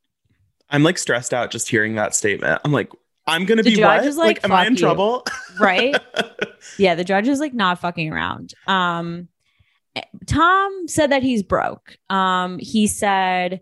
I'm 0.71 0.83
like 0.83 0.99
stressed 0.99 1.35
out 1.35 1.51
just 1.51 1.69
hearing 1.69 1.97
that 1.97 2.15
statement. 2.15 2.61
I'm 2.65 2.73
like, 2.73 2.91
I'm 3.27 3.45
gonna 3.45 3.63
The 3.63 3.71
be 3.71 3.77
judge 3.77 4.01
what? 4.01 4.07
is 4.07 4.17
like, 4.17 4.45
am 4.45 4.53
I 4.53 4.67
in 4.67 4.73
you." 4.73 4.79
trouble? 4.79 5.25
Right? 5.61 5.95
yeah, 6.79 6.95
the 6.95 7.05
judge 7.05 7.29
is 7.29 7.41
like 7.41 7.55
not 7.55 7.79
fucking 7.81 8.13
around. 8.13 8.53
Um, 8.67 9.29
Tom 10.27 10.89
said 10.89 11.11
that 11.11 11.23
he's 11.23 11.43
broke. 11.43 11.97
Um, 12.09 12.59
he 12.59 12.87
said 12.87 13.61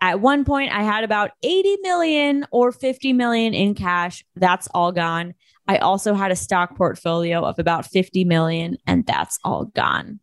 at 0.00 0.20
one 0.20 0.44
point 0.44 0.72
I 0.72 0.82
had 0.82 1.04
about 1.04 1.30
80 1.42 1.76
million 1.82 2.46
or 2.50 2.72
50 2.72 3.12
million 3.12 3.54
in 3.54 3.74
cash. 3.74 4.24
That's 4.36 4.68
all 4.74 4.92
gone. 4.92 5.34
I 5.66 5.78
also 5.78 6.14
had 6.14 6.30
a 6.30 6.36
stock 6.36 6.76
portfolio 6.76 7.42
of 7.42 7.58
about 7.58 7.86
50 7.86 8.24
million, 8.24 8.76
and 8.86 9.06
that's 9.06 9.38
all 9.44 9.66
gone. 9.66 10.20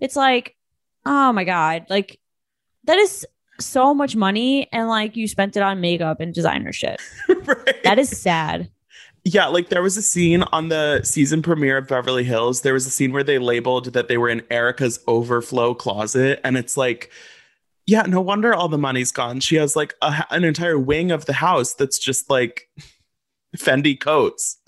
It's 0.00 0.16
like, 0.16 0.56
oh 1.04 1.32
my 1.32 1.44
God, 1.44 1.86
like 1.88 2.18
that 2.84 2.98
is 2.98 3.26
so 3.58 3.94
much 3.94 4.16
money, 4.16 4.68
and 4.72 4.88
like 4.88 5.16
you 5.16 5.28
spent 5.28 5.56
it 5.56 5.62
on 5.62 5.80
makeup 5.80 6.20
and 6.20 6.34
designer 6.34 6.72
shit. 6.72 7.00
right. 7.28 7.82
That 7.84 7.98
is 7.98 8.10
sad. 8.10 8.70
Yeah, 9.28 9.46
like 9.46 9.70
there 9.70 9.82
was 9.82 9.96
a 9.96 10.02
scene 10.02 10.44
on 10.52 10.68
the 10.68 11.02
season 11.02 11.42
premiere 11.42 11.78
of 11.78 11.88
Beverly 11.88 12.22
Hills. 12.22 12.60
There 12.60 12.74
was 12.74 12.86
a 12.86 12.90
scene 12.90 13.12
where 13.12 13.24
they 13.24 13.38
labeled 13.38 13.86
that 13.94 14.06
they 14.06 14.18
were 14.18 14.28
in 14.28 14.42
Erika's 14.52 15.00
overflow 15.08 15.74
closet. 15.74 16.40
And 16.44 16.56
it's 16.56 16.76
like, 16.76 17.10
yeah, 17.86 18.02
no 18.02 18.20
wonder 18.20 18.54
all 18.54 18.68
the 18.68 18.78
money's 18.78 19.10
gone. 19.10 19.40
She 19.40 19.56
has 19.56 19.74
like 19.74 19.94
a, 20.00 20.24
an 20.30 20.44
entire 20.44 20.78
wing 20.78 21.10
of 21.10 21.26
the 21.26 21.32
house 21.32 21.74
that's 21.74 21.98
just 21.98 22.30
like 22.30 22.68
Fendi 23.56 23.98
coats. 23.98 24.58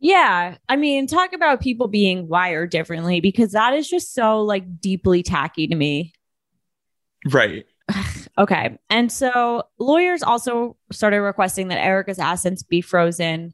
Yeah. 0.00 0.56
I 0.68 0.76
mean, 0.76 1.06
talk 1.06 1.32
about 1.32 1.60
people 1.60 1.86
being 1.86 2.26
wired 2.26 2.70
differently 2.70 3.20
because 3.20 3.52
that 3.52 3.72
is 3.72 3.88
just 3.88 4.14
so 4.14 4.42
like 4.42 4.80
deeply 4.80 5.22
tacky 5.22 5.68
to 5.68 5.74
me. 5.74 6.12
Right. 7.30 7.66
Okay. 8.38 8.78
And 8.88 9.12
so 9.12 9.64
lawyers 9.78 10.22
also 10.22 10.78
started 10.90 11.20
requesting 11.20 11.68
that 11.68 11.84
Erika's 11.84 12.18
assets 12.18 12.62
be 12.62 12.80
frozen. 12.80 13.52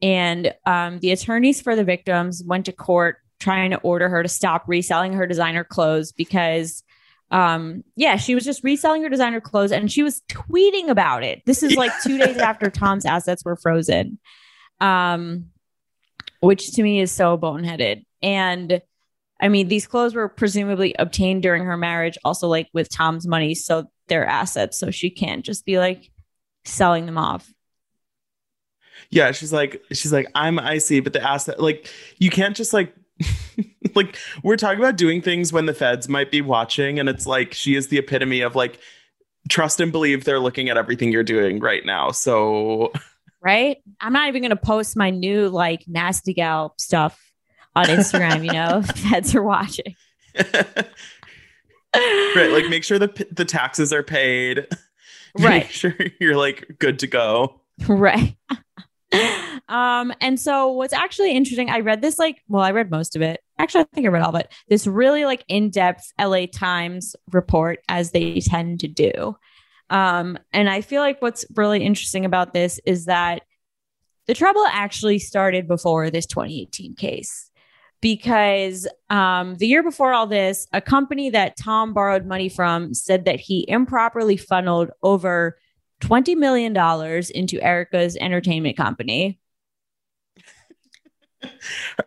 And 0.00 0.54
um, 0.64 1.00
the 1.00 1.10
attorneys 1.10 1.60
for 1.60 1.74
the 1.74 1.82
victims 1.82 2.40
went 2.46 2.66
to 2.66 2.72
court 2.72 3.16
trying 3.40 3.72
to 3.72 3.78
order 3.78 4.08
her 4.08 4.22
to 4.22 4.28
stop 4.28 4.62
reselling 4.68 5.14
her 5.14 5.26
designer 5.26 5.64
clothes 5.64 6.12
because, 6.12 6.84
um, 7.32 7.82
yeah, 7.96 8.16
she 8.16 8.34
was 8.34 8.44
just 8.44 8.62
reselling 8.62 9.02
her 9.02 9.08
designer 9.08 9.40
clothes 9.40 9.72
and 9.72 9.90
she 9.90 10.02
was 10.02 10.20
tweeting 10.28 10.88
about 10.88 11.24
it. 11.24 11.42
This 11.46 11.62
is 11.62 11.74
like 11.74 11.90
two 12.02 12.18
days 12.18 12.36
after 12.36 12.68
Tom's 12.68 13.06
assets 13.06 13.42
were 13.42 13.56
frozen, 13.56 14.18
um, 14.80 15.46
which 16.40 16.72
to 16.72 16.82
me 16.82 17.00
is 17.00 17.10
so 17.10 17.38
boneheaded. 17.38 18.04
And 18.22 18.82
I 19.40 19.48
mean, 19.48 19.68
these 19.68 19.86
clothes 19.86 20.14
were 20.14 20.28
presumably 20.28 20.94
obtained 20.98 21.42
during 21.42 21.64
her 21.64 21.78
marriage, 21.78 22.18
also 22.22 22.48
like 22.48 22.68
with 22.74 22.90
Tom's 22.90 23.26
money. 23.26 23.54
So 23.54 23.86
they're 24.08 24.26
assets. 24.26 24.78
So 24.78 24.90
she 24.90 25.08
can't 25.08 25.42
just 25.42 25.64
be 25.64 25.78
like 25.78 26.10
selling 26.66 27.06
them 27.06 27.16
off. 27.16 27.50
Yeah, 29.08 29.32
she's 29.32 29.54
like, 29.54 29.82
she's 29.90 30.12
like, 30.12 30.30
I'm 30.34 30.58
icy, 30.58 31.00
but 31.00 31.14
the 31.14 31.22
asset, 31.22 31.60
like, 31.60 31.90
you 32.18 32.30
can't 32.30 32.54
just 32.56 32.72
like, 32.72 32.94
like, 33.94 34.16
we're 34.42 34.56
talking 34.56 34.78
about 34.78 34.96
doing 34.96 35.22
things 35.22 35.52
when 35.52 35.66
the 35.66 35.74
feds 35.74 36.08
might 36.08 36.30
be 36.30 36.40
watching, 36.40 36.98
and 36.98 37.08
it's 37.08 37.26
like 37.26 37.54
she 37.54 37.74
is 37.74 37.88
the 37.88 37.98
epitome 37.98 38.40
of 38.40 38.54
like, 38.54 38.78
trust 39.48 39.80
and 39.80 39.92
believe 39.92 40.24
they're 40.24 40.40
looking 40.40 40.68
at 40.68 40.76
everything 40.76 41.12
you're 41.12 41.24
doing 41.24 41.58
right 41.58 41.84
now. 41.84 42.10
So, 42.10 42.92
Right. 43.40 43.78
I'm 44.00 44.12
not 44.12 44.28
even 44.28 44.42
going 44.42 44.50
to 44.50 44.56
post 44.56 44.96
my 44.96 45.10
new 45.10 45.48
like 45.48 45.84
nasty 45.88 46.32
gal 46.32 46.74
stuff 46.78 47.20
on 47.74 47.86
Instagram, 47.86 48.44
you 48.44 48.52
know, 48.52 48.82
if 48.84 48.96
feds 48.98 49.34
are 49.34 49.42
watching. 49.42 49.96
right, 50.36 50.86
like, 52.52 52.68
make 52.68 52.84
sure 52.84 53.00
the 53.00 53.26
the 53.32 53.44
taxes 53.44 53.92
are 53.92 54.02
paid. 54.02 54.66
Right. 55.38 55.62
Make 55.62 55.70
sure 55.70 55.94
you're 56.20 56.36
like 56.36 56.76
good 56.78 56.98
to 56.98 57.06
go. 57.06 57.62
right. 57.88 58.36
Um, 59.68 60.12
and 60.20 60.38
so 60.40 60.68
what's 60.68 60.92
actually 60.92 61.32
interesting, 61.32 61.70
I 61.70 61.80
read 61.80 62.02
this 62.02 62.18
like, 62.18 62.42
well, 62.48 62.62
I 62.62 62.70
read 62.70 62.90
most 62.90 63.16
of 63.16 63.22
it. 63.22 63.40
Actually, 63.58 63.82
I 63.82 63.86
think 63.94 64.06
I 64.06 64.10
read 64.10 64.22
all 64.22 64.34
of 64.34 64.40
it. 64.40 64.52
This 64.68 64.86
really 64.86 65.24
like 65.24 65.44
in-depth 65.48 66.12
LA 66.20 66.46
Times 66.52 67.14
report, 67.30 67.80
as 67.88 68.10
they 68.10 68.40
tend 68.40 68.80
to 68.80 68.88
do. 68.88 69.36
Um, 69.90 70.38
and 70.52 70.70
I 70.70 70.80
feel 70.80 71.02
like 71.02 71.20
what's 71.20 71.44
really 71.54 71.84
interesting 71.84 72.24
about 72.24 72.54
this 72.54 72.80
is 72.86 73.04
that 73.04 73.42
the 74.26 74.34
trouble 74.34 74.64
actually 74.70 75.18
started 75.18 75.68
before 75.68 76.10
this 76.10 76.26
2018 76.26 76.94
case 76.94 77.50
because 78.00 78.86
um, 79.10 79.54
the 79.54 79.66
year 79.66 79.82
before 79.82 80.12
all 80.12 80.26
this, 80.26 80.66
a 80.72 80.80
company 80.80 81.30
that 81.30 81.56
Tom 81.56 81.94
borrowed 81.94 82.26
money 82.26 82.48
from 82.48 82.92
said 82.92 83.24
that 83.24 83.40
he 83.40 83.64
improperly 83.68 84.36
funneled 84.36 84.90
over 85.02 85.56
$20 86.02 86.36
million 86.36 86.76
into 87.34 87.60
Erika's 87.62 88.16
entertainment 88.16 88.76
company. 88.76 89.38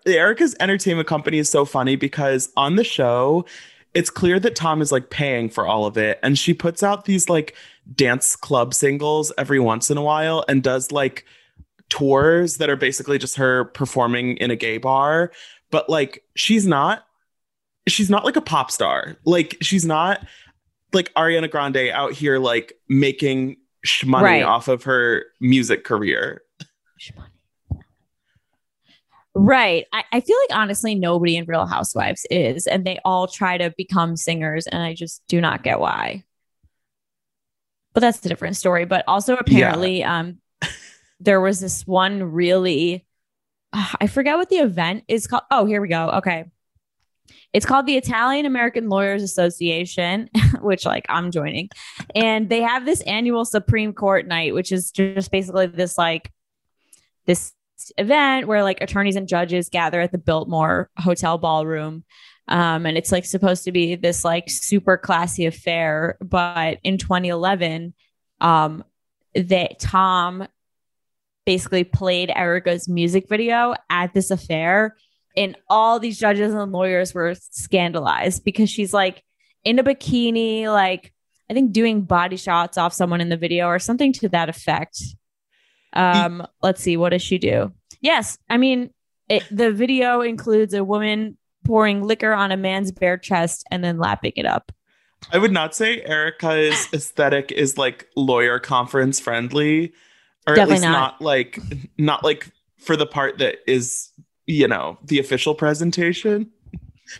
Erika's 0.05 0.55
entertainment 0.59 1.07
company 1.07 1.37
is 1.37 1.49
so 1.49 1.65
funny 1.65 1.95
because 1.95 2.51
on 2.57 2.75
the 2.75 2.83
show, 2.83 3.45
it's 3.93 4.09
clear 4.09 4.39
that 4.39 4.55
Tom 4.55 4.81
is 4.81 4.91
like 4.91 5.09
paying 5.09 5.49
for 5.49 5.65
all 5.65 5.85
of 5.85 5.97
it. 5.97 6.19
And 6.21 6.37
she 6.37 6.53
puts 6.53 6.83
out 6.83 7.05
these 7.05 7.29
like 7.29 7.55
dance 7.93 8.35
club 8.35 8.73
singles 8.73 9.31
every 9.37 9.59
once 9.59 9.89
in 9.89 9.97
a 9.97 10.01
while 10.01 10.43
and 10.49 10.61
does 10.61 10.91
like 10.91 11.25
tours 11.89 12.57
that 12.57 12.69
are 12.69 12.75
basically 12.75 13.17
just 13.17 13.37
her 13.37 13.65
performing 13.65 14.37
in 14.37 14.51
a 14.51 14.55
gay 14.55 14.77
bar. 14.77 15.31
But 15.71 15.89
like, 15.89 16.23
she's 16.35 16.67
not, 16.67 17.05
she's 17.87 18.09
not 18.09 18.25
like 18.25 18.35
a 18.35 18.41
pop 18.41 18.71
star. 18.71 19.15
Like, 19.23 19.57
she's 19.61 19.85
not 19.85 20.25
like 20.93 21.13
Ariana 21.13 21.49
Grande 21.49 21.89
out 21.93 22.11
here 22.13 22.37
like 22.39 22.73
making 22.89 23.57
sh- 23.85 24.03
money 24.05 24.25
Right. 24.25 24.43
off 24.43 24.67
of 24.67 24.83
her 24.83 25.25
music 25.39 25.83
career. 25.83 26.41
Right. 29.37 29.85
I, 29.91 30.03
I 30.13 30.19
feel 30.21 30.37
like 30.47 30.57
honestly, 30.57 30.95
nobody 30.95 31.35
in 31.35 31.45
Real 31.45 31.65
Housewives 31.65 32.25
is, 32.31 32.67
and 32.67 32.85
they 32.85 32.99
all 33.03 33.27
try 33.27 33.57
to 33.57 33.73
become 33.77 34.15
singers, 34.15 34.65
and 34.65 34.81
I 34.81 34.93
just 34.93 35.21
do 35.27 35.41
not 35.41 35.61
get 35.61 35.79
why. 35.79 36.23
But 37.93 37.99
that's 37.99 38.25
a 38.25 38.29
different 38.29 38.55
story. 38.55 38.85
But 38.85 39.03
also, 39.07 39.35
apparently, 39.35 40.03
um, 40.05 40.39
there 41.19 41.41
was 41.41 41.59
this 41.59 41.85
one 41.85 42.23
really, 42.23 43.05
ah, 43.73 43.93
I 43.99 44.07
forget 44.07 44.37
what 44.37 44.49
the 44.49 44.57
event 44.57 45.03
is 45.09 45.27
called. 45.27 45.43
Oh, 45.51 45.65
here 45.65 45.81
we 45.81 45.89
go. 45.89 46.09
Okay. 46.11 46.45
It's 47.53 47.65
called 47.65 47.85
the 47.85 47.97
Italian 47.97 48.45
American 48.45 48.89
Lawyers 48.89 49.23
Association, 49.23 50.29
which 50.61 50.85
like 50.85 51.05
I'm 51.09 51.31
joining. 51.31 51.69
And 52.13 52.49
they 52.49 52.61
have 52.61 52.85
this 52.85 53.01
annual 53.01 53.45
Supreme 53.45 53.93
Court 53.93 54.27
night, 54.27 54.53
which 54.53 54.71
is 54.71 54.91
just 54.91 55.31
basically 55.31 55.67
this 55.67 55.97
like 55.97 56.31
this 57.25 57.53
event 57.97 58.47
where 58.47 58.63
like 58.63 58.81
attorneys 58.81 59.15
and 59.15 59.27
judges 59.27 59.69
gather 59.69 60.01
at 60.01 60.11
the 60.11 60.17
Biltmore 60.17 60.89
Hotel 60.97 61.37
ballroom. 61.37 62.03
Um, 62.47 62.85
and 62.85 62.97
it's 62.97 63.11
like 63.11 63.25
supposed 63.25 63.63
to 63.63 63.71
be 63.71 63.95
this 63.95 64.23
like 64.23 64.49
super 64.49 64.97
classy 64.97 65.45
affair. 65.45 66.17
But 66.21 66.79
in 66.83 66.97
2011, 66.97 67.93
um, 68.41 68.83
that 69.33 69.79
Tom 69.79 70.47
basically 71.45 71.83
played 71.83 72.31
Erika's 72.35 72.87
music 72.87 73.27
video 73.29 73.75
at 73.89 74.13
this 74.13 74.31
affair. 74.31 74.95
And 75.37 75.57
all 75.69 75.99
these 75.99 76.17
judges 76.17 76.53
and 76.53 76.71
lawyers 76.71 77.13
were 77.13 77.35
scandalized 77.35 78.43
because 78.43 78.69
she's 78.69 78.93
like 78.93 79.23
in 79.63 79.79
a 79.79 79.83
bikini, 79.83 80.65
like 80.65 81.13
I 81.49 81.53
think 81.53 81.71
doing 81.71 82.01
body 82.01 82.37
shots 82.37 82.77
off 82.77 82.93
someone 82.93 83.21
in 83.21 83.29
the 83.29 83.37
video 83.37 83.67
or 83.67 83.79
something 83.79 84.13
to 84.13 84.29
that 84.29 84.49
effect. 84.49 85.01
Um, 85.93 86.45
let's 86.61 86.81
see, 86.81 86.97
what 86.97 87.09
does 87.09 87.21
she 87.21 87.37
do? 87.37 87.71
Yes, 88.01 88.37
I 88.49 88.57
mean, 88.57 88.91
it, 89.29 89.43
the 89.49 89.71
video 89.71 90.21
includes 90.21 90.73
a 90.73 90.83
woman 90.83 91.37
pouring 91.63 92.03
liquor 92.03 92.33
on 92.33 92.51
a 92.51 92.57
man's 92.57 92.91
bare 92.91 93.17
chest 93.17 93.65
and 93.71 93.83
then 93.83 93.97
lapping 93.97 94.33
it 94.35 94.45
up. 94.45 94.71
I 95.31 95.37
would 95.37 95.51
not 95.51 95.75
say 95.75 96.01
Erika's 96.01 96.87
aesthetic 96.93 97.51
is 97.51 97.77
like 97.77 98.07
lawyer 98.15 98.59
conference 98.59 99.19
friendly, 99.19 99.93
or 100.45 100.57
at 100.57 100.69
least 100.69 100.83
not. 100.83 100.91
not. 100.91 101.21
like 101.21 101.59
not 101.97 102.23
like 102.23 102.51
for 102.77 102.95
the 102.95 103.07
part 103.07 103.39
that 103.39 103.57
is 103.65 104.11
you 104.45 104.67
know 104.67 104.97
the 105.03 105.19
official 105.19 105.55
presentation. 105.55 106.51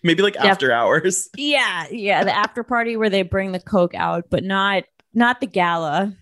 Maybe 0.02 0.24
like 0.24 0.36
after 0.38 0.72
hours. 0.72 1.30
Yeah, 1.38 1.86
yeah, 1.92 2.24
the 2.24 2.36
after 2.36 2.64
party 2.64 2.98
where 2.98 3.10
they 3.10 3.22
bring 3.22 3.52
the 3.52 3.60
coke 3.60 3.94
out, 3.94 4.26
but 4.30 4.44
not 4.44 4.84
not 5.14 5.40
the 5.42 5.48
gala. 5.48 6.16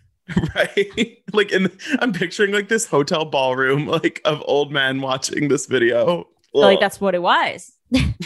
right 0.56 1.18
like 1.34 1.52
in 1.52 1.70
i'm 2.00 2.14
picturing 2.14 2.54
like 2.54 2.70
this 2.70 2.88
hotel 2.88 3.26
ballroom 3.26 3.86
like 3.88 4.22
of 4.24 4.42
old 4.46 4.72
men 4.72 5.02
watching 5.02 5.50
this 5.50 5.66
video 5.66 6.26
like 6.54 6.80
that's 6.80 7.02
what 7.02 7.16
it 7.16 7.22
was. 7.22 7.72
and 7.92 8.02
then 8.02 8.18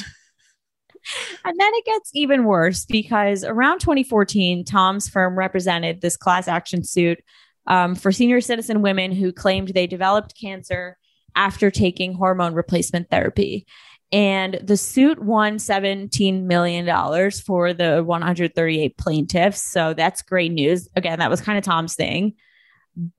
it 1.73 1.85
gets 1.85 2.11
even 2.13 2.45
worse 2.45 2.85
because 2.85 3.43
around 3.43 3.79
2014, 3.79 4.65
Tom's 4.65 5.07
firm 5.07 5.37
represented 5.37 6.01
this 6.01 6.17
class 6.17 6.47
action 6.47 6.83
suit 6.83 7.19
um, 7.67 7.95
for 7.95 8.11
senior 8.11 8.41
citizen 8.41 8.81
women 8.81 9.11
who 9.11 9.31
claimed 9.31 9.69
they 9.69 9.87
developed 9.87 10.39
cancer 10.39 10.97
after 11.37 11.71
taking 11.71 12.13
hormone 12.13 12.53
replacement 12.53 13.09
therapy. 13.09 13.65
And 14.11 14.59
the 14.63 14.77
suit 14.77 15.21
won 15.21 15.57
$17 15.57 16.43
million 16.43 17.31
for 17.31 17.73
the 17.73 18.03
138 18.03 18.97
plaintiffs. 18.97 19.71
So 19.71 19.93
that's 19.93 20.21
great 20.21 20.51
news. 20.51 20.89
Again, 20.95 21.19
that 21.19 21.29
was 21.29 21.41
kind 21.41 21.57
of 21.57 21.63
Tom's 21.63 21.95
thing. 21.95 22.33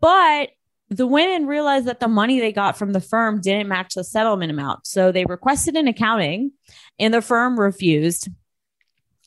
But 0.01 0.51
the 0.91 1.07
women 1.07 1.47
realized 1.47 1.87
that 1.87 2.01
the 2.01 2.09
money 2.09 2.41
they 2.41 2.53
got 2.53 2.79
from 2.79 2.93
the 2.93 3.01
firm 3.01 3.41
didn't 3.41 3.69
match 3.69 3.95
the 3.95 4.05
settlement 4.05 4.51
amount. 4.51 4.87
So 4.87 5.13
they 5.13 5.27
requested 5.27 5.77
an 5.77 5.89
accounting 5.89 6.53
and 6.99 7.13
the 7.13 7.23
firm 7.23 7.61
refused, 7.61 8.29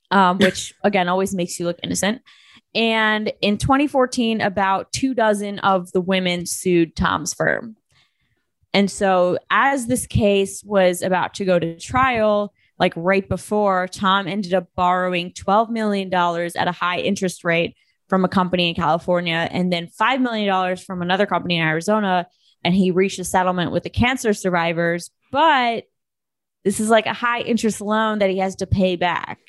um, 0.09 0.37
which 0.39 0.73
again 0.83 1.07
always 1.07 1.33
makes 1.33 1.59
you 1.59 1.65
look 1.65 1.79
innocent. 1.83 2.21
And 2.73 3.31
in 3.41 3.57
2014, 3.57 4.41
about 4.41 4.91
two 4.91 5.13
dozen 5.13 5.59
of 5.59 5.91
the 5.91 6.01
women 6.01 6.45
sued 6.45 6.95
Tom's 6.95 7.33
firm. 7.33 7.75
And 8.73 8.89
so, 8.89 9.37
as 9.49 9.87
this 9.87 10.07
case 10.07 10.63
was 10.63 11.01
about 11.01 11.33
to 11.35 11.45
go 11.45 11.59
to 11.59 11.77
trial, 11.77 12.53
like 12.79 12.93
right 12.95 13.27
before, 13.27 13.87
Tom 13.87 14.27
ended 14.27 14.53
up 14.53 14.67
borrowing 14.75 15.31
$12 15.33 15.69
million 15.69 16.13
at 16.13 16.67
a 16.67 16.71
high 16.71 16.99
interest 16.99 17.43
rate 17.43 17.75
from 18.09 18.25
a 18.25 18.29
company 18.29 18.69
in 18.69 18.75
California 18.75 19.47
and 19.51 19.71
then 19.71 19.87
$5 19.87 20.21
million 20.21 20.77
from 20.77 21.01
another 21.01 21.25
company 21.25 21.57
in 21.57 21.63
Arizona. 21.63 22.27
And 22.63 22.73
he 22.73 22.91
reached 22.91 23.19
a 23.19 23.23
settlement 23.23 23.71
with 23.71 23.83
the 23.83 23.89
cancer 23.89 24.33
survivors. 24.33 25.11
But 25.31 25.85
this 26.63 26.79
is 26.79 26.89
like 26.89 27.05
a 27.05 27.13
high 27.13 27.41
interest 27.41 27.81
loan 27.81 28.19
that 28.19 28.29
he 28.29 28.39
has 28.39 28.55
to 28.57 28.67
pay 28.67 28.95
back. 28.95 29.39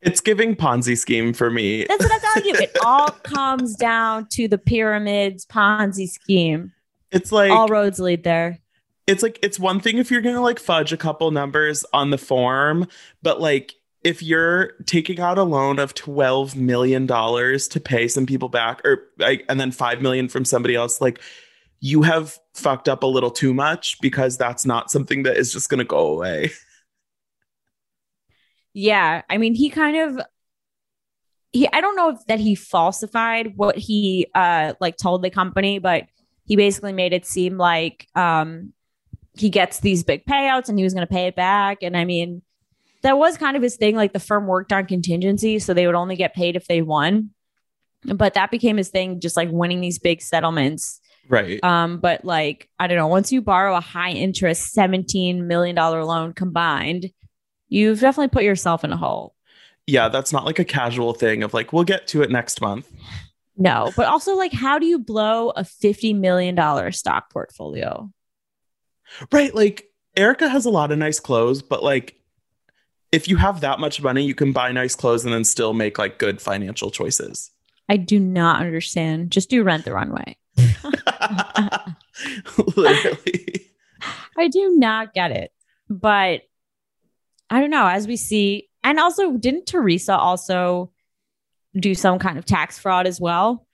it's 0.00 0.20
giving 0.20 0.56
ponzi 0.56 0.96
scheme 0.96 1.32
for 1.32 1.50
me 1.50 1.84
That's 1.84 2.02
what 2.02 2.12
I'm 2.12 2.20
telling 2.20 2.48
you. 2.48 2.54
It 2.54 2.76
all 2.84 3.10
comes 3.10 3.76
down 3.76 4.26
to 4.30 4.48
the 4.48 4.58
pyramids 4.58 5.46
Ponzi 5.46 6.08
scheme. 6.08 6.72
It's 7.12 7.30
like 7.32 7.50
all 7.50 7.68
roads 7.68 8.00
lead 8.00 8.24
there. 8.24 8.58
it's 9.06 9.22
like 9.22 9.38
it's 9.42 9.58
one 9.58 9.80
thing 9.80 9.98
if 9.98 10.10
you're 10.10 10.20
gonna 10.22 10.40
like 10.40 10.58
fudge 10.58 10.92
a 10.92 10.96
couple 10.96 11.30
numbers 11.30 11.84
on 11.92 12.10
the 12.10 12.18
form 12.18 12.86
but 13.22 13.40
like 13.40 13.74
if 14.02 14.22
you're 14.22 14.72
taking 14.86 15.20
out 15.20 15.38
a 15.38 15.44
loan 15.44 15.78
of 15.78 15.94
12 15.94 16.56
million 16.56 17.06
dollars 17.06 17.68
to 17.68 17.78
pay 17.80 18.08
some 18.08 18.26
people 18.26 18.48
back 18.48 18.80
or 18.84 19.04
like 19.18 19.44
and 19.48 19.60
then 19.60 19.70
5 19.70 20.02
million 20.02 20.28
from 20.28 20.44
somebody 20.44 20.74
else 20.74 21.00
like 21.00 21.20
you 21.80 22.02
have 22.02 22.38
fucked 22.54 22.88
up 22.88 23.02
a 23.02 23.06
little 23.06 23.30
too 23.30 23.52
much 23.54 24.00
because 24.00 24.36
that's 24.36 24.64
not 24.66 24.90
something 24.90 25.24
that 25.24 25.36
is 25.36 25.52
just 25.52 25.68
gonna 25.68 25.84
go 25.84 26.08
away 26.14 26.50
Yeah, 28.74 29.22
I 29.28 29.38
mean, 29.38 29.54
he 29.54 29.68
kind 29.70 29.96
of 29.96 30.24
he 31.52 31.68
I 31.72 31.80
don't 31.80 31.96
know 31.96 32.10
if 32.10 32.26
that 32.26 32.40
he 32.40 32.54
falsified 32.54 33.52
what 33.56 33.76
he 33.76 34.26
uh 34.34 34.74
like 34.80 34.96
told 34.96 35.22
the 35.22 35.30
company, 35.30 35.78
but 35.78 36.04
he 36.44 36.56
basically 36.56 36.92
made 36.92 37.12
it 37.12 37.26
seem 37.26 37.56
like 37.58 38.06
um 38.14 38.72
he 39.34 39.48
gets 39.48 39.80
these 39.80 40.04
big 40.04 40.24
payouts 40.26 40.68
and 40.68 40.78
he 40.78 40.84
was 40.84 40.92
going 40.94 41.06
to 41.06 41.12
pay 41.12 41.26
it 41.26 41.36
back 41.36 41.78
and 41.82 41.96
I 41.96 42.04
mean 42.04 42.42
that 43.02 43.18
was 43.18 43.36
kind 43.36 43.56
of 43.56 43.62
his 43.62 43.76
thing 43.76 43.96
like 43.96 44.12
the 44.12 44.20
firm 44.20 44.46
worked 44.46 44.72
on 44.72 44.86
contingency 44.86 45.58
so 45.58 45.74
they 45.74 45.86
would 45.86 45.96
only 45.96 46.14
get 46.16 46.34
paid 46.34 46.54
if 46.54 46.66
they 46.68 46.82
won. 46.82 47.30
But 48.04 48.34
that 48.34 48.50
became 48.50 48.76
his 48.76 48.90
thing 48.90 49.20
just 49.20 49.36
like 49.36 49.48
winning 49.50 49.80
these 49.80 49.98
big 49.98 50.20
settlements. 50.22 51.00
right 51.28 51.62
Um 51.64 51.98
but 51.98 52.24
like 52.24 52.68
I 52.78 52.86
don't 52.86 52.98
know, 52.98 53.06
once 53.08 53.32
you 53.32 53.40
borrow 53.42 53.74
a 53.76 53.80
high 53.80 54.10
interest 54.10 54.72
17 54.72 55.46
million 55.46 55.74
dollar 55.74 56.04
loan 56.04 56.32
combined, 56.32 57.10
you've 57.68 58.00
definitely 58.00 58.28
put 58.28 58.44
yourself 58.44 58.84
in 58.84 58.92
a 58.92 58.96
hole. 58.96 59.34
yeah 59.86 60.08
that's 60.08 60.32
not 60.32 60.44
like 60.44 60.58
a 60.58 60.64
casual 60.64 61.12
thing 61.14 61.42
of 61.42 61.54
like 61.54 61.72
we'll 61.72 61.84
get 61.84 62.06
to 62.08 62.22
it 62.22 62.30
next 62.30 62.60
month 62.60 62.86
No, 63.56 63.92
but 63.96 64.06
also 64.06 64.34
like, 64.34 64.52
how 64.52 64.78
do 64.78 64.86
you 64.86 64.98
blow 64.98 65.50
a 65.50 65.64
fifty 65.64 66.12
million 66.12 66.54
dollar 66.54 66.90
stock 66.92 67.30
portfolio? 67.30 68.10
Right. 69.30 69.54
Like 69.54 69.90
Erika 70.16 70.48
has 70.48 70.64
a 70.64 70.70
lot 70.70 70.90
of 70.90 70.98
nice 70.98 71.20
clothes, 71.20 71.62
but 71.62 71.82
like 71.82 72.18
if 73.12 73.28
you 73.28 73.36
have 73.36 73.60
that 73.60 73.78
much 73.78 74.02
money, 74.02 74.24
you 74.24 74.34
can 74.34 74.52
buy 74.52 74.72
nice 74.72 74.94
clothes 74.94 75.24
and 75.24 75.34
then 75.34 75.44
still 75.44 75.74
make 75.74 75.98
like 75.98 76.18
good 76.18 76.40
financial 76.40 76.90
choices. 76.90 77.50
I 77.88 77.98
do 77.98 78.18
not 78.18 78.60
understand. 78.60 79.30
Just 79.30 79.50
do 79.50 79.62
rent 79.62 79.84
the 79.84 79.92
runway. 79.92 80.36
Literally. 82.76 83.68
I 84.36 84.48
do 84.48 84.76
not 84.76 85.12
get 85.12 85.30
it, 85.30 85.52
but 85.90 86.42
I 87.50 87.60
don't 87.60 87.70
know. 87.70 87.86
As 87.86 88.06
we 88.06 88.16
see, 88.16 88.70
and 88.82 88.98
also, 88.98 89.32
didn't 89.32 89.66
Teresa 89.66 90.16
also 90.16 90.91
do 91.76 91.94
some 91.94 92.18
kind 92.18 92.38
of 92.38 92.44
tax 92.44 92.78
fraud 92.78 93.06
as 93.06 93.20
well? 93.20 93.66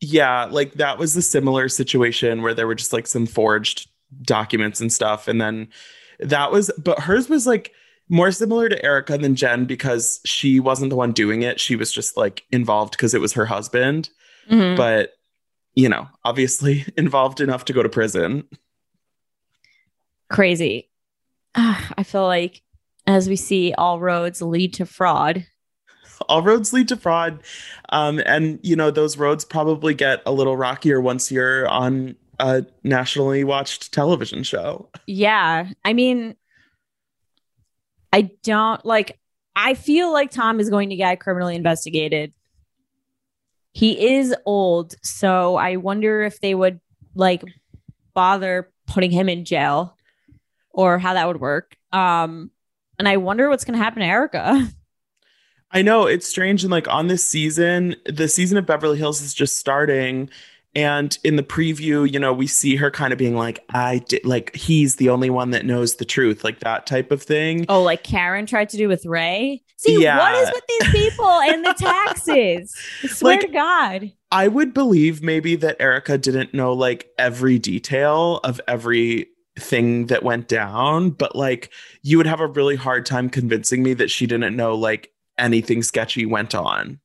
Yeah, 0.00 0.46
like 0.46 0.74
that 0.74 0.98
was 0.98 1.14
the 1.14 1.22
similar 1.22 1.68
situation 1.68 2.42
where 2.42 2.54
there 2.54 2.66
were 2.66 2.74
just 2.74 2.92
like 2.92 3.06
some 3.06 3.26
forged 3.26 3.88
documents 4.22 4.80
and 4.80 4.92
stuff. 4.92 5.28
And 5.28 5.40
then 5.40 5.68
that 6.18 6.50
was, 6.50 6.70
but 6.82 6.98
hers 7.00 7.28
was 7.28 7.46
like 7.46 7.72
more 8.08 8.32
similar 8.32 8.68
to 8.68 8.84
Erika 8.84 9.16
than 9.16 9.36
Jen 9.36 9.64
because 9.64 10.20
she 10.24 10.60
wasn't 10.60 10.90
the 10.90 10.96
one 10.96 11.12
doing 11.12 11.42
it. 11.42 11.60
She 11.60 11.76
was 11.76 11.92
just 11.92 12.16
like 12.16 12.42
involved 12.50 12.92
because 12.92 13.14
it 13.14 13.20
was 13.20 13.32
her 13.34 13.46
husband. 13.46 14.10
Mhm. 14.50 14.76
But, 14.76 15.12
you 15.74 15.88
know, 15.88 16.08
obviously 16.24 16.84
involved 16.96 17.40
enough 17.40 17.64
to 17.66 17.72
go 17.72 17.82
to 17.82 17.88
prison. 17.88 18.44
Crazy. 20.28 20.90
Ah, 21.54 21.92
I 21.96 22.02
feel 22.02 22.24
like 22.24 22.62
as 23.06 23.28
we 23.28 23.36
see, 23.36 23.74
all 23.76 24.00
roads 24.00 24.40
lead 24.40 24.74
to 24.74 24.86
fraud. 24.86 25.46
all 26.28 26.42
roads 26.42 26.72
lead 26.72 26.88
to 26.88 26.96
fraud 26.96 27.42
um, 27.90 28.20
and 28.26 28.58
you 28.62 28.76
know 28.76 28.90
those 28.90 29.16
roads 29.16 29.44
probably 29.44 29.94
get 29.94 30.22
a 30.26 30.32
little 30.32 30.56
rockier 30.56 31.00
once 31.00 31.30
you're 31.30 31.68
on 31.68 32.16
a 32.38 32.64
nationally 32.82 33.44
watched 33.44 33.92
television 33.92 34.42
show 34.42 34.88
Yeah. 35.06 35.70
I 35.84 35.92
mean, 35.92 36.36
I 38.12 38.30
don't 38.42 38.84
like, 38.84 39.18
I 39.56 39.74
feel 39.74 40.12
like 40.12 40.30
Tom 40.30 40.60
is 40.60 40.70
going 40.70 40.90
to 40.90 40.96
get 40.96 41.20
criminally 41.20 41.56
investigated. 41.56 42.32
He 43.72 44.16
is 44.16 44.34
old. 44.44 44.94
So 45.02 45.56
I 45.56 45.76
wonder 45.76 46.22
if 46.22 46.40
they 46.40 46.54
would 46.54 46.80
like 47.14 47.42
bother 48.14 48.70
putting 48.86 49.10
him 49.10 49.28
in 49.28 49.44
jail 49.44 49.96
or 50.70 50.98
how 50.98 51.14
that 51.14 51.26
would 51.26 51.40
work. 51.40 51.76
Um, 51.92 52.50
and 52.98 53.08
I 53.08 53.16
wonder 53.18 53.48
what's 53.48 53.64
going 53.64 53.78
to 53.78 53.84
happen 53.84 54.00
to 54.00 54.06
Erika. 54.06 54.68
i 55.72 55.82
know 55.82 56.06
it's 56.06 56.26
strange 56.28 56.62
and 56.64 56.70
like 56.70 56.88
on 56.88 57.06
this 57.08 57.24
season 57.24 57.94
the 58.06 58.28
season 58.28 58.56
of 58.58 58.66
beverly 58.66 58.98
hills 58.98 59.20
is 59.22 59.32
just 59.34 59.58
starting 59.58 60.28
and 60.74 61.18
in 61.24 61.36
the 61.36 61.42
preview 61.42 62.10
you 62.10 62.18
know 62.18 62.32
we 62.32 62.46
see 62.46 62.76
her 62.76 62.90
kind 62.90 63.12
of 63.12 63.18
being 63.18 63.36
like 63.36 63.58
i 63.74 63.98
did 64.08 64.24
like 64.24 64.54
he's 64.56 64.96
the 64.96 65.08
only 65.10 65.28
one 65.30 65.50
that 65.50 65.66
knows 65.66 65.96
the 65.96 66.04
truth 66.04 66.44
like 66.44 66.60
that 66.60 66.86
type 66.86 67.10
of 67.10 67.22
thing 67.22 67.66
Oh, 67.68 67.82
like 67.82 68.02
Karen 68.02 68.46
tried 68.46 68.68
to 68.70 68.76
do 68.76 68.88
with 68.88 69.04
Ray. 69.06 69.62
See, 69.76 69.96
what 69.96 70.02
Yeah. 70.02 70.40
is 70.42 70.50
with 70.52 70.64
these 70.68 70.90
people 70.92 71.26
and 71.28 71.64
the 71.64 71.74
taxes? 71.78 72.74
I 73.02 73.06
swear 73.08 73.34
Like- 73.36 73.46
to 73.46 73.52
God. 73.52 74.12
I 74.30 74.48
would 74.48 74.72
believe 74.72 75.22
maybe 75.22 75.56
that 75.56 75.76
Erika 75.80 76.16
didn't 76.16 76.54
know 76.54 76.72
like 76.72 77.08
every 77.18 77.58
detail 77.58 78.38
of 78.44 78.60
everything 78.68 80.06
that 80.06 80.22
went 80.22 80.48
down, 80.48 81.10
but 81.10 81.36
like 81.36 81.70
you 82.02 82.16
would 82.16 82.26
have 82.26 82.40
a 82.40 82.46
really 82.46 82.76
hard 82.76 83.04
time 83.06 83.28
convincing 83.28 83.82
me 83.82 83.94
that 83.94 84.10
she 84.10 84.26
didn't 84.26 84.56
know 84.56 84.74
like 84.74 85.10
anything 85.38 85.82
sketchy 85.82 86.26
went 86.26 86.54
on. 86.54 87.00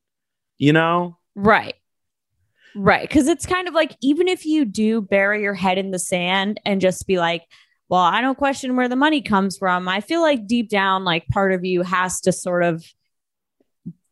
You 0.57 0.73
know? 0.73 1.17
Right. 1.35 1.75
Right. 2.75 3.09
Cause 3.09 3.27
it's 3.27 3.45
kind 3.45 3.67
of 3.67 3.73
like, 3.73 3.95
even 4.01 4.27
if 4.27 4.45
you 4.45 4.65
do 4.65 5.01
bury 5.01 5.41
your 5.41 5.53
head 5.53 5.77
in 5.77 5.91
the 5.91 5.99
sand 5.99 6.59
and 6.65 6.81
just 6.81 7.07
be 7.07 7.17
like, 7.17 7.43
well, 7.89 8.01
I 8.01 8.21
don't 8.21 8.37
question 8.37 8.75
where 8.75 8.89
the 8.89 8.95
money 8.95 9.21
comes 9.21 9.57
from. 9.57 9.87
I 9.87 10.01
feel 10.01 10.21
like 10.21 10.45
deep 10.45 10.69
down, 10.69 11.03
like 11.03 11.27
part 11.29 11.53
of 11.53 11.63
you 11.63 11.83
has 11.83 12.21
to 12.21 12.31
sort 12.31 12.63
of 12.63 12.85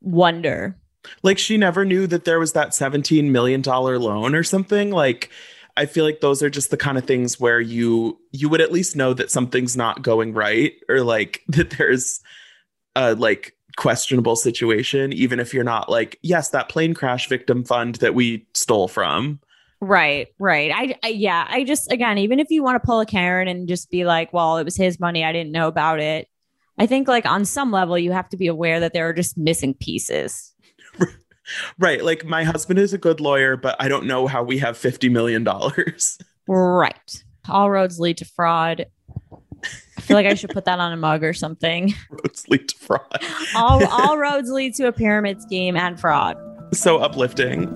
wonder. 0.01 0.77
Like 1.23 1.37
she 1.37 1.57
never 1.57 1.85
knew 1.85 2.07
that 2.07 2.25
there 2.25 2.39
was 2.39 2.53
that 2.53 2.73
17 2.73 3.31
million 3.31 3.61
dollar 3.61 3.99
loan 3.99 4.33
or 4.33 4.43
something. 4.43 4.91
Like 4.91 5.29
I 5.77 5.85
feel 5.85 6.05
like 6.05 6.21
those 6.21 6.41
are 6.41 6.49
just 6.49 6.71
the 6.71 6.77
kind 6.77 6.97
of 6.97 7.05
things 7.05 7.39
where 7.39 7.59
you 7.59 8.19
you 8.31 8.49
would 8.49 8.61
at 8.61 8.71
least 8.71 8.95
know 8.95 9.13
that 9.13 9.31
something's 9.31 9.75
not 9.75 10.01
going 10.01 10.33
right 10.33 10.73
or 10.87 11.01
like 11.01 11.43
that 11.49 11.71
there's 11.71 12.21
a 12.95 13.13
like 13.15 13.55
questionable 13.77 14.35
situation 14.35 15.11
even 15.11 15.39
if 15.39 15.53
you're 15.53 15.63
not 15.63 15.89
like 15.89 16.17
yes 16.21 16.49
that 16.49 16.69
plane 16.69 16.93
crash 16.93 17.27
victim 17.27 17.63
fund 17.63 17.95
that 17.95 18.15
we 18.15 18.45
stole 18.53 18.87
from 18.87 19.39
Right. 19.81 20.27
Right. 20.39 20.71
I, 20.73 20.95
I, 21.03 21.07
yeah. 21.09 21.45
I 21.47 21.63
just, 21.63 21.91
again, 21.91 22.17
even 22.17 22.39
if 22.39 22.47
you 22.49 22.63
want 22.63 22.81
to 22.81 22.85
pull 22.85 22.99
a 23.01 23.05
Karen 23.05 23.47
and 23.47 23.67
just 23.67 23.91
be 23.91 24.05
like, 24.05 24.33
well, 24.33 24.57
it 24.57 24.63
was 24.63 24.75
his 24.75 24.99
money. 24.99 25.23
I 25.23 25.31
didn't 25.31 25.51
know 25.51 25.67
about 25.67 25.99
it. 25.99 26.27
I 26.77 26.85
think 26.85 27.07
like 27.07 27.25
on 27.25 27.45
some 27.45 27.71
level 27.71 27.97
you 27.97 28.11
have 28.11 28.27
to 28.29 28.37
be 28.37 28.47
aware 28.47 28.79
that 28.79 28.93
there 28.93 29.07
are 29.07 29.13
just 29.13 29.37
missing 29.37 29.73
pieces. 29.73 30.53
Right. 31.77 32.03
Like 32.03 32.25
my 32.25 32.43
husband 32.43 32.79
is 32.79 32.91
a 32.91 32.97
good 32.97 33.19
lawyer, 33.21 33.55
but 33.55 33.75
I 33.79 33.87
don't 33.87 34.07
know 34.07 34.25
how 34.25 34.41
we 34.41 34.57
have 34.57 34.79
$50 34.79 35.11
million. 35.11 35.47
Right. 36.47 37.23
All 37.47 37.69
roads 37.69 37.99
lead 37.99 38.17
to 38.17 38.25
fraud. 38.25 38.87
I 39.97 40.01
feel 40.01 40.15
like 40.15 40.25
I 40.25 40.33
should 40.33 40.49
put 40.51 40.65
that 40.65 40.79
on 40.79 40.91
a 40.91 40.97
mug 40.97 41.23
or 41.23 41.33
something. 41.33 41.93
Roads 42.09 42.47
lead 42.49 42.69
to 42.69 42.77
fraud. 42.77 43.23
All 43.55 43.85
all 43.91 44.17
roads 44.17 44.49
lead 44.49 44.75
to 44.75 44.87
a 44.87 44.91
pyramid 44.91 45.41
scheme 45.41 45.75
and 45.75 45.99
fraud. 45.99 46.37
So 46.73 46.97
uplifting. 46.97 47.73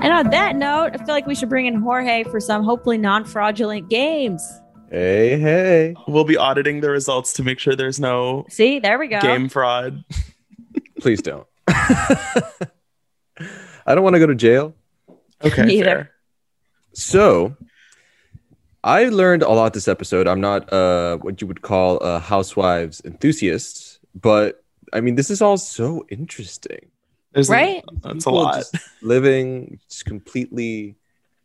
And 0.00 0.12
on 0.12 0.30
that 0.30 0.56
note, 0.56 0.92
I 0.94 0.98
feel 0.98 1.14
like 1.14 1.26
we 1.26 1.34
should 1.34 1.48
bring 1.48 1.66
in 1.66 1.74
Jorge 1.82 2.24
for 2.24 2.40
some 2.40 2.62
hopefully 2.64 2.96
non-fraudulent 2.98 3.90
games. 3.90 4.42
Hey, 4.90 5.38
hey. 5.38 5.94
We'll 6.06 6.24
be 6.24 6.36
auditing 6.36 6.80
the 6.80 6.88
results 6.90 7.32
to 7.34 7.42
make 7.42 7.58
sure 7.58 7.76
there's 7.76 8.00
no 8.00 8.46
See, 8.48 8.78
there 8.78 8.98
we 8.98 9.08
go. 9.08 9.20
game 9.20 9.48
fraud. 9.48 10.02
Please 11.00 11.20
don't. 11.20 11.46
I 11.68 12.54
don't 13.86 14.02
want 14.02 14.14
to 14.14 14.20
go 14.20 14.26
to 14.26 14.34
jail. 14.34 14.74
Okay. 15.44 15.62
Neither. 15.64 15.84
fair. 15.84 16.10
So, 16.92 17.56
I 18.84 19.04
learned 19.04 19.42
a 19.42 19.50
lot 19.50 19.74
this 19.74 19.88
episode. 19.88 20.26
I'm 20.26 20.40
not 20.40 20.72
uh 20.72 21.18
what 21.18 21.40
you 21.40 21.46
would 21.46 21.62
call 21.62 21.98
a 21.98 22.18
housewives 22.18 23.02
enthusiast, 23.04 24.00
but 24.14 24.64
I 24.92 25.00
mean 25.00 25.14
this 25.16 25.30
is 25.30 25.42
all 25.42 25.58
so 25.58 26.06
interesting. 26.08 26.90
There's 27.32 27.48
Right? 27.48 27.84
that's 28.02 28.24
a 28.24 28.30
lot. 28.30 28.54
just 28.54 28.76
living 29.02 29.78
just 29.88 30.06
completely 30.06 30.96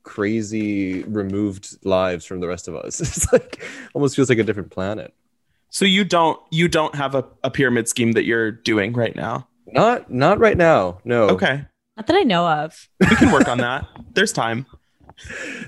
crazy 0.04 1.04
removed 1.04 1.78
lives 1.86 2.26
from 2.26 2.39
the 2.39 2.48
rest 2.48 2.68
of 2.68 2.76
us. 2.76 3.00
It's 3.02 3.32
like 3.34 3.64
almost 3.94 4.16
feels 4.16 4.30
like 4.30 4.39
a 4.39 4.44
different 4.44 4.72
planet. 4.72 5.14
So 5.70 5.86
you 5.86 6.04
don't 6.04 6.39
you 6.52 6.68
don't 6.68 6.94
have 6.96 7.16
a, 7.16 7.26
a 7.44 7.50
pyramid 7.50 7.88
scheme 7.88 8.12
that 8.14 8.26
you're 8.26 8.52
doing 8.52 8.94
right 8.94 9.16
now. 9.16 9.48
Not 9.68 10.12
not 10.12 10.39
right 10.39 10.58
now. 10.58 11.00
No. 11.04 11.24
Okay. 11.30 11.66
Not 11.96 12.08
that 12.08 12.16
I 12.16 12.24
know 12.24 12.48
of. 12.48 12.89
We 13.00 13.16
can 13.16 13.32
work 13.32 13.48
on 13.48 13.60
that. 13.60 13.88
There's 14.14 14.34
time. 14.34 14.66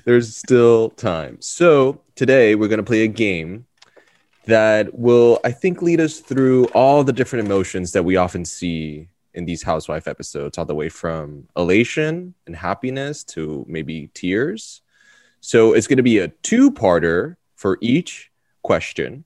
There's 0.05 0.35
still 0.35 0.89
time. 0.91 1.37
So 1.39 2.01
today 2.15 2.55
we're 2.55 2.67
going 2.67 2.79
to 2.79 2.83
play 2.83 3.03
a 3.03 3.07
game 3.07 3.67
that 4.45 4.97
will, 4.97 5.39
I 5.43 5.51
think, 5.51 5.83
lead 5.83 5.99
us 6.01 6.19
through 6.19 6.65
all 6.67 7.03
the 7.03 7.13
different 7.13 7.45
emotions 7.45 7.91
that 7.91 8.03
we 8.03 8.15
often 8.15 8.43
see 8.43 9.07
in 9.35 9.45
these 9.45 9.61
housewife 9.61 10.07
episodes, 10.07 10.57
all 10.57 10.65
the 10.65 10.73
way 10.73 10.89
from 10.89 11.47
elation 11.57 12.33
and 12.47 12.55
happiness 12.55 13.23
to 13.23 13.63
maybe 13.67 14.09
tears. 14.15 14.81
So 15.41 15.73
it's 15.73 15.87
going 15.87 15.97
to 15.97 16.03
be 16.03 16.19
a 16.19 16.29
two 16.29 16.71
parter 16.71 17.35
for 17.55 17.77
each 17.81 18.31
question. 18.63 19.25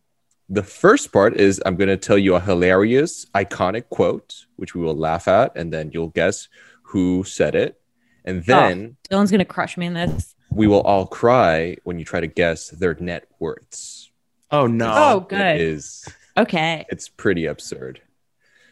The 0.49 0.63
first 0.63 1.13
part 1.13 1.37
is 1.37 1.61
I'm 1.65 1.75
going 1.75 1.89
to 1.89 1.97
tell 1.97 2.17
you 2.17 2.35
a 2.35 2.39
hilarious, 2.41 3.25
iconic 3.35 3.87
quote, 3.89 4.47
which 4.57 4.75
we 4.75 4.81
will 4.81 4.97
laugh 4.97 5.27
at, 5.27 5.55
and 5.55 5.71
then 5.71 5.91
you'll 5.93 6.07
guess 6.09 6.49
who 6.89 7.23
said 7.23 7.55
it. 7.55 7.79
And 8.25 8.43
then 8.45 8.97
Dylan's 9.09 9.31
gonna 9.31 9.45
crush 9.45 9.77
me 9.77 9.85
in 9.85 9.93
this. 9.93 10.35
we 10.51 10.67
will 10.67 10.81
all 10.81 11.05
cry 11.07 11.77
when 11.83 11.99
you 11.99 12.05
try 12.05 12.19
to 12.19 12.27
guess 12.27 12.69
their 12.69 12.95
net 12.95 13.27
worths. 13.39 14.11
Oh 14.51 14.67
no. 14.67 14.93
Oh, 14.95 15.19
good. 15.21 15.61
is 15.61 16.05
Okay. 16.37 16.85
it's 16.89 17.09
pretty 17.09 17.45
absurd. 17.45 18.01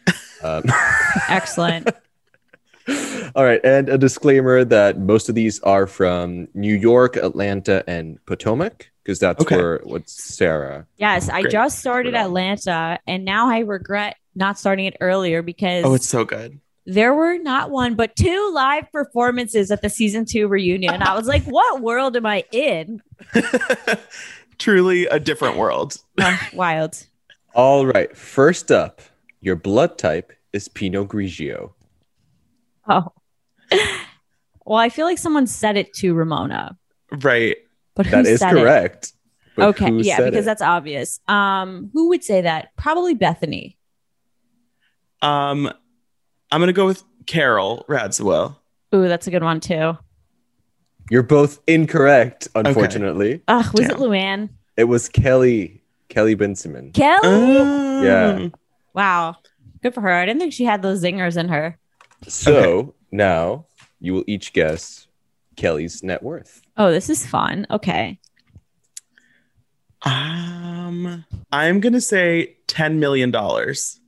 Um, 0.40 0.62
Excellent. 1.28 1.88
all 3.34 3.44
right, 3.44 3.60
and 3.64 3.88
a 3.88 3.98
disclaimer 3.98 4.64
that 4.64 4.98
most 4.98 5.28
of 5.28 5.34
these 5.34 5.58
are 5.60 5.86
from 5.88 6.46
New 6.54 6.74
York, 6.74 7.16
Atlanta, 7.16 7.82
and 7.88 8.24
Potomac, 8.24 8.88
because 9.02 9.18
that's 9.18 9.42
Okay. 9.42 9.56
where 9.56 9.80
what's 9.82 10.12
Sarah. 10.36 10.86
Yes, 10.96 11.28
I 11.28 11.40
Great. 11.42 11.52
just 11.52 11.80
started 11.80 12.14
Atlanta 12.14 13.00
and 13.06 13.24
now 13.24 13.50
I 13.50 13.58
regret 13.60 14.16
not 14.36 14.58
starting 14.60 14.86
it 14.86 14.96
earlier 15.00 15.42
because 15.42 15.84
Oh, 15.84 15.94
it's 15.94 16.08
so 16.08 16.24
good. 16.24 16.60
There 16.90 17.12
were 17.12 17.36
not 17.36 17.70
one 17.70 17.96
but 17.96 18.16
two 18.16 18.50
live 18.54 18.90
performances 18.90 19.70
at 19.70 19.82
the 19.82 19.90
season 19.90 20.24
two 20.24 20.48
reunion. 20.48 21.02
I 21.02 21.14
was 21.14 21.26
like, 21.28 21.44
what 21.44 21.82
world 21.82 22.16
am 22.16 22.24
I 22.24 22.44
in? 22.50 23.02
Truly 24.58 25.04
a 25.06 25.20
different 25.20 25.56
world. 25.58 25.98
Oh, 26.20 26.40
wild. 26.54 27.04
All 27.54 27.84
right, 27.86 28.16
first 28.16 28.70
up, 28.72 29.02
your 29.40 29.54
blood 29.54 29.98
type 29.98 30.32
is 30.54 30.66
Pinot 30.68 31.08
Grigio. 31.08 31.72
Oh. 32.88 33.12
Well, 34.64 34.78
I 34.78 34.88
feel 34.88 35.04
like 35.06 35.18
someone 35.18 35.46
said 35.46 35.76
it 35.76 35.92
to 35.96 36.14
Ramona, 36.14 36.76
Right. 37.22 37.56
but 37.94 38.06
who 38.06 38.12
That 38.12 38.26
is 38.26 38.40
said 38.40 38.52
it? 38.56 38.60
correct. 38.60 39.12
But 39.56 39.68
okay, 39.68 39.90
yeah, 39.92 40.22
because 40.22 40.44
it? 40.44 40.46
that's 40.46 40.62
obvious. 40.62 41.20
Um, 41.28 41.90
who 41.92 42.08
would 42.08 42.24
say 42.24 42.40
that? 42.42 42.70
Probably 42.76 43.14
Bethenny. 43.14 43.76
Um 45.20 45.70
I'm 46.50 46.60
gonna 46.60 46.72
go 46.72 46.86
with 46.86 47.02
Carole 47.26 47.84
Radziwill. 47.88 48.56
Ooh, 48.94 49.08
that's 49.08 49.26
a 49.26 49.30
good 49.30 49.42
one 49.42 49.60
too. 49.60 49.98
You're 51.10 51.22
both 51.22 51.60
incorrect, 51.66 52.48
unfortunately. 52.54 53.42
Ugh, 53.48 53.66
was 53.74 53.86
it 53.86 53.96
Luann? 53.96 54.50
It 54.76 54.84
was 54.84 55.08
Kelly, 55.08 55.82
Kelly 56.08 56.36
Bensimon. 56.36 56.92
Kelly? 56.92 57.20
Oh. 57.24 58.02
Yeah. 58.02 58.48
wow. 58.94 59.36
Good 59.82 59.94
for 59.94 60.00
her. 60.02 60.12
I 60.12 60.26
didn't 60.26 60.40
think 60.40 60.52
she 60.52 60.64
had 60.64 60.82
those 60.82 61.02
zingers 61.02 61.36
in 61.36 61.48
her. 61.48 61.78
So 62.26 62.94
now 63.10 63.66
you 64.00 64.14
will 64.14 64.24
each 64.26 64.52
guess 64.52 65.06
Kelly's 65.56 66.02
net 66.02 66.22
worth. 66.22 66.62
Oh, 66.76 66.90
this 66.90 67.08
is 67.10 67.26
fun. 67.26 67.66
Okay. 67.70 68.18
Um 70.02 71.24
I'm 71.50 71.80
gonna 71.80 72.00
say 72.00 72.56
ten 72.66 73.00
million 73.00 73.30
dollars. 73.30 73.98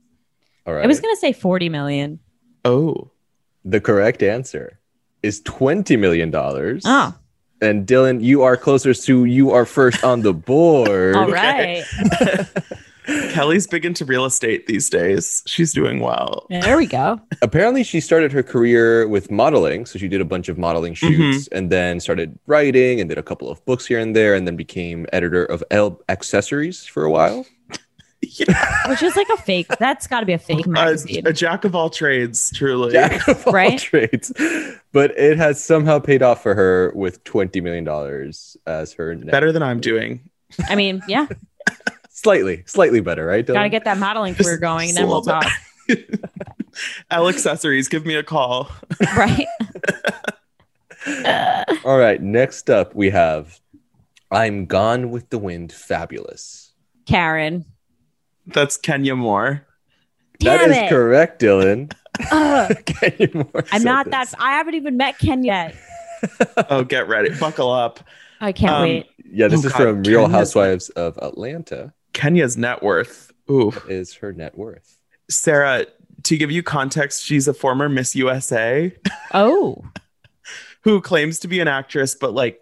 All 0.65 0.73
right. 0.73 0.83
I 0.83 0.87
was 0.87 0.99
gonna 0.99 1.15
say 1.17 1.33
40 1.33 1.69
million. 1.69 2.19
Oh. 2.65 3.09
the 3.63 3.81
correct 3.81 4.23
answer 4.23 4.79
is 5.23 5.41
$20 5.41 5.97
million. 5.99 6.31
Oh, 6.35 7.15
And 7.61 7.87
Dylan, 7.87 8.23
you 8.23 8.41
are 8.41 8.57
closer 8.57 8.93
to 8.93 9.25
you 9.25 9.51
are 9.51 9.65
first 9.65 10.03
on 10.03 10.21
the 10.21 10.33
board. 10.33 11.15
all 11.15 11.29
right. 11.29 11.83
Kelly's 13.31 13.67
big 13.67 13.85
into 13.85 14.05
real 14.05 14.25
estate 14.25 14.67
these 14.67 14.89
days. 14.89 15.43
She's 15.45 15.73
doing 15.73 15.99
well. 15.99 16.45
There 16.49 16.77
we 16.77 16.85
go. 16.85 17.19
Apparently, 17.41 17.83
she 17.83 17.99
started 17.99 18.31
her 18.31 18.43
career 18.43 19.07
with 19.07 19.31
modeling. 19.31 19.85
So 19.85 19.97
she 19.99 20.07
did 20.07 20.21
a 20.21 20.25
bunch 20.25 20.49
of 20.49 20.57
modeling 20.57 20.93
shoots 20.93 21.47
mm-hmm. 21.47 21.57
and 21.57 21.69
then 21.69 21.99
started 21.99 22.37
writing 22.47 22.99
and 22.99 23.09
did 23.09 23.17
a 23.17 23.23
couple 23.23 23.49
of 23.49 23.63
books 23.65 23.85
here 23.85 23.99
and 23.99 24.15
there 24.15 24.35
and 24.35 24.47
then 24.47 24.55
became 24.55 25.07
editor 25.11 25.43
of 25.43 25.63
Elle 25.71 25.99
Accessories 26.09 26.85
for 26.85 27.03
a 27.03 27.11
while. 27.11 27.45
Yeah. 28.21 28.87
Which 28.89 29.01
is 29.03 29.15
like 29.15 29.27
a 29.29 29.37
fake. 29.37 29.67
That's 29.79 30.07
got 30.07 30.19
to 30.21 30.25
be 30.25 30.33
a 30.33 30.37
fake 30.37 30.65
A, 30.65 30.69
magazine. 30.69 31.25
a 31.27 31.33
jack 31.33 31.65
of 31.65 31.75
all 31.75 31.89
trades, 31.89 32.51
truly. 32.55 32.91
Jack 32.91 33.27
of 33.27 33.45
all 33.47 33.53
Right? 33.53 33.79
trades. 33.79 34.31
But 34.93 35.17
it 35.17 35.37
has 35.37 35.63
somehow 35.63 35.99
paid 35.99 36.21
off 36.21 36.41
for 36.43 36.53
her 36.55 36.91
with 36.95 37.23
$20 37.23 37.61
million 37.63 37.87
as 38.67 38.93
her 38.93 39.15
net. 39.15 39.31
Better 39.31 39.51
than 39.51 39.63
I'm 39.63 39.79
doing. 39.79 40.29
I 40.69 40.75
mean, 40.75 41.01
yeah, 41.07 41.27
Slightly, 42.09 42.61
slightly 42.67 42.99
better, 42.99 43.25
right? 43.25 43.43
Dylan? 43.45 43.53
got 43.53 43.63
to 43.63 43.69
get 43.69 43.83
that 43.85 43.97
modeling 43.97 44.35
career 44.35 44.57
going, 44.57 44.89
and 44.89 44.97
then 44.97 45.07
we'll 45.07 45.23
talk. 45.23 45.45
Elle 47.09 47.29
accessories, 47.29 47.87
give 47.87 48.05
me 48.05 48.13
a 48.15 48.21
call. 48.23 48.69
right? 49.17 49.47
All 51.83 51.97
right, 51.97 52.21
next 52.21 52.69
up 52.69 52.93
we 52.93 53.09
have 53.09 53.59
I'm 54.29 54.65
Gone 54.67 55.09
with 55.09 55.29
the 55.31 55.39
Wind 55.39 55.71
Fabulous. 55.73 56.73
Karen. 57.07 57.65
That's 58.53 58.77
Kenya 58.77 59.15
Moore. 59.15 59.65
That 60.39 60.57
Damn 60.59 60.71
is 60.71 60.77
it. 60.77 60.89
correct, 60.89 61.41
Dylan. 61.41 61.91
Ugh, 62.31 62.85
Kenya 62.85 63.29
Moore 63.33 63.63
I'm 63.71 63.83
not 63.83 64.05
this. 64.05 64.31
that. 64.31 64.35
I 64.41 64.53
haven't 64.53 64.75
even 64.75 64.97
met 64.97 65.17
Ken 65.19 65.43
yet. 65.43 65.75
Oh, 66.69 66.83
get 66.83 67.07
ready. 67.07 67.31
Buckle 67.39 67.71
up. 67.71 67.99
I 68.39 68.51
can't 68.51 68.71
Um, 68.73 68.81
wait. 68.83 69.07
Yeah, 69.25 69.47
this 69.47 69.63
Oh, 69.63 69.67
is 69.67 69.73
God, 69.73 69.77
from 69.81 70.03
Real 70.03 70.21
Kenya's- 70.25 70.31
Housewives 70.35 70.89
of 70.89 71.17
Atlanta. 71.17 71.93
Kenya's 72.13 72.57
net 72.57 72.83
worth. 72.83 73.31
Ooh. 73.49 73.71
Is 73.89 74.13
her 74.15 74.31
net 74.31 74.55
worth? 74.55 74.97
Sarah, 75.31 75.87
to 76.23 76.37
give 76.37 76.51
you 76.51 76.61
context, 76.61 77.23
she's 77.23 77.47
a 77.47 77.55
former 77.55 77.89
Miss 77.89 78.15
USA 78.15 78.93
Oh, 79.33 79.83
who 80.81 81.01
claims 81.01 81.39
to 81.39 81.47
be 81.47 81.59
an 81.59 81.67
actress, 81.67 82.13
but 82.13 82.33
like 82.35 82.61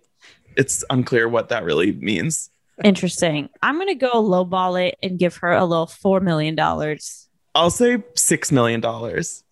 it's 0.55 0.85
unclear 0.89 1.27
what 1.27 1.49
that 1.49 1.65
really 1.65 1.91
means. 1.91 2.49
Interesting. 2.83 3.49
I'm 3.61 3.77
gonna 3.77 3.95
go 3.95 4.11
lowball 4.23 4.87
it 4.87 4.97
and 5.03 5.17
give 5.19 5.37
her 5.37 5.51
a 5.51 5.65
little 5.65 5.87
four 5.87 6.19
million 6.19 6.55
dollars. 6.55 7.27
I'll 7.55 7.69
say 7.69 8.03
six 8.15 8.51
million 8.51 8.79
dollars. 8.81 9.43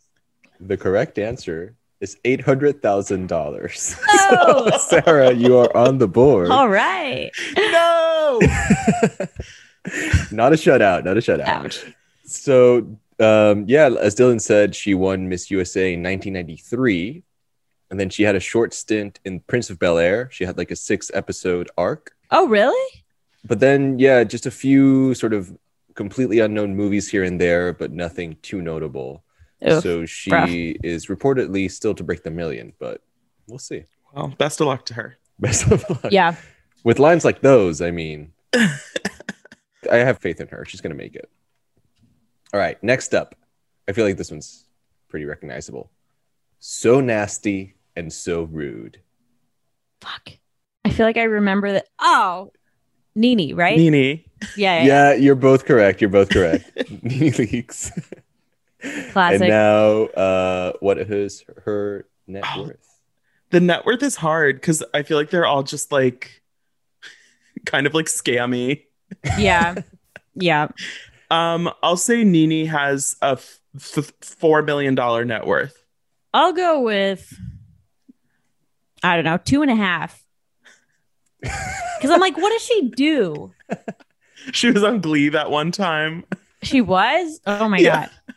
The 0.59 0.77
correct 0.77 1.17
answer 1.19 1.75
is 1.99 2.17
eight 2.25 2.41
hundred 2.41 2.81
thousand 2.81 3.27
dollars. 3.27 3.95
Oh. 4.09 4.77
Sarah, 4.89 5.33
you 5.33 5.57
are 5.57 5.75
on 5.75 5.97
the 5.97 6.07
board. 6.07 6.49
All 6.49 6.69
right. 6.69 7.31
No. 7.55 8.39
not 10.31 10.53
a 10.53 10.57
shutout. 10.57 11.03
Not 11.05 11.17
a 11.17 11.21
shutout. 11.21 11.47
Ouch. 11.47 11.85
So, 12.23 12.97
um, 13.19 13.65
yeah, 13.67 13.87
as 13.99 14.15
Dylan 14.15 14.41
said, 14.41 14.75
she 14.75 14.93
won 14.93 15.29
Miss 15.29 15.49
USA 15.49 15.93
in 15.93 16.03
1993. 16.03 17.23
and 17.89 17.99
then 17.99 18.09
she 18.09 18.23
had 18.23 18.35
a 18.35 18.39
short 18.39 18.73
stint 18.73 19.19
in 19.25 19.39
Prince 19.41 19.69
of 19.69 19.79
Bel 19.79 19.97
Air. 19.97 20.29
She 20.31 20.45
had 20.45 20.57
like 20.57 20.71
a 20.71 20.75
six 20.75 21.09
episode 21.13 21.69
arc. 21.77 22.11
Oh, 22.31 22.47
really? 22.47 23.03
But 23.43 23.59
then, 23.59 23.99
yeah, 23.99 24.23
just 24.23 24.45
a 24.45 24.51
few 24.51 25.13
sort 25.13 25.33
of 25.33 25.55
completely 25.95 26.39
unknown 26.39 26.75
movies 26.75 27.09
here 27.09 27.23
and 27.23 27.39
there, 27.39 27.73
but 27.73 27.91
nothing 27.91 28.37
too 28.41 28.61
notable. 28.61 29.23
Oof, 29.67 29.81
so 29.81 30.05
she 30.05 30.31
rough. 30.31 30.49
is 30.49 31.07
reportedly 31.07 31.69
still 31.71 31.95
to 31.95 32.03
break 32.03 32.23
the 32.23 32.31
million, 32.31 32.73
but 32.79 33.01
we'll 33.47 33.59
see. 33.59 33.85
Well, 34.13 34.27
best 34.37 34.61
of 34.61 34.67
luck 34.67 34.85
to 34.87 34.93
her. 34.95 35.17
Best 35.39 35.71
of 35.71 35.87
luck. 35.87 36.11
Yeah. 36.11 36.35
With 36.83 36.97
lines 36.97 37.23
like 37.23 37.41
those, 37.41 37.79
I 37.79 37.91
mean, 37.91 38.33
I 38.53 39.97
have 39.97 40.17
faith 40.17 40.41
in 40.41 40.47
her. 40.47 40.65
She's 40.65 40.81
going 40.81 40.89
to 40.89 40.97
make 40.97 41.15
it. 41.15 41.29
All 42.51 42.59
right, 42.59 42.81
next 42.83 43.13
up. 43.13 43.35
I 43.87 43.91
feel 43.91 44.03
like 44.03 44.17
this 44.17 44.31
one's 44.31 44.65
pretty 45.09 45.25
recognizable. 45.25 45.91
So 46.57 47.01
nasty 47.01 47.75
and 47.95 48.11
so 48.11 48.43
rude. 48.43 48.99
Fuck. 50.01 50.29
I 50.85 50.89
feel 50.89 51.05
like 51.05 51.17
I 51.17 51.23
remember 51.23 51.73
that. 51.73 51.87
Oh, 51.99 52.51
NeNe, 53.17 53.53
right? 53.55 53.77
NeNe. 53.77 54.23
Yeah, 54.55 54.83
yeah, 54.83 54.83
Yeah, 54.83 55.13
you're 55.13 55.35
both 55.35 55.65
correct. 55.65 55.99
You're 55.99 56.09
both 56.11 56.29
correct. 56.29 56.63
NeNe 57.03 57.33
Leakes. 57.33 57.91
Classic. 59.11 59.41
And 59.41 59.49
now, 59.49 60.03
uh, 60.15 60.73
what 60.79 60.99
is 60.99 61.43
her 61.65 62.05
net 62.27 62.43
Oh. 62.55 62.63
worth? 62.63 62.99
The 63.49 63.59
net 63.59 63.85
worth 63.85 64.03
is 64.03 64.15
hard 64.15 64.57
because 64.57 64.83
I 64.93 65.01
feel 65.03 65.17
like 65.17 65.29
they're 65.31 65.45
all 65.47 65.63
just 65.63 65.91
like 65.91 66.41
kind 67.65 67.87
of 67.87 67.93
like 67.93 68.05
scammy. 68.05 68.83
yeah. 69.37 69.75
Yeah. 70.35 70.67
Um, 71.29 71.69
I'll 71.83 71.97
say 71.97 72.23
NeNe 72.23 72.67
has 72.67 73.17
a 73.21 73.31
f- 73.31 73.59
f- 73.75 74.13
four 74.21 74.61
million 74.61 74.95
dollar 74.95 75.25
net 75.25 75.45
worth. 75.45 75.83
I'll 76.33 76.53
go 76.53 76.79
with, 76.79 77.33
I 79.03 79.15
don't 79.17 79.25
know, 79.25 79.35
two 79.35 79.61
and 79.61 79.69
a 79.69 79.75
half. 79.75 80.23
Because 81.41 82.09
I'm 82.11 82.19
like, 82.19 82.37
what 82.37 82.51
does 82.51 82.61
she 82.63 82.89
do? 82.89 83.51
She 84.53 84.71
was 84.71 84.81
on 84.81 85.01
Glee 85.01 85.27
that 85.29 85.51
one 85.51 85.71
time. 85.73 86.23
She 86.63 86.79
was? 86.79 87.41
Oh 87.45 87.67
my 87.67 87.79
Yeah. 87.79 88.07
God. 88.07 88.35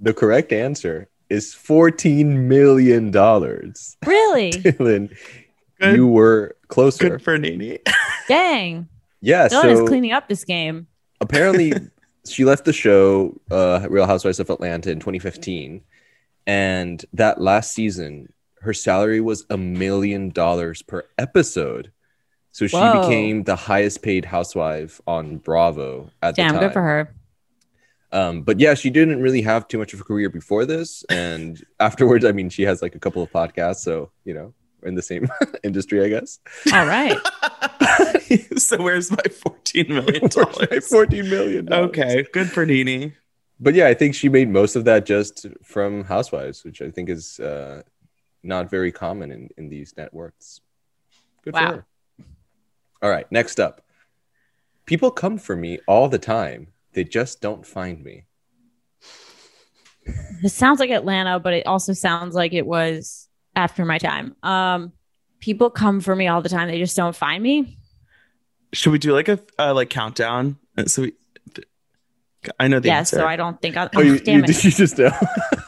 The 0.00 0.12
correct 0.12 0.52
answer 0.52 1.08
is 1.30 1.54
$14 1.54 2.26
million. 2.26 3.12
Dylan, 3.12 3.96
Really? 4.04 4.50
Good, 5.80 5.96
you 5.96 6.08
were 6.08 6.56
closer. 6.66 7.08
good 7.10 7.22
for 7.22 7.38
NeNe. 7.38 7.78
Dang. 8.28 8.88
yeah, 9.20 9.46
Dylan 9.46 9.62
so 9.62 9.68
is 9.68 9.88
cleaning 9.88 10.10
up 10.12 10.28
this 10.28 10.44
game. 10.44 10.88
apparently 11.20 11.72
she 12.28 12.44
left 12.44 12.64
the 12.64 12.72
show 12.72 13.38
uh, 13.52 13.86
Real 13.88 14.06
Housewives 14.06 14.40
of 14.40 14.50
Atlanta 14.50 14.90
in 14.90 14.98
2015. 14.98 15.82
And 16.48 17.04
that 17.12 17.40
last 17.40 17.72
season, 17.74 18.32
her 18.60 18.74
salary 18.74 19.20
was 19.20 19.46
a 19.50 19.56
million 19.56 20.30
dollars 20.30 20.82
per 20.82 21.04
episode. 21.16 21.92
So 22.54 22.68
she 22.68 22.76
Whoa. 22.76 23.00
became 23.02 23.42
the 23.42 23.56
highest 23.56 24.00
paid 24.00 24.24
housewife 24.24 25.00
on 25.08 25.38
Bravo 25.38 26.08
at 26.22 26.36
Damn, 26.36 26.46
the 26.46 26.52
time. 26.52 26.60
Damn, 26.60 26.68
good 26.68 26.72
for 26.72 26.82
her. 26.82 27.14
Um, 28.12 28.42
but 28.42 28.60
yeah, 28.60 28.74
she 28.74 28.90
didn't 28.90 29.20
really 29.20 29.42
have 29.42 29.66
too 29.66 29.76
much 29.76 29.92
of 29.92 30.00
a 30.00 30.04
career 30.04 30.30
before 30.30 30.64
this, 30.64 31.04
and 31.10 31.60
afterwards, 31.80 32.24
I 32.24 32.30
mean, 32.30 32.48
she 32.48 32.62
has 32.62 32.80
like 32.80 32.94
a 32.94 33.00
couple 33.00 33.22
of 33.22 33.30
podcasts, 33.32 33.78
so 33.82 34.12
you 34.24 34.34
know, 34.34 34.54
we're 34.80 34.86
in 34.88 34.94
the 34.94 35.02
same 35.02 35.26
industry, 35.64 36.04
I 36.04 36.08
guess. 36.08 36.38
All 36.72 36.86
right. 36.86 37.18
so 38.56 38.80
where's 38.80 39.10
my 39.10 39.24
fourteen 39.42 39.88
million 39.88 40.20
Where's 40.22 40.36
my 40.36 40.66
dollars? 40.66 40.86
Fourteen 40.86 41.28
million. 41.28 41.64
dollars? 41.64 41.88
Okay, 41.88 42.24
good 42.32 42.48
for 42.52 42.64
NeNe. 42.64 43.14
but 43.58 43.74
yeah, 43.74 43.88
I 43.88 43.94
think 43.94 44.14
she 44.14 44.28
made 44.28 44.48
most 44.48 44.76
of 44.76 44.84
that 44.84 45.06
just 45.06 45.46
from 45.64 46.04
Housewives, 46.04 46.62
which 46.62 46.80
I 46.82 46.90
think 46.92 47.08
is 47.08 47.40
uh, 47.40 47.82
not 48.44 48.70
very 48.70 48.92
common 48.92 49.32
in 49.32 49.48
in 49.58 49.68
these 49.68 49.92
networks. 49.96 50.60
Good 51.42 51.54
Wow. 51.54 51.60
for 51.70 51.76
her. 51.78 51.86
All 53.04 53.10
right, 53.10 53.30
next 53.30 53.60
up, 53.60 53.82
people 54.86 55.10
come 55.10 55.36
for 55.36 55.54
me 55.54 55.78
all 55.86 56.08
the 56.08 56.18
time. 56.18 56.68
They 56.94 57.04
just 57.04 57.42
don't 57.42 57.66
find 57.66 58.02
me. 58.02 58.24
This 60.40 60.54
sounds 60.54 60.80
like 60.80 60.88
Atlanta, 60.88 61.38
but 61.38 61.52
it 61.52 61.66
also 61.66 61.92
sounds 61.92 62.34
like 62.34 62.54
it 62.54 62.64
was 62.64 63.28
after 63.54 63.84
my 63.84 63.98
time. 63.98 64.34
Um, 64.42 64.94
people 65.38 65.68
come 65.68 66.00
for 66.00 66.16
me 66.16 66.28
all 66.28 66.40
the 66.40 66.48
time. 66.48 66.66
They 66.68 66.78
just 66.78 66.96
don't 66.96 67.14
find 67.14 67.42
me. 67.42 67.76
Should 68.72 68.92
we 68.92 68.98
do 68.98 69.12
like 69.12 69.28
a 69.28 69.38
uh, 69.58 69.74
like 69.74 69.90
countdown? 69.90 70.56
So 70.86 71.02
we, 71.02 71.12
th- 71.54 71.68
I 72.58 72.68
know 72.68 72.80
the 72.80 72.88
yeah, 72.88 72.98
answer. 73.00 73.16
so 73.16 73.26
I 73.26 73.36
don't 73.36 73.60
think 73.60 73.76
I'll. 73.76 73.90
Oh, 73.94 74.00
you, 74.00 74.18
damn 74.24 74.38
you, 74.38 74.44
it. 74.44 74.46
did 74.46 74.64
you 74.64 74.70
just 74.70 74.96
know? 74.96 75.10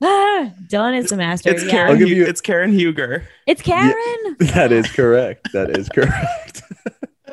Ah, 0.02 0.50
Dylan 0.68 0.96
is 0.98 1.10
the 1.10 1.16
master. 1.16 1.50
it's 1.50 1.62
yeah. 1.64 1.70
Karen. 1.70 1.90
I'll 1.92 1.96
Hu- 1.98 2.06
you- 2.06 2.24
It's 2.26 2.40
Karen 2.40 2.72
Huger. 2.72 3.28
It's 3.46 3.60
Karen. 3.60 3.92
that 4.54 4.72
is 4.72 4.90
correct. 4.90 5.48
That 5.52 5.76
is 5.76 5.88
correct. 5.90 6.62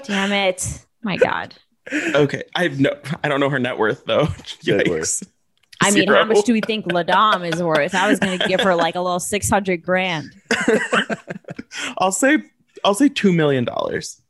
Damn 0.04 0.32
it. 0.34 0.86
My 1.02 1.16
God. 1.16 1.56
Okay, 1.94 2.44
I 2.56 2.64
have 2.64 2.80
no. 2.80 2.90
I 3.24 3.30
don't 3.30 3.40
know 3.40 3.50
her 3.50 3.60
net 3.60 3.78
worth 3.78 4.04
though. 4.06 4.24
Net 4.66 4.86
Yikes. 4.86 4.90
worth. 4.90 5.24
I 5.82 5.92
mean, 5.92 6.08
how 6.10 6.26
much 6.26 6.44
do 6.44 6.52
we 6.52 6.60
think 6.60 6.86
Ladam 6.88 7.50
is 7.54 7.64
worth? 7.64 7.96
I 7.96 8.10
was 8.10 8.20
going 8.20 8.38
to 8.40 8.48
give 8.48 8.60
her 8.62 8.76
like 8.76 8.96
a 8.96 9.00
little 9.02 9.20
600 9.22 9.82
grand. 9.84 10.30
I'll 12.00 12.12
say. 12.12 12.40
I'll 12.84 12.94
say 12.96 13.08
two 13.10 13.32
million 13.32 13.64
dollars. 13.64 14.22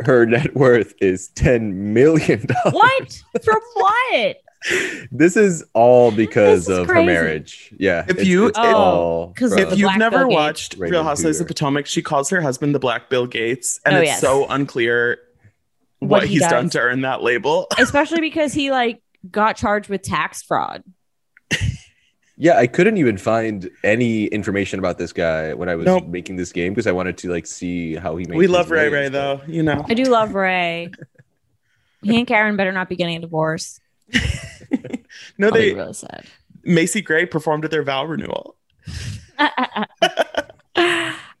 Her 0.00 0.24
net 0.26 0.54
worth 0.54 0.94
is 1.00 1.28
ten 1.30 1.92
million 1.92 2.46
dollars. 2.46 2.74
What? 2.74 3.22
From 3.44 3.60
what? 3.74 4.36
This 5.12 5.36
is 5.36 5.64
all 5.72 6.10
because 6.10 6.68
is 6.68 6.78
of 6.78 6.86
her 6.88 7.02
marriage. 7.02 7.72
Yeah. 7.78 8.00
If 8.02 8.10
it's- 8.10 8.26
you- 8.26 8.46
it's 8.48 8.58
Oh, 8.58 8.74
all 8.74 9.32
'cause 9.36 9.52
from- 9.52 9.62
If 9.62 9.70
you've 9.78 9.86
Black 9.86 9.98
never 9.98 10.18
Bill 10.26 10.30
watched 10.30 10.74
Raymond 10.74 10.92
Real 10.92 11.04
Housewives 11.04 11.40
of 11.40 11.46
Potomac, 11.46 11.86
she 11.86 12.02
calls 12.02 12.28
her 12.30 12.40
husband 12.40 12.74
the 12.74 12.78
Black 12.80 13.08
Bill 13.08 13.26
Gates, 13.26 13.78
and 13.86 13.94
Oh, 13.96 14.00
it's 14.00 14.08
yes. 14.08 14.20
so 14.20 14.46
unclear 14.48 15.18
what, 16.00 16.08
What 16.10 16.22
he 16.24 16.34
he's 16.34 16.42
done 16.42 16.70
to 16.70 16.80
earn 16.80 17.02
that 17.02 17.22
label. 17.22 17.68
Especially 17.78 18.20
because 18.30 18.52
he 18.52 18.70
like 18.70 19.00
got 19.30 19.56
charged 19.56 19.88
with 19.88 20.02
tax 20.02 20.42
fraud. 20.42 20.82
yeah, 22.36 22.56
I 22.56 22.66
couldn't 22.68 22.98
even 22.98 23.16
find 23.16 23.68
any 23.82 24.26
information 24.26 24.78
about 24.78 24.98
this 24.98 25.12
guy 25.12 25.54
when 25.54 25.68
I 25.68 25.74
was 25.76 25.86
Nope. 25.86 26.06
making 26.06 26.36
this 26.36 26.52
game 26.52 26.72
because 26.72 26.86
I 26.86 26.92
wanted 26.92 27.16
to 27.18 27.30
like 27.30 27.46
see 27.46 27.94
how 27.96 28.16
he 28.16 28.24
made 28.26 28.36
we 28.38 28.46
love 28.46 28.70
Ray 28.70 28.88
Ray 28.88 29.08
though, 29.08 29.40
you 29.46 29.62
know. 29.62 29.84
I 29.88 29.94
do 29.94 30.04
love 30.04 30.34
Ray. 30.34 30.90
He 32.02 32.16
and 32.16 32.26
Karen 32.28 32.56
better 32.56 32.70
not 32.72 32.88
be 32.88 32.94
getting 32.96 33.16
a 33.16 33.20
divorce. 33.20 33.80
No, 35.38 35.48
I'll 35.48 35.52
be 35.52 35.58
they 35.60 35.74
really 35.74 35.92
sad. 35.92 36.26
Macy 36.64 37.00
Gray 37.00 37.24
performed 37.26 37.64
at 37.64 37.70
their 37.70 37.82
vow 37.82 38.04
renewal. 38.04 38.56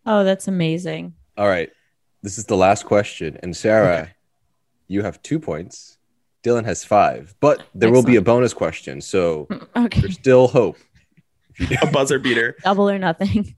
oh, 0.06 0.24
that's 0.24 0.48
amazing. 0.48 1.14
All 1.36 1.48
right. 1.48 1.70
This 2.22 2.38
is 2.38 2.46
the 2.46 2.56
last 2.56 2.86
question. 2.86 3.38
And 3.42 3.56
Sarah, 3.56 4.12
you 4.86 5.02
have 5.02 5.22
two 5.22 5.38
points. 5.38 5.98
Dylan 6.44 6.64
has 6.64 6.84
five, 6.84 7.34
but 7.40 7.66
there 7.74 7.90
will 7.90 8.02
be 8.04 8.16
a 8.16 8.22
bonus 8.22 8.54
question. 8.54 9.00
So 9.00 9.48
Okay. 9.76 10.00
there's 10.00 10.14
still 10.14 10.48
hope. 10.48 10.78
A 11.82 11.86
buzzer 11.88 12.18
beater. 12.18 12.56
Double 12.64 12.88
or 12.88 12.98
nothing. 12.98 13.54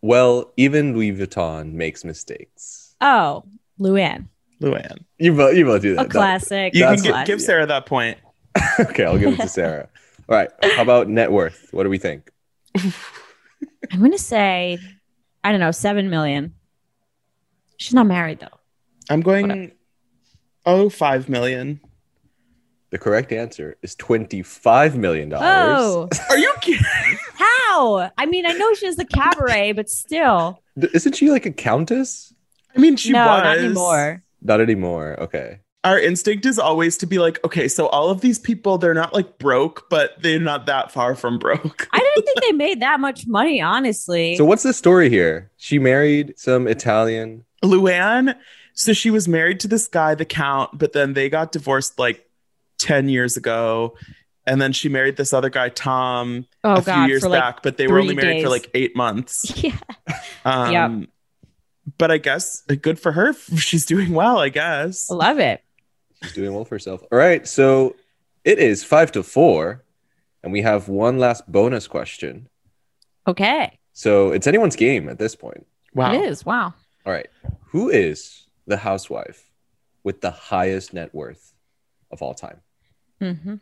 Well, 0.00 0.52
even 0.56 0.94
Louis 0.94 1.12
Vuitton 1.12 1.72
makes 1.72 2.04
mistakes. 2.04 2.94
Oh, 3.00 3.44
Luann. 3.80 4.28
Luann. 4.60 5.04
You 5.18 5.32
both, 5.34 5.56
you 5.56 5.64
both 5.64 5.82
do 5.82 5.94
that. 5.96 6.00
A 6.00 6.04
That- 6.04 6.10
classic. 6.12 6.74
You 6.74 6.84
can 6.84 6.96
gi- 7.02 7.08
classic. 7.10 7.26
give 7.26 7.40
Sarah 7.42 7.66
that 7.66 7.86
point. 7.86 8.18
okay, 8.80 9.04
I'll 9.04 9.18
give 9.18 9.34
it 9.34 9.40
to 9.40 9.48
Sarah. 9.60 9.88
All 10.28 10.36
right. 10.36 10.50
How 10.62 10.82
about 10.82 11.08
net 11.08 11.30
worth? 11.32 11.68
What 11.72 11.82
do 11.84 11.90
we 11.90 11.98
think? 11.98 12.30
I'm 12.76 14.00
gonna 14.00 14.16
say, 14.18 14.78
I 15.42 15.50
don't 15.50 15.60
know, 15.60 15.70
seven 15.70 16.08
million. 16.10 16.54
She's 17.76 17.94
not 17.94 18.06
married 18.06 18.40
though. 18.40 18.58
I'm 19.10 19.20
going 19.20 19.72
oh 20.64 20.88
five 20.88 21.28
million. 21.28 21.80
The 22.90 22.98
correct 22.98 23.32
answer 23.32 23.76
is 23.82 23.96
$25 23.96 24.94
million. 24.94 25.32
Oh, 25.34 26.08
Are 26.30 26.38
you 26.38 26.54
kidding? 26.60 26.84
how? 27.34 28.08
I 28.16 28.24
mean, 28.26 28.46
I 28.46 28.52
know 28.52 28.72
she 28.74 28.86
has 28.86 28.94
the 28.94 29.04
cabaret, 29.04 29.72
but 29.72 29.90
still, 29.90 30.62
Isn't 30.76 31.14
she 31.16 31.28
like 31.28 31.44
a 31.44 31.50
countess? 31.50 32.32
I 32.76 32.78
mean, 32.78 32.94
she 32.96 33.10
no, 33.10 33.26
was. 33.26 33.42
not 33.42 33.58
anymore. 33.58 34.22
Not 34.44 34.60
anymore. 34.60 35.18
Okay. 35.20 35.60
Our 35.82 35.98
instinct 35.98 36.46
is 36.46 36.58
always 36.58 36.96
to 36.98 37.06
be 37.06 37.18
like, 37.18 37.44
okay, 37.44 37.68
so 37.68 37.88
all 37.88 38.08
of 38.08 38.22
these 38.22 38.38
people, 38.38 38.78
they're 38.78 38.94
not 38.94 39.12
like 39.12 39.38
broke, 39.38 39.88
but 39.90 40.12
they're 40.22 40.38
not 40.38 40.64
that 40.66 40.92
far 40.92 41.14
from 41.14 41.38
broke. 41.38 41.88
I 41.92 41.98
didn't 41.98 42.24
think 42.24 42.40
they 42.40 42.52
made 42.56 42.80
that 42.80 43.00
much 43.00 43.26
money, 43.26 43.60
honestly. 43.60 44.36
So 44.36 44.46
what's 44.46 44.62
the 44.62 44.72
story 44.72 45.10
here? 45.10 45.50
She 45.56 45.78
married 45.78 46.34
some 46.38 46.66
Italian. 46.66 47.44
Luann, 47.62 48.34
so 48.72 48.92
she 48.92 49.10
was 49.10 49.28
married 49.28 49.60
to 49.60 49.68
this 49.68 49.86
guy, 49.88 50.14
the 50.14 50.24
Count, 50.24 50.78
but 50.78 50.92
then 50.92 51.12
they 51.12 51.28
got 51.28 51.52
divorced 51.52 51.98
like 51.98 52.28
10 52.78 53.08
years 53.08 53.36
ago. 53.36 53.96
And 54.46 54.60
then 54.60 54.72
she 54.72 54.88
married 54.88 55.16
this 55.16 55.32
other 55.32 55.48
guy, 55.48 55.70
Tom, 55.70 56.46
oh 56.64 56.74
a 56.74 56.82
few 56.82 56.92
god, 56.92 57.08
years 57.08 57.24
like, 57.24 57.40
back, 57.40 57.62
but 57.62 57.78
they 57.78 57.88
were 57.88 57.98
only 57.98 58.14
married 58.14 58.42
for 58.42 58.50
like 58.50 58.70
eight 58.74 58.94
months. 58.94 59.50
yeah, 59.62 59.78
Um, 60.44 60.72
Yep. 60.72 61.08
But 61.98 62.10
I 62.10 62.18
guess 62.18 62.62
good 62.62 62.98
for 62.98 63.12
her. 63.12 63.32
She's 63.56 63.86
doing 63.86 64.12
well, 64.12 64.38
I 64.38 64.48
guess. 64.48 65.10
I 65.10 65.14
love 65.14 65.38
it. 65.38 65.62
She's 66.22 66.32
doing 66.32 66.54
well 66.54 66.64
for 66.64 66.74
herself. 66.74 67.02
All 67.12 67.18
right. 67.18 67.46
So 67.46 67.96
it 68.44 68.58
is 68.58 68.82
five 68.84 69.12
to 69.12 69.22
four. 69.22 69.84
And 70.42 70.52
we 70.52 70.60
have 70.62 70.88
one 70.88 71.18
last 71.18 71.50
bonus 71.50 71.86
question. 71.86 72.48
Okay. 73.26 73.78
So 73.94 74.32
it's 74.32 74.46
anyone's 74.46 74.76
game 74.76 75.08
at 75.08 75.18
this 75.18 75.34
point. 75.34 75.66
Wow. 75.94 76.12
It 76.12 76.22
is. 76.22 76.44
Wow. 76.44 76.74
All 77.06 77.12
right. 77.12 77.28
Who 77.68 77.88
is 77.88 78.46
the 78.66 78.76
housewife 78.76 79.50
with 80.02 80.20
the 80.20 80.30
highest 80.30 80.92
net 80.92 81.14
worth 81.14 81.54
of 82.10 82.20
all 82.20 82.34
time? 82.34 82.60
Mm-hmm. 83.20 83.54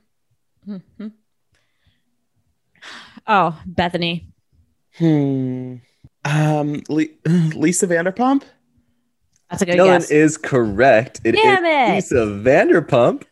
Mm-hmm. 0.68 1.08
Oh, 3.26 3.60
Bethenny. 3.68 4.26
Hmm. 4.98 5.76
Um, 6.24 6.82
Le- 6.88 7.06
Lisa 7.26 7.86
Vanderpump. 7.86 8.42
That's 9.50 9.62
a 9.62 9.66
good 9.66 9.76
Dylan 9.76 9.98
guess. 10.00 10.10
is 10.10 10.38
correct. 10.38 11.20
It 11.24 11.34
is 11.34 11.40
Damn 11.42 11.64
it. 11.64 11.94
Lisa 11.96 12.26
Vanderpump. 12.26 13.24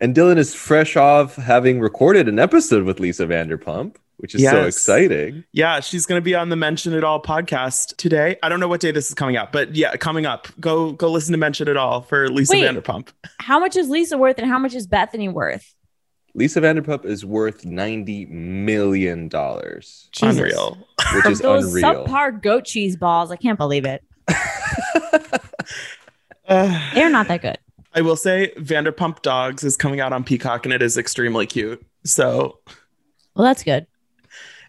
And 0.00 0.14
Dylan 0.14 0.36
is 0.36 0.54
fresh 0.54 0.96
off 0.96 1.36
having 1.36 1.80
recorded 1.80 2.28
an 2.28 2.38
episode 2.38 2.84
with 2.84 3.00
Lisa 3.00 3.26
Vanderpump, 3.26 3.96
which 4.18 4.34
is 4.34 4.42
so 4.42 4.64
exciting. 4.66 5.44
Yeah, 5.52 5.80
she's 5.80 6.04
going 6.04 6.20
to 6.20 6.24
be 6.24 6.34
on 6.34 6.48
the 6.50 6.56
Mention 6.56 6.92
It 6.92 7.04
All 7.04 7.22
podcast 7.22 7.96
today. 7.96 8.36
I 8.42 8.48
don't 8.48 8.60
know 8.60 8.68
what 8.68 8.80
day 8.80 8.90
this 8.90 9.08
is 9.08 9.14
coming 9.14 9.36
out, 9.36 9.50
but 9.52 9.74
yeah, 9.74 9.96
coming 9.96 10.26
up. 10.26 10.48
Go 10.60 10.92
go 10.92 11.10
listen 11.10 11.32
to 11.32 11.38
Mention 11.38 11.68
It 11.68 11.76
All 11.76 12.02
for 12.02 12.28
Lisa 12.28 12.52
Wait. 12.52 12.64
Vanderpump. 12.64 13.08
How 13.38 13.58
much 13.58 13.76
is 13.76 13.88
Lisa 13.88 14.18
worth 14.18 14.38
and 14.38 14.46
how 14.48 14.58
much 14.58 14.74
is 14.74 14.86
Bethenny 14.86 15.32
worth? 15.32 15.74
Lisa 16.34 16.60
Vanderpump 16.60 17.04
is 17.04 17.24
worth 17.24 17.62
$90 17.62 18.28
million, 18.28 19.30
Unreal, 19.32 19.68
which 19.76 20.10
Jesus. 20.12 20.22
Unreal. 20.22 20.78
is 21.26 21.38
Those 21.40 21.66
unreal. 21.66 22.04
subpar 22.06 22.42
goat 22.42 22.64
cheese 22.64 22.96
balls. 22.96 23.30
I 23.30 23.36
can't 23.36 23.58
believe 23.58 23.84
it. 23.84 24.02
Uh, 26.48 26.90
They're 26.94 27.10
not 27.10 27.28
that 27.28 27.42
good. 27.42 27.58
I 27.94 28.00
will 28.00 28.16
say 28.16 28.52
Vanderpump 28.56 29.22
Dogs 29.22 29.62
is 29.62 29.76
coming 29.76 30.00
out 30.00 30.12
on 30.12 30.24
Peacock 30.24 30.66
and 30.66 30.72
it 30.72 30.82
is 30.82 30.98
extremely 30.98 31.46
cute. 31.46 31.84
So 32.04 32.58
Well, 33.36 33.44
that's 33.44 33.62
good. 33.62 33.86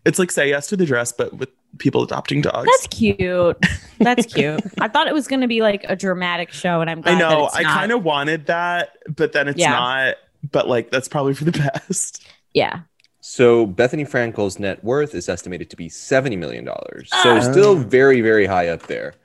it's 0.05 0.19
like 0.19 0.29
Say 0.29 0.49
Yes 0.49 0.67
to 0.67 0.77
the 0.77 0.85
Dress, 0.85 1.11
but 1.11 1.33
with 1.33 1.49
people 1.79 2.03
adopting 2.03 2.41
dogs. 2.41 2.67
That's 2.71 2.87
cute. 2.95 3.57
That's 3.97 4.25
cute. 4.33 4.61
I 4.79 4.87
thought 4.87 5.07
it 5.07 5.13
was 5.13 5.27
going 5.27 5.41
to 5.41 5.47
be 5.47 5.61
like 5.61 5.83
a 5.89 5.95
dramatic 5.95 6.51
show, 6.51 6.79
and 6.81 6.89
I'm 6.89 7.01
glad 7.01 7.15
I 7.15 7.19
know. 7.19 7.29
That 7.29 7.45
it's 7.45 7.55
I 7.55 7.63
kind 7.63 7.91
of 7.91 8.03
wanted 8.03 8.45
that, 8.45 8.89
but 9.13 9.33
then 9.33 9.47
it's 9.47 9.59
Yeah. 9.59 9.71
not. 9.71 10.15
But 10.51 10.67
like, 10.67 10.91
that's 10.91 11.07
probably 11.07 11.33
for 11.33 11.45
the 11.45 11.51
best. 11.87 12.25
yeah. 12.53 12.81
So 13.21 13.65
Bethenny 13.65 14.07
Frankel's 14.07 14.59
net 14.59 14.83
worth 14.83 15.15
is 15.15 15.27
estimated 15.27 15.69
to 15.71 15.75
be 15.75 15.89
$70 15.89 16.37
million. 16.37 16.65
So 16.67 16.75
Ah. 17.13 17.39
still 17.39 17.75
very, 17.75 18.21
very 18.21 18.45
high 18.45 18.67
up 18.67 18.83
there. 18.87 19.15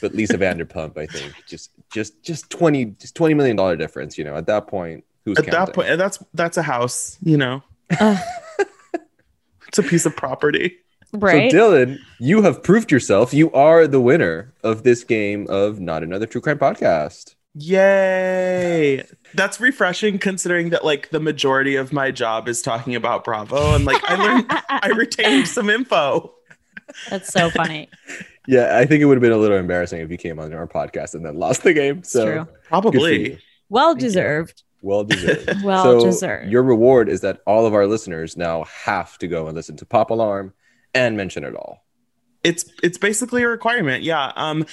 But 0.00 0.14
Lisa 0.14 0.36
Vanderpump, 0.38 0.98
I 0.98 1.06
think, 1.06 1.32
just 1.46 1.70
just 1.92 2.22
just 2.22 2.50
20 2.50 2.86
just 2.98 3.14
20 3.14 3.34
million 3.34 3.56
dollar 3.56 3.76
difference, 3.76 4.16
you 4.18 4.24
know. 4.24 4.34
At 4.34 4.46
that 4.46 4.66
point, 4.68 5.04
who's 5.24 5.38
At 5.38 5.44
counting? 5.46 5.64
that 5.66 5.74
point, 5.74 5.88
and 5.90 6.00
that's 6.00 6.18
that's 6.34 6.56
a 6.56 6.62
house. 6.62 7.18
You 7.22 7.36
know, 7.36 7.62
Ugh. 8.00 8.18
it's 9.68 9.78
a 9.78 9.82
piece 9.82 10.06
of 10.06 10.16
property. 10.16 10.76
Right. 11.12 11.50
So 11.52 11.56
Dylan, 11.56 11.98
you 12.18 12.42
have 12.42 12.62
proved 12.62 12.90
yourself. 12.90 13.32
You 13.32 13.52
are 13.52 13.86
the 13.86 14.00
winner 14.00 14.52
of 14.64 14.82
this 14.82 15.04
game 15.04 15.46
of 15.48 15.78
Not 15.78 16.02
Another 16.02 16.26
True 16.26 16.40
Crime 16.40 16.58
Podcast. 16.58 17.35
Yay! 17.58 19.02
That's 19.34 19.60
refreshing, 19.60 20.18
considering 20.18 20.70
that 20.70 20.84
like 20.84 21.08
the 21.08 21.20
majority 21.20 21.76
of 21.76 21.90
my 21.92 22.10
job 22.10 22.48
is 22.48 22.60
talking 22.60 22.94
about 22.94 23.24
Bravo, 23.24 23.74
and 23.74 23.86
like 23.86 24.02
I 24.04 24.16
learned, 24.16 24.46
I 24.68 24.88
retained 24.88 25.48
some 25.48 25.70
info. 25.70 26.34
That's 27.08 27.32
so 27.32 27.48
funny. 27.50 27.88
Yeah, 28.46 28.76
I 28.76 28.84
think 28.84 29.00
it 29.00 29.06
would 29.06 29.16
have 29.16 29.22
been 29.22 29.32
a 29.32 29.38
little 29.38 29.56
embarrassing 29.56 30.00
if 30.00 30.10
you 30.10 30.18
came 30.18 30.38
on 30.38 30.52
our 30.52 30.68
podcast 30.68 31.14
and 31.14 31.24
then 31.24 31.36
lost 31.36 31.62
the 31.62 31.72
game. 31.72 32.02
So 32.02 32.24
true. 32.24 32.34
good 32.34 32.46
for 32.46 32.52
you. 32.52 32.58
Probably. 32.68 33.38
Well 33.70 33.94
deserved. 33.94 34.62
Well 34.82 35.04
deserved. 35.04 35.64
Well 35.64 36.00
so 36.00 36.04
deserved. 36.04 36.50
Your 36.50 36.62
reward 36.62 37.08
is 37.08 37.22
that 37.22 37.40
all 37.46 37.66
of 37.66 37.74
our 37.74 37.86
listeners 37.86 38.36
now 38.36 38.64
have 38.64 39.16
to 39.18 39.28
go 39.28 39.46
and 39.46 39.56
listen 39.56 39.76
to 39.78 39.86
Pop 39.86 40.10
Alarm 40.10 40.52
and 40.94 41.16
mention 41.16 41.42
it 41.42 41.56
all. 41.56 41.85
It's 42.46 42.64
it's 42.80 42.96
basically 42.96 43.42
a 43.42 43.48
requirement. 43.48 44.04
Yeah. 44.04 44.32
Um, 44.36 44.64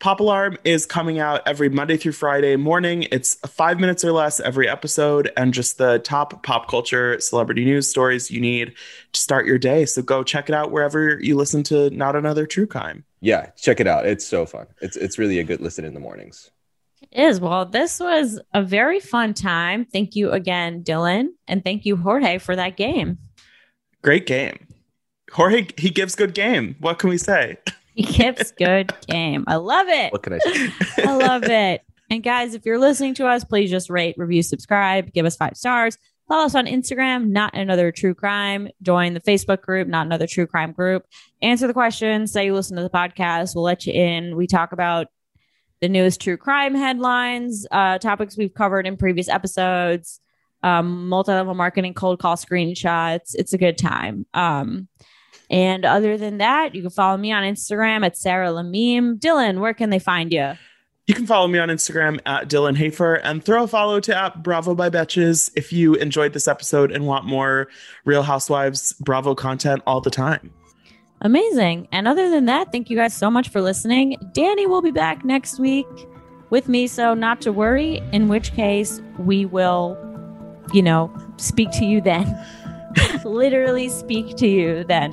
Pop 0.00 0.20
Alarm 0.20 0.58
is 0.64 0.84
coming 0.84 1.18
out 1.18 1.40
every 1.46 1.70
Monday 1.70 1.96
through 1.96 2.12
Friday 2.12 2.56
morning. 2.56 3.06
It's 3.10 3.36
five 3.46 3.80
minutes 3.80 4.04
or 4.04 4.12
less 4.12 4.38
every 4.38 4.68
episode, 4.68 5.32
and 5.36 5.54
just 5.54 5.78
the 5.78 5.98
top 6.00 6.42
pop 6.42 6.68
culture 6.68 7.18
celebrity 7.20 7.64
news 7.64 7.88
stories 7.88 8.30
you 8.30 8.40
need 8.40 8.74
to 9.12 9.20
start 9.20 9.46
your 9.46 9.58
day. 9.58 9.86
So 9.86 10.02
go 10.02 10.22
check 10.22 10.50
it 10.50 10.54
out 10.54 10.72
wherever 10.72 11.18
you 11.20 11.34
listen 11.34 11.62
to 11.64 11.88
Not 11.88 12.16
Another 12.16 12.44
True 12.44 12.66
Crime. 12.66 13.04
Yeah, 13.22 13.46
check 13.56 13.80
it 13.80 13.86
out. 13.86 14.04
It's 14.04 14.26
so 14.26 14.44
fun. 14.44 14.66
It's 14.82 14.98
it's 14.98 15.18
really 15.18 15.38
a 15.38 15.44
good 15.44 15.62
listen 15.62 15.86
in 15.86 15.94
the 15.94 16.00
mornings. 16.00 16.50
It 17.00 17.22
is. 17.22 17.40
Well, 17.40 17.64
this 17.64 17.98
was 17.98 18.40
a 18.52 18.62
very 18.62 19.00
fun 19.00 19.32
time. 19.32 19.86
Thank 19.86 20.16
you 20.16 20.32
again, 20.32 20.84
Dylan. 20.84 21.28
And 21.48 21.64
thank 21.64 21.86
you, 21.86 21.96
Jorge, 21.96 22.36
for 22.38 22.54
that 22.56 22.76
game. 22.76 23.16
Great 24.02 24.26
game. 24.26 24.66
Jorge, 25.32 25.68
he 25.78 25.90
gives 25.90 26.14
good 26.14 26.34
game. 26.34 26.76
What 26.80 26.98
can 26.98 27.10
we 27.10 27.18
say? 27.18 27.58
He 27.94 28.04
gives 28.04 28.52
good 28.52 28.90
game. 29.06 29.44
I 29.46 29.56
love 29.56 29.86
it. 29.86 30.12
What 30.12 30.22
can 30.22 30.32
I 30.32 30.38
say? 30.38 30.72
I 31.04 31.14
love 31.14 31.44
it. 31.44 31.82
And 32.08 32.22
guys, 32.22 32.54
if 32.54 32.64
you're 32.64 32.78
listening 32.78 33.12
to 33.16 33.26
us, 33.26 33.44
please 33.44 33.68
just 33.68 33.90
rate, 33.90 34.14
review, 34.16 34.42
subscribe, 34.42 35.12
give 35.12 35.26
us 35.26 35.36
five 35.36 35.58
stars. 35.58 35.98
Follow 36.26 36.46
us 36.46 36.54
on 36.54 36.64
Instagram, 36.64 37.26
not 37.28 37.54
another 37.54 37.92
true 37.92 38.14
crime. 38.14 38.68
Join 38.80 39.12
the 39.12 39.20
Facebook 39.20 39.60
group, 39.60 39.88
not 39.88 40.06
another 40.06 40.26
true 40.26 40.46
crime 40.46 40.72
group. 40.72 41.04
Answer 41.42 41.66
the 41.66 41.74
questions. 41.74 42.32
Say 42.32 42.46
you 42.46 42.54
listen 42.54 42.78
to 42.78 42.82
the 42.82 42.88
podcast. 42.88 43.54
We'll 43.54 43.64
let 43.64 43.84
you 43.84 43.92
in. 43.92 44.36
We 44.36 44.46
talk 44.46 44.72
about 44.72 45.08
the 45.82 45.90
newest 45.90 46.22
true 46.22 46.38
crime 46.38 46.74
headlines, 46.74 47.66
uh, 47.70 47.98
topics 47.98 48.38
we've 48.38 48.54
covered 48.54 48.86
in 48.86 48.96
previous 48.96 49.28
episodes, 49.28 50.18
um, 50.62 51.10
multi-level 51.10 51.52
marketing, 51.52 51.92
cold 51.92 52.20
call 52.20 52.36
screenshots. 52.36 53.34
It's 53.34 53.52
a 53.52 53.58
good 53.58 53.76
time. 53.76 54.24
Um, 54.32 54.88
and 55.52 55.84
other 55.84 56.16
than 56.16 56.38
that, 56.38 56.74
you 56.74 56.80
can 56.80 56.90
follow 56.90 57.18
me 57.18 57.30
on 57.30 57.44
Instagram 57.44 58.04
at 58.04 58.16
Sarah 58.16 58.48
Lamim. 58.48 59.18
Dylan, 59.18 59.60
where 59.60 59.74
can 59.74 59.90
they 59.90 59.98
find 59.98 60.32
you? 60.32 60.54
You 61.06 61.14
can 61.14 61.26
follow 61.26 61.46
me 61.46 61.58
on 61.58 61.68
Instagram 61.68 62.20
at 62.24 62.48
Dylan 62.48 62.76
Hafer 62.76 63.16
and 63.16 63.44
throw 63.44 63.64
a 63.64 63.66
follow 63.66 64.00
to 64.00 64.16
at 64.16 64.42
Bravo 64.42 64.74
by 64.74 64.88
Betches 64.88 65.50
if 65.54 65.70
you 65.72 65.94
enjoyed 65.96 66.32
this 66.32 66.48
episode 66.48 66.90
and 66.90 67.06
want 67.06 67.26
more 67.26 67.68
Real 68.06 68.22
Housewives 68.22 68.94
Bravo 68.94 69.34
content 69.34 69.82
all 69.86 70.00
the 70.00 70.10
time. 70.10 70.50
Amazing. 71.20 71.86
And 71.92 72.08
other 72.08 72.30
than 72.30 72.46
that, 72.46 72.72
thank 72.72 72.88
you 72.88 72.96
guys 72.96 73.14
so 73.14 73.30
much 73.30 73.50
for 73.50 73.60
listening. 73.60 74.16
Danny 74.32 74.66
will 74.66 74.82
be 74.82 74.90
back 74.90 75.22
next 75.22 75.58
week 75.58 75.86
with 76.48 76.68
me, 76.68 76.86
so 76.86 77.12
not 77.12 77.42
to 77.42 77.52
worry, 77.52 78.00
in 78.12 78.28
which 78.28 78.54
case 78.54 79.02
we 79.18 79.44
will, 79.44 79.98
you 80.72 80.82
know, 80.82 81.14
speak 81.36 81.70
to 81.72 81.84
you 81.84 82.00
then. 82.00 82.26
Literally 83.24 83.88
speak 83.88 84.36
to 84.36 84.46
you 84.46 84.84
then. 84.84 85.12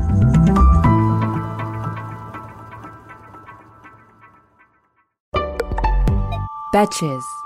Betches. 6.71 7.40